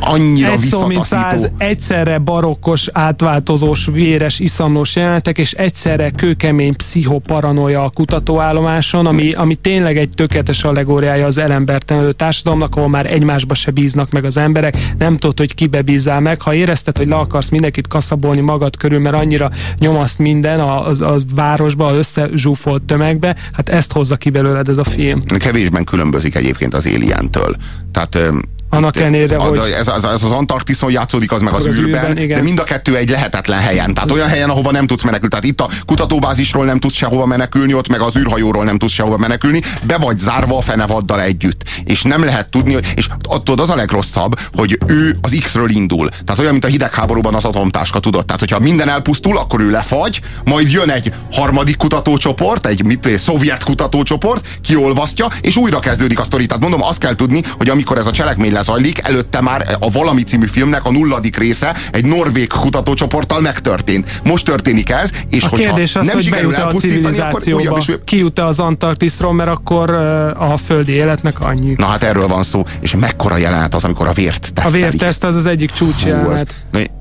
[0.00, 7.84] annyira Egy szó, mint száz, egyszerre barokkos, átváltozós, véres, iszamlós jelenetek, és egyszerre kőkemény pszichoparanoia
[7.84, 13.70] a kutatóállomáson, ami, ami tényleg egy tökéletes allegóriája az elembertelenő társadalomnak, ahol már egymásba se
[13.70, 16.42] bíznak meg az emberek, nem tudod, hogy kibe bízzál meg.
[16.42, 21.14] Ha érezted, hogy le akarsz mindenkit kaszabolni magad körül, mert annyira nyomaszt minden a, a,
[21.14, 25.22] a városba, az összezsúfolt tömegbe, hát ezt hozza ki belőled ez a film.
[25.22, 27.56] Kevésben különbözik egyébként az Alientől.
[27.92, 28.18] Tehát
[28.70, 32.16] Annak ellenére, hogy- ez, az, ez az Antarktiszon játszódik, az meg az, az űrben, űrben,
[32.18, 32.36] igen.
[32.36, 33.94] de mind a kettő egy lehetetlen helyen.
[33.94, 35.28] Tehát olyan helyen, ahova nem tudsz menekülni.
[35.28, 39.16] Tehát itt a kutatóbázisról nem tudsz sehova menekülni, ott meg az űrhajóról nem tudsz sehova
[39.16, 41.62] menekülni, be vagy zárva a fenevaddal együtt.
[41.84, 43.08] És nem lehet tudni, és
[43.44, 46.08] tudod, az a legrosszabb, hogy ő az X-ről indul.
[46.08, 48.24] Tehát olyan, mint a hidegháborúban az atomtáska, tudod.
[48.24, 53.18] Tehát, hogyha minden elpusztul, akkor ő lefagy, majd jön egy harmadik kutatócsoport, egy, mit, egy
[53.18, 56.46] szovjet kutatócsoport, kiolvasztja, és újra kezdődik a sztori.
[56.46, 60.22] Tehát mondom, azt kell tudni, hogy amikor ez a cselekmény lezajlik, előtte már a Valami
[60.22, 64.20] című filmnek a nulladik része egy norvég kutatócsoporttal megtörtént.
[64.24, 68.44] Most történik ez, és A hogyha kérdés az, nem hogy sikerül a civilizációba, újabb- kijut-e
[68.46, 69.90] az Antarktiszról, mert akkor
[70.38, 71.74] a földi életnek annyi.
[71.76, 74.90] Na hát erről van szó, és mekkora jelenet az, amikor a vért A tesztelik.
[74.90, 76.54] vérteszt az az egyik Hú, az, csúcsjelenet.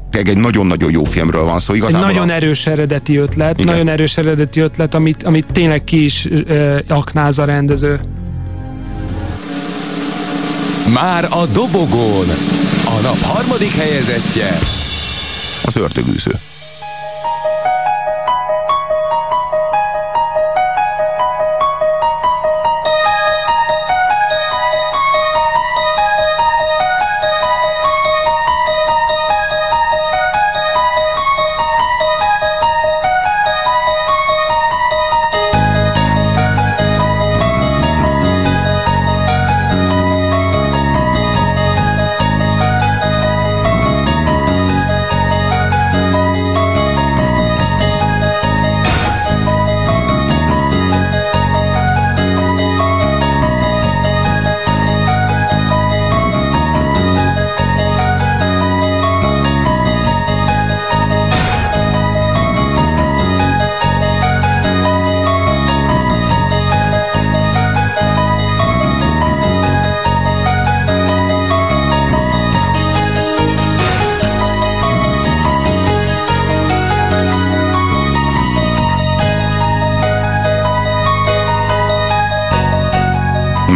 [0.10, 1.74] tényleg egy nagyon-nagyon jó filmről van szó.
[1.74, 3.72] Egy Igazából nagyon a- erős eredeti ötlet, Igen.
[3.72, 8.00] nagyon erős eredeti ötlet, amit, amit tényleg ki is ö, aknáz a rendező.
[10.94, 12.28] Már a dobogón.
[12.86, 14.60] A nap harmadik helyezettje.
[15.64, 16.40] az ördögűző.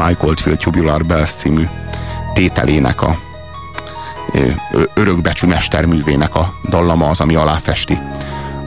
[0.06, 1.68] Mike Oldfield Tubular Bells című
[2.34, 3.18] tételének a
[4.94, 8.00] örökbecsű mesterművének a dallama az, ami aláfesti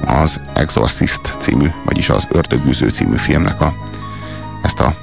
[0.07, 3.75] az Exorcist című, vagyis az Ördögűző című filmnek a,
[4.63, 4.95] ezt a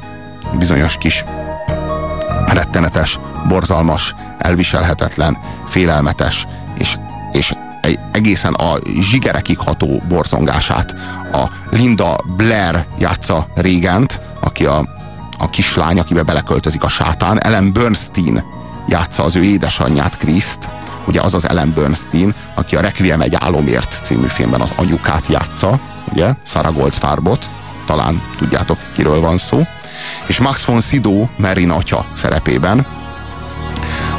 [0.57, 1.25] bizonyos kis
[2.47, 5.37] rettenetes, borzalmas, elviselhetetlen,
[5.67, 6.47] félelmetes
[6.77, 6.97] és,
[7.31, 10.95] és egy egészen a zsigerekig ható borzongását.
[11.31, 15.00] A Linda Blair játsza régent, aki a,
[15.41, 17.41] a kislány, akibe beleköltözik a sátán.
[17.41, 18.43] Ellen Bernstein
[18.87, 20.69] játsza az ő édesanyját, Kriszt.
[21.07, 25.79] Ugye az az Ellen Bernstein, aki a Requiem egy álomért című filmben az anyukát játsza,
[26.11, 27.49] ugye, Sarah Goldfarbot,
[27.85, 29.61] talán tudjátok, kiről van szó.
[30.27, 32.85] És Max von Sydow Merin atya szerepében,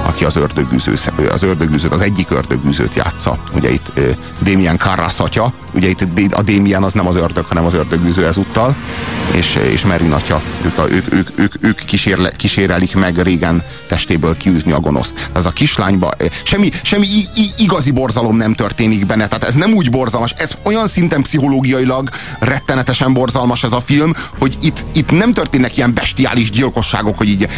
[0.07, 0.94] aki az ördögűző,
[1.31, 3.39] az ördögűzőt, az egyik ördögűzőt játsza.
[3.55, 3.93] Ugye itt
[4.40, 8.77] Damien Carras atya, ugye itt a Damien az nem az ördög, hanem az ördögűző ezúttal,
[9.32, 14.36] és, és Merin atya, ők, a, ők, ők, ők, ők kísérle, kísérelik meg régen testéből
[14.36, 15.31] kiűzni a gonoszt.
[15.32, 16.11] Ez a kislányba
[16.43, 17.07] semmi, semmi
[17.59, 22.09] igazi borzalom nem történik benne, tehát ez nem úgy borzalmas, ez olyan szinten pszichológiailag
[22.39, 27.49] rettenetesen borzalmas ez a film, hogy itt, itt nem történnek ilyen bestiális gyilkosságok, hogy így,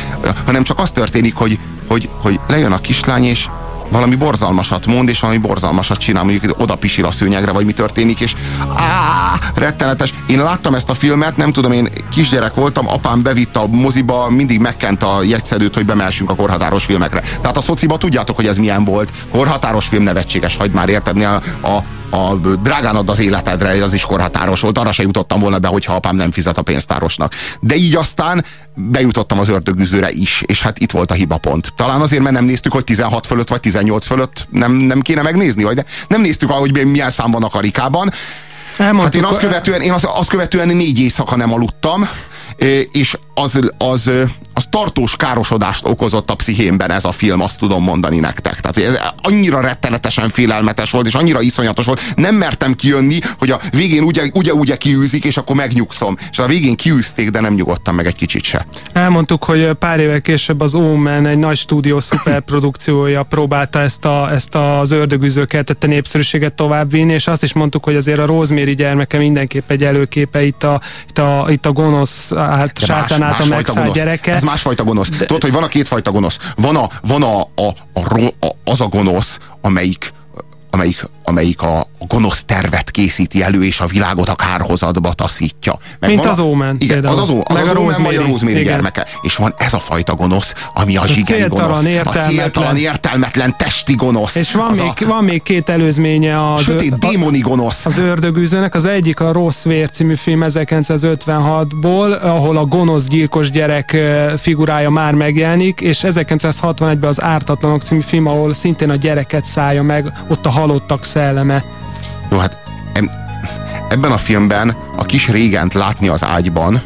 [0.46, 1.58] hanem csak az történik, hogy,
[1.88, 3.48] hogy, hogy lejön a kislány, és
[3.94, 8.20] valami borzalmasat mond, és valami borzalmasat csinál, mondjuk oda pisil a szőnyegre, vagy mi történik,
[8.20, 8.34] és
[8.76, 10.14] á, rettenetes.
[10.26, 14.60] Én láttam ezt a filmet, nem tudom, én kisgyerek voltam, apám bevitt a moziba, mindig
[14.60, 17.20] megkent a jegyszedőt, hogy bemelsünk a korhatáros filmekre.
[17.20, 19.10] Tehát a szociba tudjátok, hogy ez milyen volt.
[19.32, 21.34] Korhatáros film nevetséges, hagyd már érted, a,
[21.68, 21.84] a,
[22.14, 25.94] a drágán ad az életedre, az is korhatáros volt, arra se jutottam volna be, hogyha
[25.94, 27.34] apám nem fizet a pénztárosnak.
[27.60, 31.72] De így aztán bejutottam az ördögüzőre is, és hát itt volt a hibapont.
[31.76, 35.64] Talán azért, mert nem néztük, hogy 16 fölött vagy 18 fölött nem, nem kéne megnézni,
[35.64, 38.10] vagy de nem néztük, hogy milyen szám van a karikában.
[38.76, 42.08] Elmondtuk, hát én azt követően, én azt, azt követően négy éjszaka nem aludtam,
[42.92, 44.10] és az, az,
[44.54, 48.60] az tartós károsodást okozott a pszichémben ez a film, azt tudom mondani nektek.
[48.60, 53.58] Tehát ez annyira rettenetesen félelmetes volt, és annyira iszonyatos volt, nem mertem kijönni, hogy a
[53.70, 56.16] végén ugye, ugye, ugye kiűzik, és akkor megnyugszom.
[56.30, 58.66] És a végén kiűzték, de nem nyugodtam meg egy kicsit se.
[58.92, 64.54] Elmondtuk, hogy pár évvel később az Omen egy nagy stúdió szuperprodukciója próbálta ezt, a, ezt
[64.54, 69.70] az ördögüzőket, a népszerűséget továbbvinni, és azt is mondtuk, hogy azért a Rosemary gyermeke mindenképp
[69.70, 74.34] egy előképe itt a, itt a, itt a gonosz, hát sátán által megszállt gyereke.
[74.34, 75.08] Ez másfajta gonosz.
[75.08, 75.26] De...
[75.26, 76.38] Tudod, hogy van a kétfajta gonosz.
[76.56, 80.12] Van, a, van a, a, a, a, az a gonosz, amelyik
[80.74, 85.78] amelyik, amelyik a, a gonosz tervet készíti elő, és a világot a kárhozatba taszítja.
[86.00, 86.76] Meg Mint az Omen.
[86.78, 89.06] Igen, az az, az, az, az Omen vagy a Rosemary gyermeke.
[89.22, 91.84] És van ez a fajta gonosz, ami a zsigeri gonosz.
[92.04, 94.34] A céltalan, értelmetlen testi gonosz.
[94.34, 97.86] És van, még, a, van még két előzménye az, sötét démoni gonosz.
[97.86, 98.74] Az ördögűzőnek.
[98.74, 103.96] Az egyik a Rossz Vér című film 1956-ból, ahol a gonosz gyilkos gyerek
[104.38, 110.12] figurája már megjelenik, és 1961-ben az Ártatlanok című film, ahol szintén a gyereket szállja meg,
[110.28, 111.64] ott a halottak szelleme.
[112.30, 112.56] Jó, hát
[113.88, 116.82] ebben a filmben a kis régent látni az ágyban,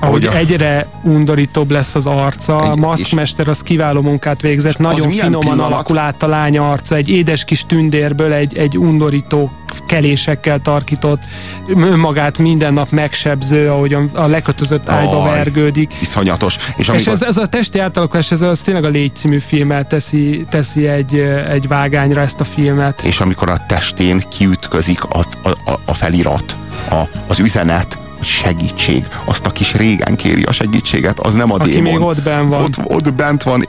[0.00, 0.36] ahogy a...
[0.36, 2.56] egyre undorítóbb lesz az arca.
[2.56, 5.66] A maszkmester az kiváló munkát végzett, nagyon finoman pillanat...
[5.66, 9.50] alakul át a lány arca, egy édes kis tündérből egy, egy undorító
[9.86, 11.20] kelésekkel tarkított,
[11.66, 15.92] önmagát minden nap megsebző, ahogy a, a lekötözött ágyba Aj, vergődik.
[16.00, 16.56] Iszonyatos.
[16.76, 20.46] És, és ez, ez a testi átalakulás, ez az tényleg a Légy című filmmel teszi,
[20.48, 21.14] teszi egy,
[21.50, 23.02] egy vágányra ezt a filmet.
[23.02, 25.18] És amikor a testén kiütközik a,
[25.64, 26.56] a, a felirat,
[26.90, 29.08] a, az üzenet, segítség.
[29.24, 31.92] Azt a kis régen kéri a segítséget, az nem a Aki démon.
[31.92, 32.62] még ott bent van.
[32.62, 33.68] Ott, ott bent van.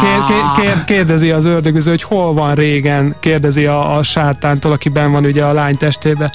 [0.00, 4.88] Kér, kér, kér, kérdezi az ördögöző, hogy hol van régen, kérdezi a, a sátántól, aki
[4.88, 6.32] ben van ugye a lány testébe.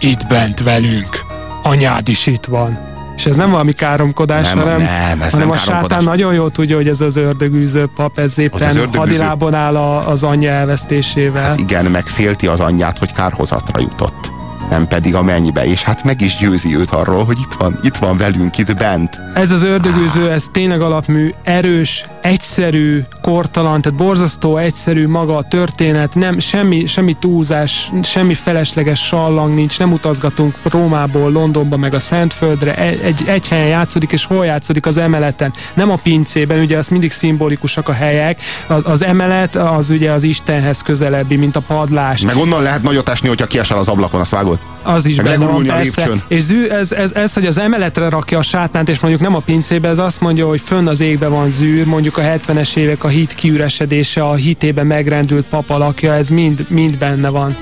[0.00, 1.24] Itt bent velünk.
[1.62, 2.94] Anyád is itt van.
[3.16, 6.50] És ez nem valami káromkodás, nem, hanem, nem, ez hanem nem a sátán nagyon jól
[6.50, 8.98] tudja, hogy ez az ördögűző pap, ez éppen ördögűző...
[8.98, 11.42] hadilábon áll a, az anyja elvesztésével.
[11.42, 14.35] Hát igen, megfélti az anyját, hogy kárhozatra jutott
[14.70, 17.96] nem pedig a mennyibe, és hát meg is győzi őt arról, hogy itt van, itt
[17.96, 19.20] van velünk, itt bent.
[19.34, 26.14] Ez az ördögűző, ez tényleg alapmű, erős, egyszerű, kortalan, tehát borzasztó egyszerű maga a történet,
[26.14, 32.74] nem semmi, semmi túlzás, semmi felesleges sallang nincs, nem utazgatunk Rómából, Londonba, meg a Szentföldre,
[32.76, 36.88] egy, egy, egy helyen játszódik, és hol játszódik az emeleten, nem a pincében, ugye az
[36.88, 42.20] mindig szimbolikusak a helyek, az, az emelet az ugye az Istenhez közelebbi, mint a padlás.
[42.20, 44.58] Meg onnan lehet nagyot esni, hogyha kiesel az ablakon, azt vágod?
[44.82, 46.10] Az is benne van, persze.
[46.28, 49.38] És zű, ez, ez, ez, hogy az emeletre rakja a sátánt, és mondjuk nem a
[49.38, 53.08] pincébe, ez azt mondja, hogy fönn az égbe van zűr, mondjuk a 70-es évek a
[53.08, 57.56] hit kiüresedése, a hitében megrendült papa lakja, ez mind, mind benne van.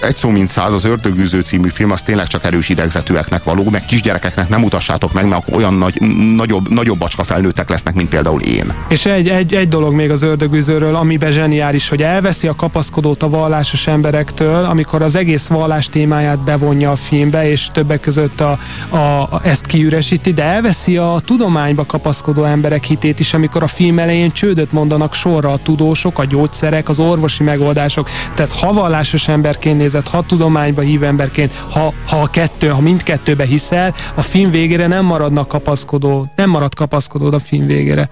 [0.00, 3.84] Egy szó mint száz, az Ördögűző című film az tényleg csak erős idegzetűeknek való, meg
[3.84, 6.00] kisgyerekeknek nem mutassátok meg, mert olyan nagy,
[6.34, 8.72] nagyobb, nagyobb bacska felnőttek lesznek, mint például én.
[8.88, 13.28] És egy, egy, egy dolog még az ördögűzőről, amiben zseniális, hogy elveszi a kapaszkodót a
[13.28, 18.58] vallásos emberektől, amikor az egész vallás témáját bevonja a filmbe, és többek között a,
[18.88, 23.98] a, a, ezt kiüresíti, de elveszi a tudományba kapaszkodó emberek hitét is, amikor a film
[23.98, 28.08] elején csődöt mondanak sorra a tudósok, a gyógyszerek, az orvosi megoldások.
[28.34, 29.28] Tehát ha vallásos
[29.58, 34.50] emberként nézett, ha tudományba hív emberként, ha, ha a kettő, ha mindkettőbe hiszel, a film
[34.50, 38.08] végére nem maradnak kapaszkodó, nem marad kapaszkodód a film végére.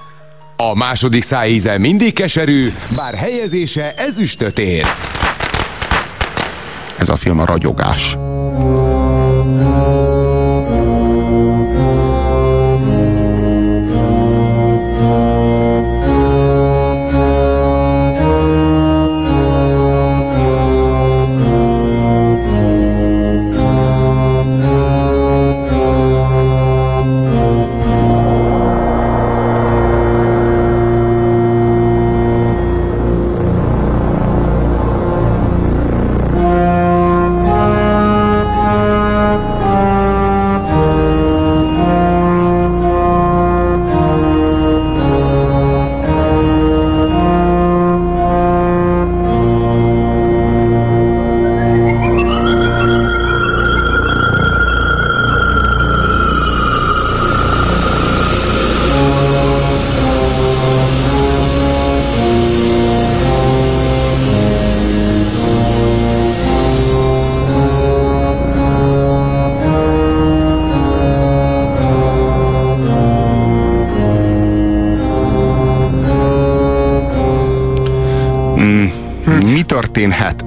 [0.57, 4.85] A második szájíze mindig keserű, bár helyezése ezüstöt ér.
[6.99, 8.17] Ez a film a ragyogás.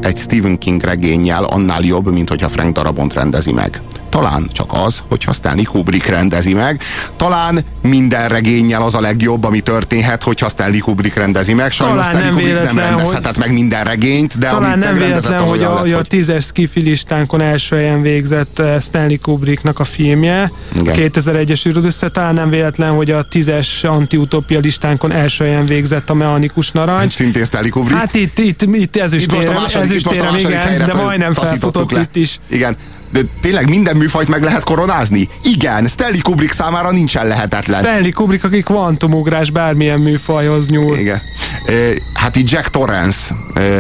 [0.02, 3.82] Egy Stephen King regényjel annál jobb, mint hogyha Frank Darabont rendezi meg?
[4.20, 6.82] Talán csak az, hogyha Stanley Kubrick rendezi meg.
[7.16, 11.72] Talán minden regényel az a legjobb, ami történhet, hogyha Stanley Kubrick rendezi meg.
[11.72, 15.40] Sajnos Talán Stanley nem Kubrick nem rendezhetett meg minden regényt, de Talán amit nem véletlen,
[15.42, 19.84] hogy a, lett, hogy a tízes skifi listánkon első helyen végzett eh, Stanley Kubricknak a
[19.84, 20.96] filmje, Igen.
[20.98, 26.14] 2001-es űröd össze, talán nem véletlen, hogy a tízes antiutopia listánkon első helyen végzett a
[26.14, 27.12] mechanikus narancs.
[27.12, 27.98] Szintén Stanley Kubrick.
[27.98, 30.94] Hát itt, itt, itt ez is Itt térem, második- ez is itt térem, igen, de
[30.94, 32.02] majdnem felfutott le.
[32.02, 32.40] itt is.
[32.50, 32.76] Igen.
[33.12, 35.28] De tényleg minden műfajt meg lehet koronázni?
[35.44, 37.82] Igen, Stanley Kubrick számára nincsen lehetetlen.
[37.82, 40.98] Stanley Kubrick, aki kvantumugrás bármilyen műfajhoz nyúl.
[40.98, 41.22] Igen.
[41.66, 43.78] Ö, Hát így Jack Torrance ö,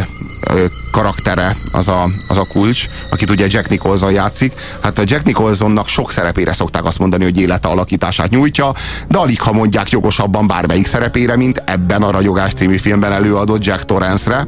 [0.47, 4.53] ö, karaktere az a, az a kulcs, akit ugye Jack Nicholson játszik.
[4.81, 8.71] Hát a Jack Nicholsonnak sok szerepére szokták azt mondani, hogy élete alakítását nyújtja,
[9.07, 13.85] de alig ha mondják jogosabban bármelyik szerepére, mint ebben a Ragyogás című filmben előadott Jack
[13.85, 14.47] Torrance-re.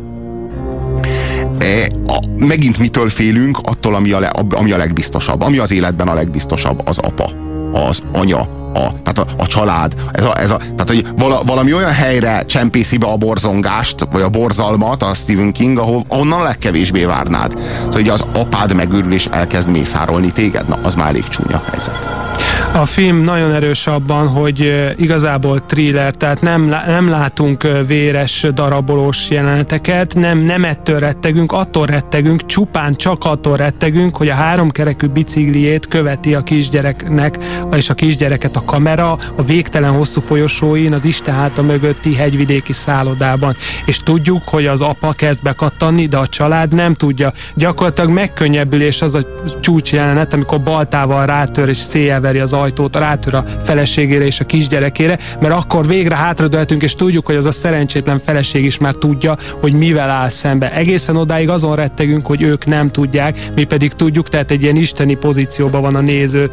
[1.61, 3.57] E, a, megint mitől félünk?
[3.63, 5.41] Attól, ami a, le, ami a legbiztosabb.
[5.41, 7.31] Ami az életben a legbiztosabb, az apa,
[7.73, 8.39] az anya,
[8.73, 9.93] a, tehát a, a család.
[10.11, 14.21] Ez a, ez a, tehát, hogy vala, valami olyan helyre csempészi be a borzongást, vagy
[14.21, 17.51] a borzalmat a Stephen King, ahol, ahonnan a legkevésbé várnád.
[17.51, 22.30] Szóval hogy az apád megőrül és elkezd mészárolni téged, na az már elég csúnya helyzet.
[22.73, 30.15] A film nagyon erős abban, hogy igazából thriller, tehát nem, nem látunk véres, darabolós jeleneteket,
[30.15, 36.35] nem, nem ettől rettegünk, attól rettegünk, csupán csak attól rettegünk, hogy a háromkerekű bicikliét követi
[36.35, 37.38] a kisgyereknek,
[37.76, 43.56] és a kisgyereket a kamera a végtelen hosszú folyosóin, az Istenháta mögötti hegyvidéki szállodában.
[43.85, 47.31] És tudjuk, hogy az apa kezd bekattanni, de a család nem tudja.
[47.53, 49.22] Gyakorlatilag megkönnyebbülés az a
[49.60, 54.45] csúcs jelenet, amikor baltával rátör és széjjel veri az ajtót, rátör a feleségére és a
[54.45, 59.38] kisgyerekére, mert akkor végre hátradőltünk, és tudjuk, hogy az a szerencsétlen feleség is már tudja,
[59.61, 60.73] hogy mivel áll szembe.
[60.73, 65.15] Egészen odáig azon rettegünk, hogy ők nem tudják, mi pedig tudjuk, tehát egy ilyen isteni
[65.15, 66.51] pozícióban van a néző.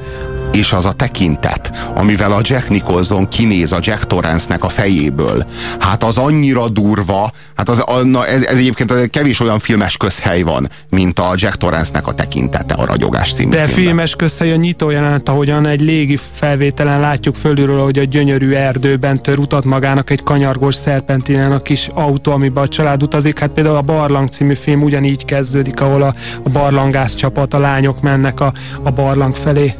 [0.53, 5.47] És az a tekintet, amivel a Jack Nicholson kinéz a Jack Torrance-nek a fejéből.
[5.79, 10.69] Hát az annyira durva, hát az, na ez, ez egyébként kevés olyan filmes közhely van,
[10.91, 13.85] mint a Jack Torrance-nek a tekintete a Ragyogás című De filmben.
[13.85, 19.23] filmes közhely a nyitó jelenet, ahogyan egy légi felvételen látjuk fölülről, hogy a gyönyörű erdőben
[19.23, 23.39] tör utat magának egy kanyargós szerpentinen a kis autó, amiben a család utazik.
[23.39, 28.01] Hát például a Barlang című film ugyanígy kezdődik, ahol a, a barlangász csapat, a lányok
[28.01, 28.53] mennek a,
[28.83, 29.75] a barlang felé.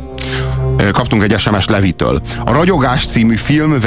[0.93, 2.21] Kaptunk egy SMS Levitől.
[2.45, 3.79] A Ragyogás című film,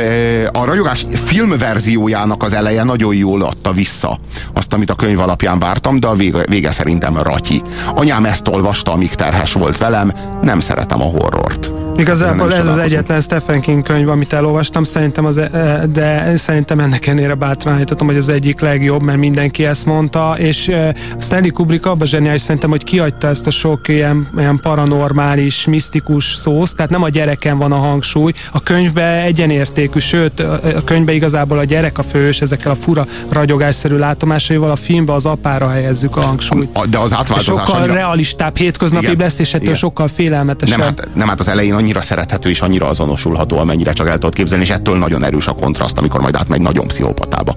[0.51, 4.19] a Ragyogás filmverziójának az eleje nagyon jól adta vissza
[4.53, 7.61] azt, amit a könyv alapján vártam, de a vége, vége szerintem ratyi.
[7.95, 10.11] Anyám ezt olvasta, amíg terhes volt velem,
[10.41, 11.80] nem szeretem a horrort.
[11.97, 17.07] Igazából ez az egyetlen Stephen King könyv, amit elolvastam, szerintem az, e, de szerintem ennek
[17.07, 21.85] ennél bátran állítottam, hogy az egyik legjobb, mert mindenki ezt mondta, és e, Stanley Kubrick
[21.85, 27.03] abban zseniális szerintem, hogy kiadta ezt a sok ilyen, ilyen paranormális, misztikus szószt, tehát nem
[27.03, 31.97] a gyereken van a hangsúly, a könyvben egyenértékű, sőt, a a könyvben igazából a gyerek
[31.97, 36.89] a fős, ezekkel a fura ragyogásszerű látomásaival, a filmbe az apára helyezzük a hangsúlyt.
[36.89, 39.75] De az átváltozás sokkal annyira- realistább, hétköznapi lesz, és ettől igen.
[39.75, 40.77] sokkal félelmetesebb.
[40.77, 44.33] Nem hát, nem, hát az elején annyira szerethető és annyira azonosulható, amennyire csak el tudod
[44.33, 47.55] képzelni, és ettől nagyon erős a kontraszt, amikor majd átmegy nagyon pszichopatába.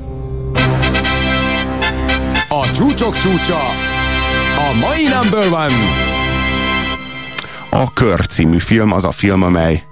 [2.49, 3.59] A csúcsok csúcsa.
[4.57, 5.75] A mai number one.
[7.71, 9.83] A Kör című film az a film, amely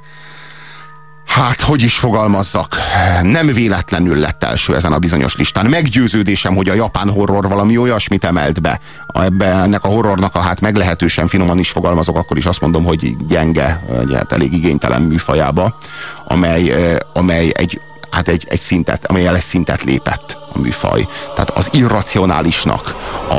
[1.35, 2.77] Hát, hogy is fogalmazzak,
[3.23, 5.67] nem véletlenül lett első ezen a bizonyos listán.
[5.67, 8.81] Meggyőződésem, hogy a japán horror valami olyasmit emelt be.
[9.07, 13.17] Ebbe, ennek a horrornak a hát meglehetősen finoman is fogalmazok, akkor is azt mondom, hogy
[13.27, 15.79] gyenge, vagy hát elég igénytelen műfajába,
[16.25, 16.73] amely,
[17.13, 17.81] amely egy
[18.11, 21.07] hát egy, egy szintet, amelyel egy szintet lépett a műfaj.
[21.35, 22.97] Tehát az irracionálisnak
[23.29, 23.35] a,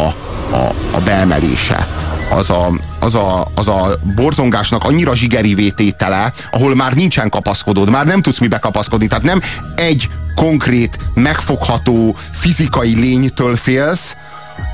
[0.55, 1.87] a, a beemelése,
[2.29, 8.05] az a, az, a, az a borzongásnak annyira zsigeri tétele, ahol már nincsen kapaszkodód, már
[8.05, 9.07] nem tudsz mibe kapaszkodni.
[9.07, 9.41] Tehát nem
[9.75, 14.15] egy konkrét, megfogható fizikai lénytől félsz,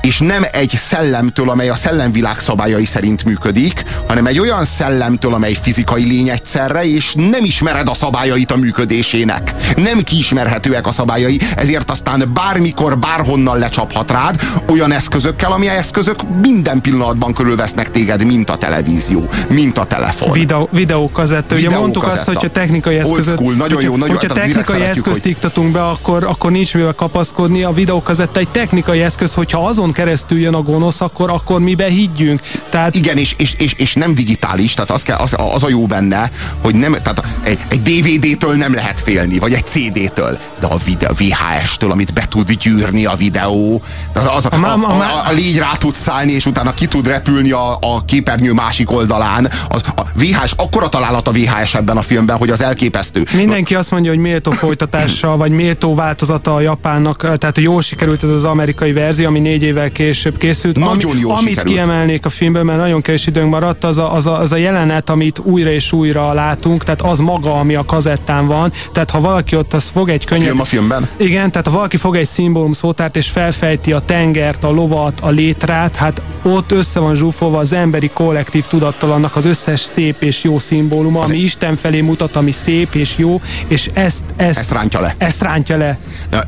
[0.00, 5.56] és nem egy szellemtől, amely a szellemvilág szabályai szerint működik, hanem egy olyan szellemtől, amely
[5.62, 9.54] fizikai lény egyszerre, és nem ismered a szabályait a működésének.
[9.76, 16.80] Nem kiismerhetőek a szabályai, ezért aztán bármikor, bárhonnan lecsaphat rád olyan eszközökkel, ami eszközök minden
[16.80, 20.32] pillanatban körülvesznek téged, mint a televízió, mint a telefon.
[20.32, 21.54] Videó, videókazetta.
[21.54, 22.32] Ugye mondtuk azt, Videókazetta.
[22.32, 25.82] hogyha technikai eszközöt, school, nagyon hogyha, jó, nagyon- hogyha direkt technikai eszközt hogy- iktatunk be,
[25.88, 27.62] akkor, akkor nincs mivel kapaszkodni.
[27.62, 32.40] A videókazetta egy technikai eszköz, hogyha azon keresztül jön a gonosz, akkor, akkor mibe higgyünk.
[32.68, 35.86] Tehát Igen, és, és, és, és nem digitális, tehát az, kell, az, az a jó
[35.86, 36.30] benne,
[36.62, 41.12] hogy nem, tehát egy, egy DVD-től nem lehet félni, vagy egy CD-től, de a videó,
[41.12, 43.82] VHS-től, amit be tud gyűrni a videó,
[44.14, 47.06] az, az, a, A a, a a, légy rá tud szállni, és utána ki tud
[47.06, 49.50] repülni a, a képernyő másik oldalán.
[49.68, 53.24] Az, a VHS, akkora találat a VHS ebben a filmben, hogy az elképesztő.
[53.36, 58.28] Mindenki azt mondja, hogy méltó folytatása, vagy méltó változata a japánnak, tehát jól sikerült ez
[58.28, 60.76] az amerikai verzió, ami négy évvel később készült.
[60.78, 61.74] Nagyon Ami, jól Amit sikerült.
[61.74, 65.10] kiemelnék a filmből, mert nagyon kevés időnk maradt, az a, az, a, az a jelenet,
[65.10, 68.72] amit újra és újra látunk, tehát az maga, ami a kazettán van.
[68.92, 70.46] Tehát ha valaki ott az fog egy könyvet...
[70.48, 71.08] film a filmben?
[71.16, 75.28] Igen, tehát ha valaki fog egy szimbólum szótárt és felfejti a tengert, a lovat, a
[75.30, 80.58] létrát, hát ott össze van zsúfolva az emberi kollektív tudattalannak az összes szép és jó
[80.58, 85.14] szimbóluma, ami Isten felé mutat, ami szép és jó, és ezt, ezt, Ezt rántja le.
[85.18, 85.98] ezt rántja le.
[86.32, 86.38] A-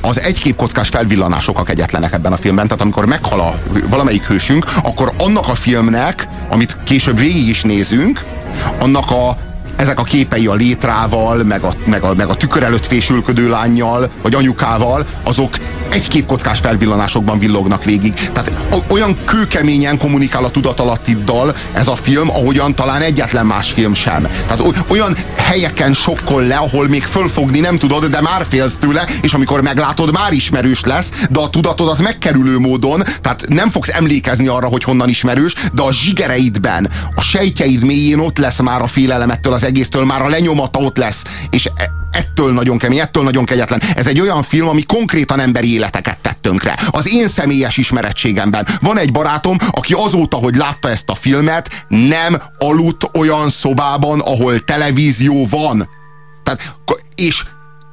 [0.00, 3.58] Az egyképkockás felvillanások a kegyetlenek ebben a filmben, tehát amikor meghal a,
[3.88, 8.24] valamelyik hősünk, akkor annak a filmnek, amit később végig is nézünk,
[8.78, 9.36] annak a
[9.76, 14.10] ezek a képei a létrával, meg a, meg, a, meg a tükör előtt fésülködő lányjal,
[14.22, 15.56] vagy anyukával, azok
[15.90, 18.14] egy képkockás felvillanásokban villognak végig.
[18.14, 18.50] Tehát
[18.88, 24.28] olyan kőkeményen kommunikál a tudatalattiddal ez a film, ahogyan talán egyetlen más film sem.
[24.46, 29.32] Tehát olyan helyeken sokkol le, ahol még fölfogni nem tudod, de már félsz tőle, és
[29.32, 34.66] amikor meglátod, már ismerős lesz, de a tudatodat megkerülő módon, tehát nem fogsz emlékezni arra,
[34.66, 39.52] hogy honnan ismerős, de a zsigereidben, a sejtjeid mélyén ott lesz már a félelem ettől
[39.52, 43.82] az egésztől, már a lenyomata ott lesz, és e- ettől nagyon kemény, ettől nagyon kegyetlen.
[43.96, 46.76] Ez egy olyan film, ami konkrétan emberi életeket tett tönkre.
[46.90, 52.42] Az én személyes ismerettségemben van egy barátom, aki azóta, hogy látta ezt a filmet, nem
[52.58, 55.88] aludt olyan szobában, ahol televízió van.
[56.42, 56.74] Tehát,
[57.14, 57.44] és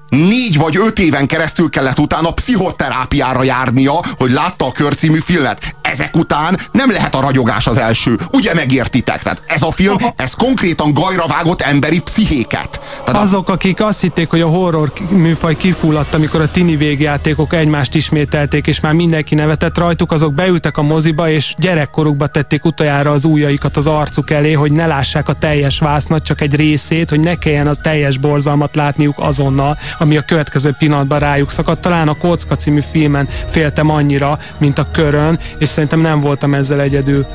[0.10, 5.76] négy vagy öt éven keresztül kellett utána pszichoterápiára járnia, hogy látta a körcímű filmet.
[5.96, 8.20] Ezek után nem lehet a ragyogás az első.
[8.32, 9.24] Ugye megértitek?
[9.24, 12.80] Tehát ez a film, ez konkrétan gajra vágott emberi pszichéket.
[13.06, 17.96] Tehát Azok, akik azt hitték, hogy a horror műfaj kifulladt, amikor a tini végjátékok egymást
[17.96, 23.26] ismételték, és már mindenki nevetett rajtuk, azok beültek a moziba, és gyerekkorukba tették utoljára az
[23.26, 27.36] ujjaikat az arcuk elé, hogy ne lássák a teljes vásznat, csak egy részét, hogy ne
[27.36, 31.82] kelljen az teljes borzalmat látniuk azonnal, ami a következő pillanatban rájuk szakadt.
[31.82, 36.82] Talán a Kocka című filmen féltem annyira, mint a körön, és szerintem nem voltam ezzel
[36.82, 37.26] egyedül.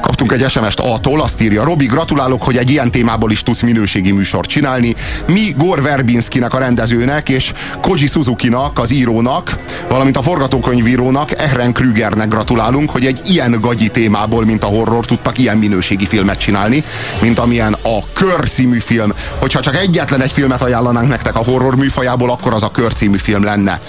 [0.00, 4.10] Kaptunk egy SMS-t A-tól, azt írja, Robi, gratulálok, hogy egy ilyen témából is tudsz minőségi
[4.10, 4.94] műsort csinálni.
[5.26, 9.58] Mi Gore Verbinskinek a rendezőnek és Koji Suzuki-nak, az írónak,
[9.88, 15.38] valamint a forgatókönyvírónak, Ehren Krügernek gratulálunk, hogy egy ilyen gagyi témából, mint a horror, tudtak
[15.38, 16.84] ilyen minőségi filmet csinálni,
[17.20, 19.12] mint amilyen a Kör című film.
[19.40, 23.16] Hogyha csak egyetlen egy filmet ajánlanánk nektek a horror műfajából, akkor az a Kör című
[23.16, 23.80] film lenne.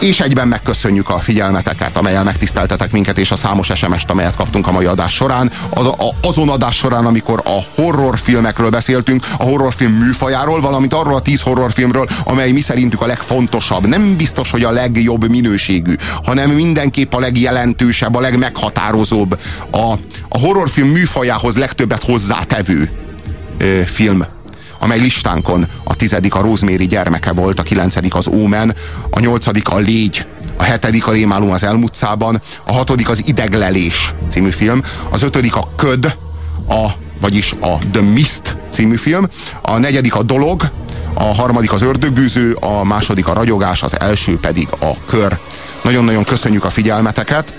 [0.00, 4.72] És egyben megköszönjük a figyelmeteket, amelyel megtiszteltetek minket, és a számos SMS-t, amelyet kaptunk a
[4.72, 5.50] mai adás során.
[5.70, 11.20] Az, a, azon adás során, amikor a horrorfilmekről beszéltünk, a horrorfilm műfajáról, valamint arról a
[11.20, 13.86] tíz horrorfilmről, amely mi szerintük a legfontosabb.
[13.86, 15.94] Nem biztos, hogy a legjobb minőségű,
[16.24, 19.92] hanem mindenképp a legjelentősebb, a legmeghatározóbb, a,
[20.28, 22.90] a horrorfilm műfajához legtöbbet hozzátevő
[23.58, 24.24] ö, film
[24.78, 28.74] amely listánkon a tizedik a Rosemary gyermeke volt, a kilencedik az Ómen,
[29.10, 30.26] a nyolcadik a Légy,
[30.56, 35.68] a hetedik a Rémálom az elmutcában, a hatodik az Ideglelés című film, az ötödik a
[35.76, 36.16] Köd,
[36.68, 36.88] a,
[37.20, 39.28] vagyis a The Mist című film,
[39.62, 40.70] a negyedik a Dolog,
[41.14, 45.38] a harmadik az Ördögűző, a második a Ragyogás, az első pedig a Kör.
[45.82, 47.54] Nagyon-nagyon köszönjük a figyelmeteket.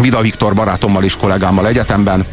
[0.00, 2.26] Vida Viktor barátommal és kollégámmal egyetemben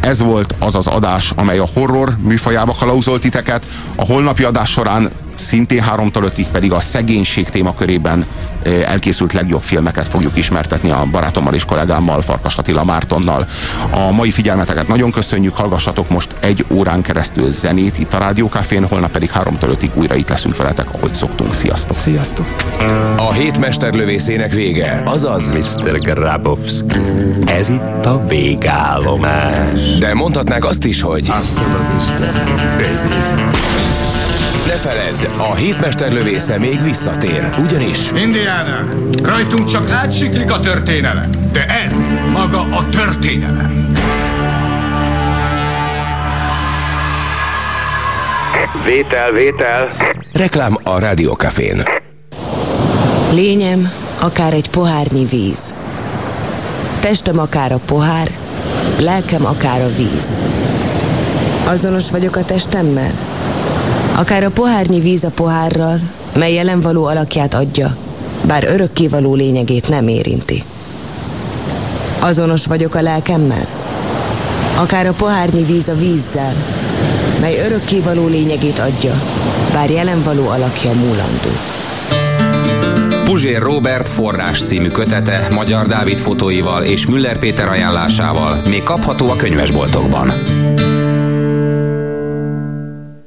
[0.00, 3.66] ez volt az az adás, amely a horror műfajába kalauzolt titeket.
[3.96, 8.26] A holnapi adás során szintén háromtól ötig pedig a szegénység témakörében
[8.84, 13.46] elkészült legjobb filmeket fogjuk ismertetni a barátommal és kollégámmal, Farkas Attila Mártonnal.
[13.90, 19.10] A mai figyelmeteket nagyon köszönjük, hallgassatok most egy órán keresztül zenét itt a Rádiókafén, holnap
[19.10, 21.54] pedig háromtól ötig újra itt leszünk veletek, ahogy szoktunk.
[21.54, 21.96] Sziasztok!
[21.96, 22.46] Sziasztok!
[23.16, 25.98] A hét mesterlövészének vége, azaz Mr.
[25.98, 27.00] Grabowski,
[27.44, 29.98] ez itt a végállomás.
[29.98, 32.32] De mondhatnák azt is, hogy Hasta la vista,
[32.76, 33.35] baby.
[34.76, 38.84] Ne feledd, a hétmesterlövésze még visszatér, ugyanis Indiana,
[39.22, 43.92] rajtunk csak átsiklik a történelem, de ez maga a történelem.
[48.84, 49.96] Vétel, vétel.
[50.32, 51.82] reklám a Rádiókafén.
[53.32, 55.74] Lényem akár egy pohárnyi víz.
[57.00, 58.28] Testem akár a pohár,
[59.00, 60.36] lelkem akár a víz.
[61.66, 63.35] Azonos vagyok a testemmel?
[64.16, 66.00] Akár a pohárnyi víz a pohárral,
[66.34, 67.96] mely jelen való alakját adja,
[68.46, 70.62] bár örökkévaló lényegét nem érinti.
[72.18, 73.66] Azonos vagyok a lelkemmel?
[74.76, 76.54] Akár a pohárnyi víz a vízzel,
[77.40, 79.12] mely örökkévaló lényegét adja,
[79.72, 81.50] bár jelen való alakja múlandó.
[83.24, 89.36] Puzsér Robert forrás című kötete Magyar Dávid fotóival és Müller Péter ajánlásával még kapható a
[89.36, 90.32] könyvesboltokban.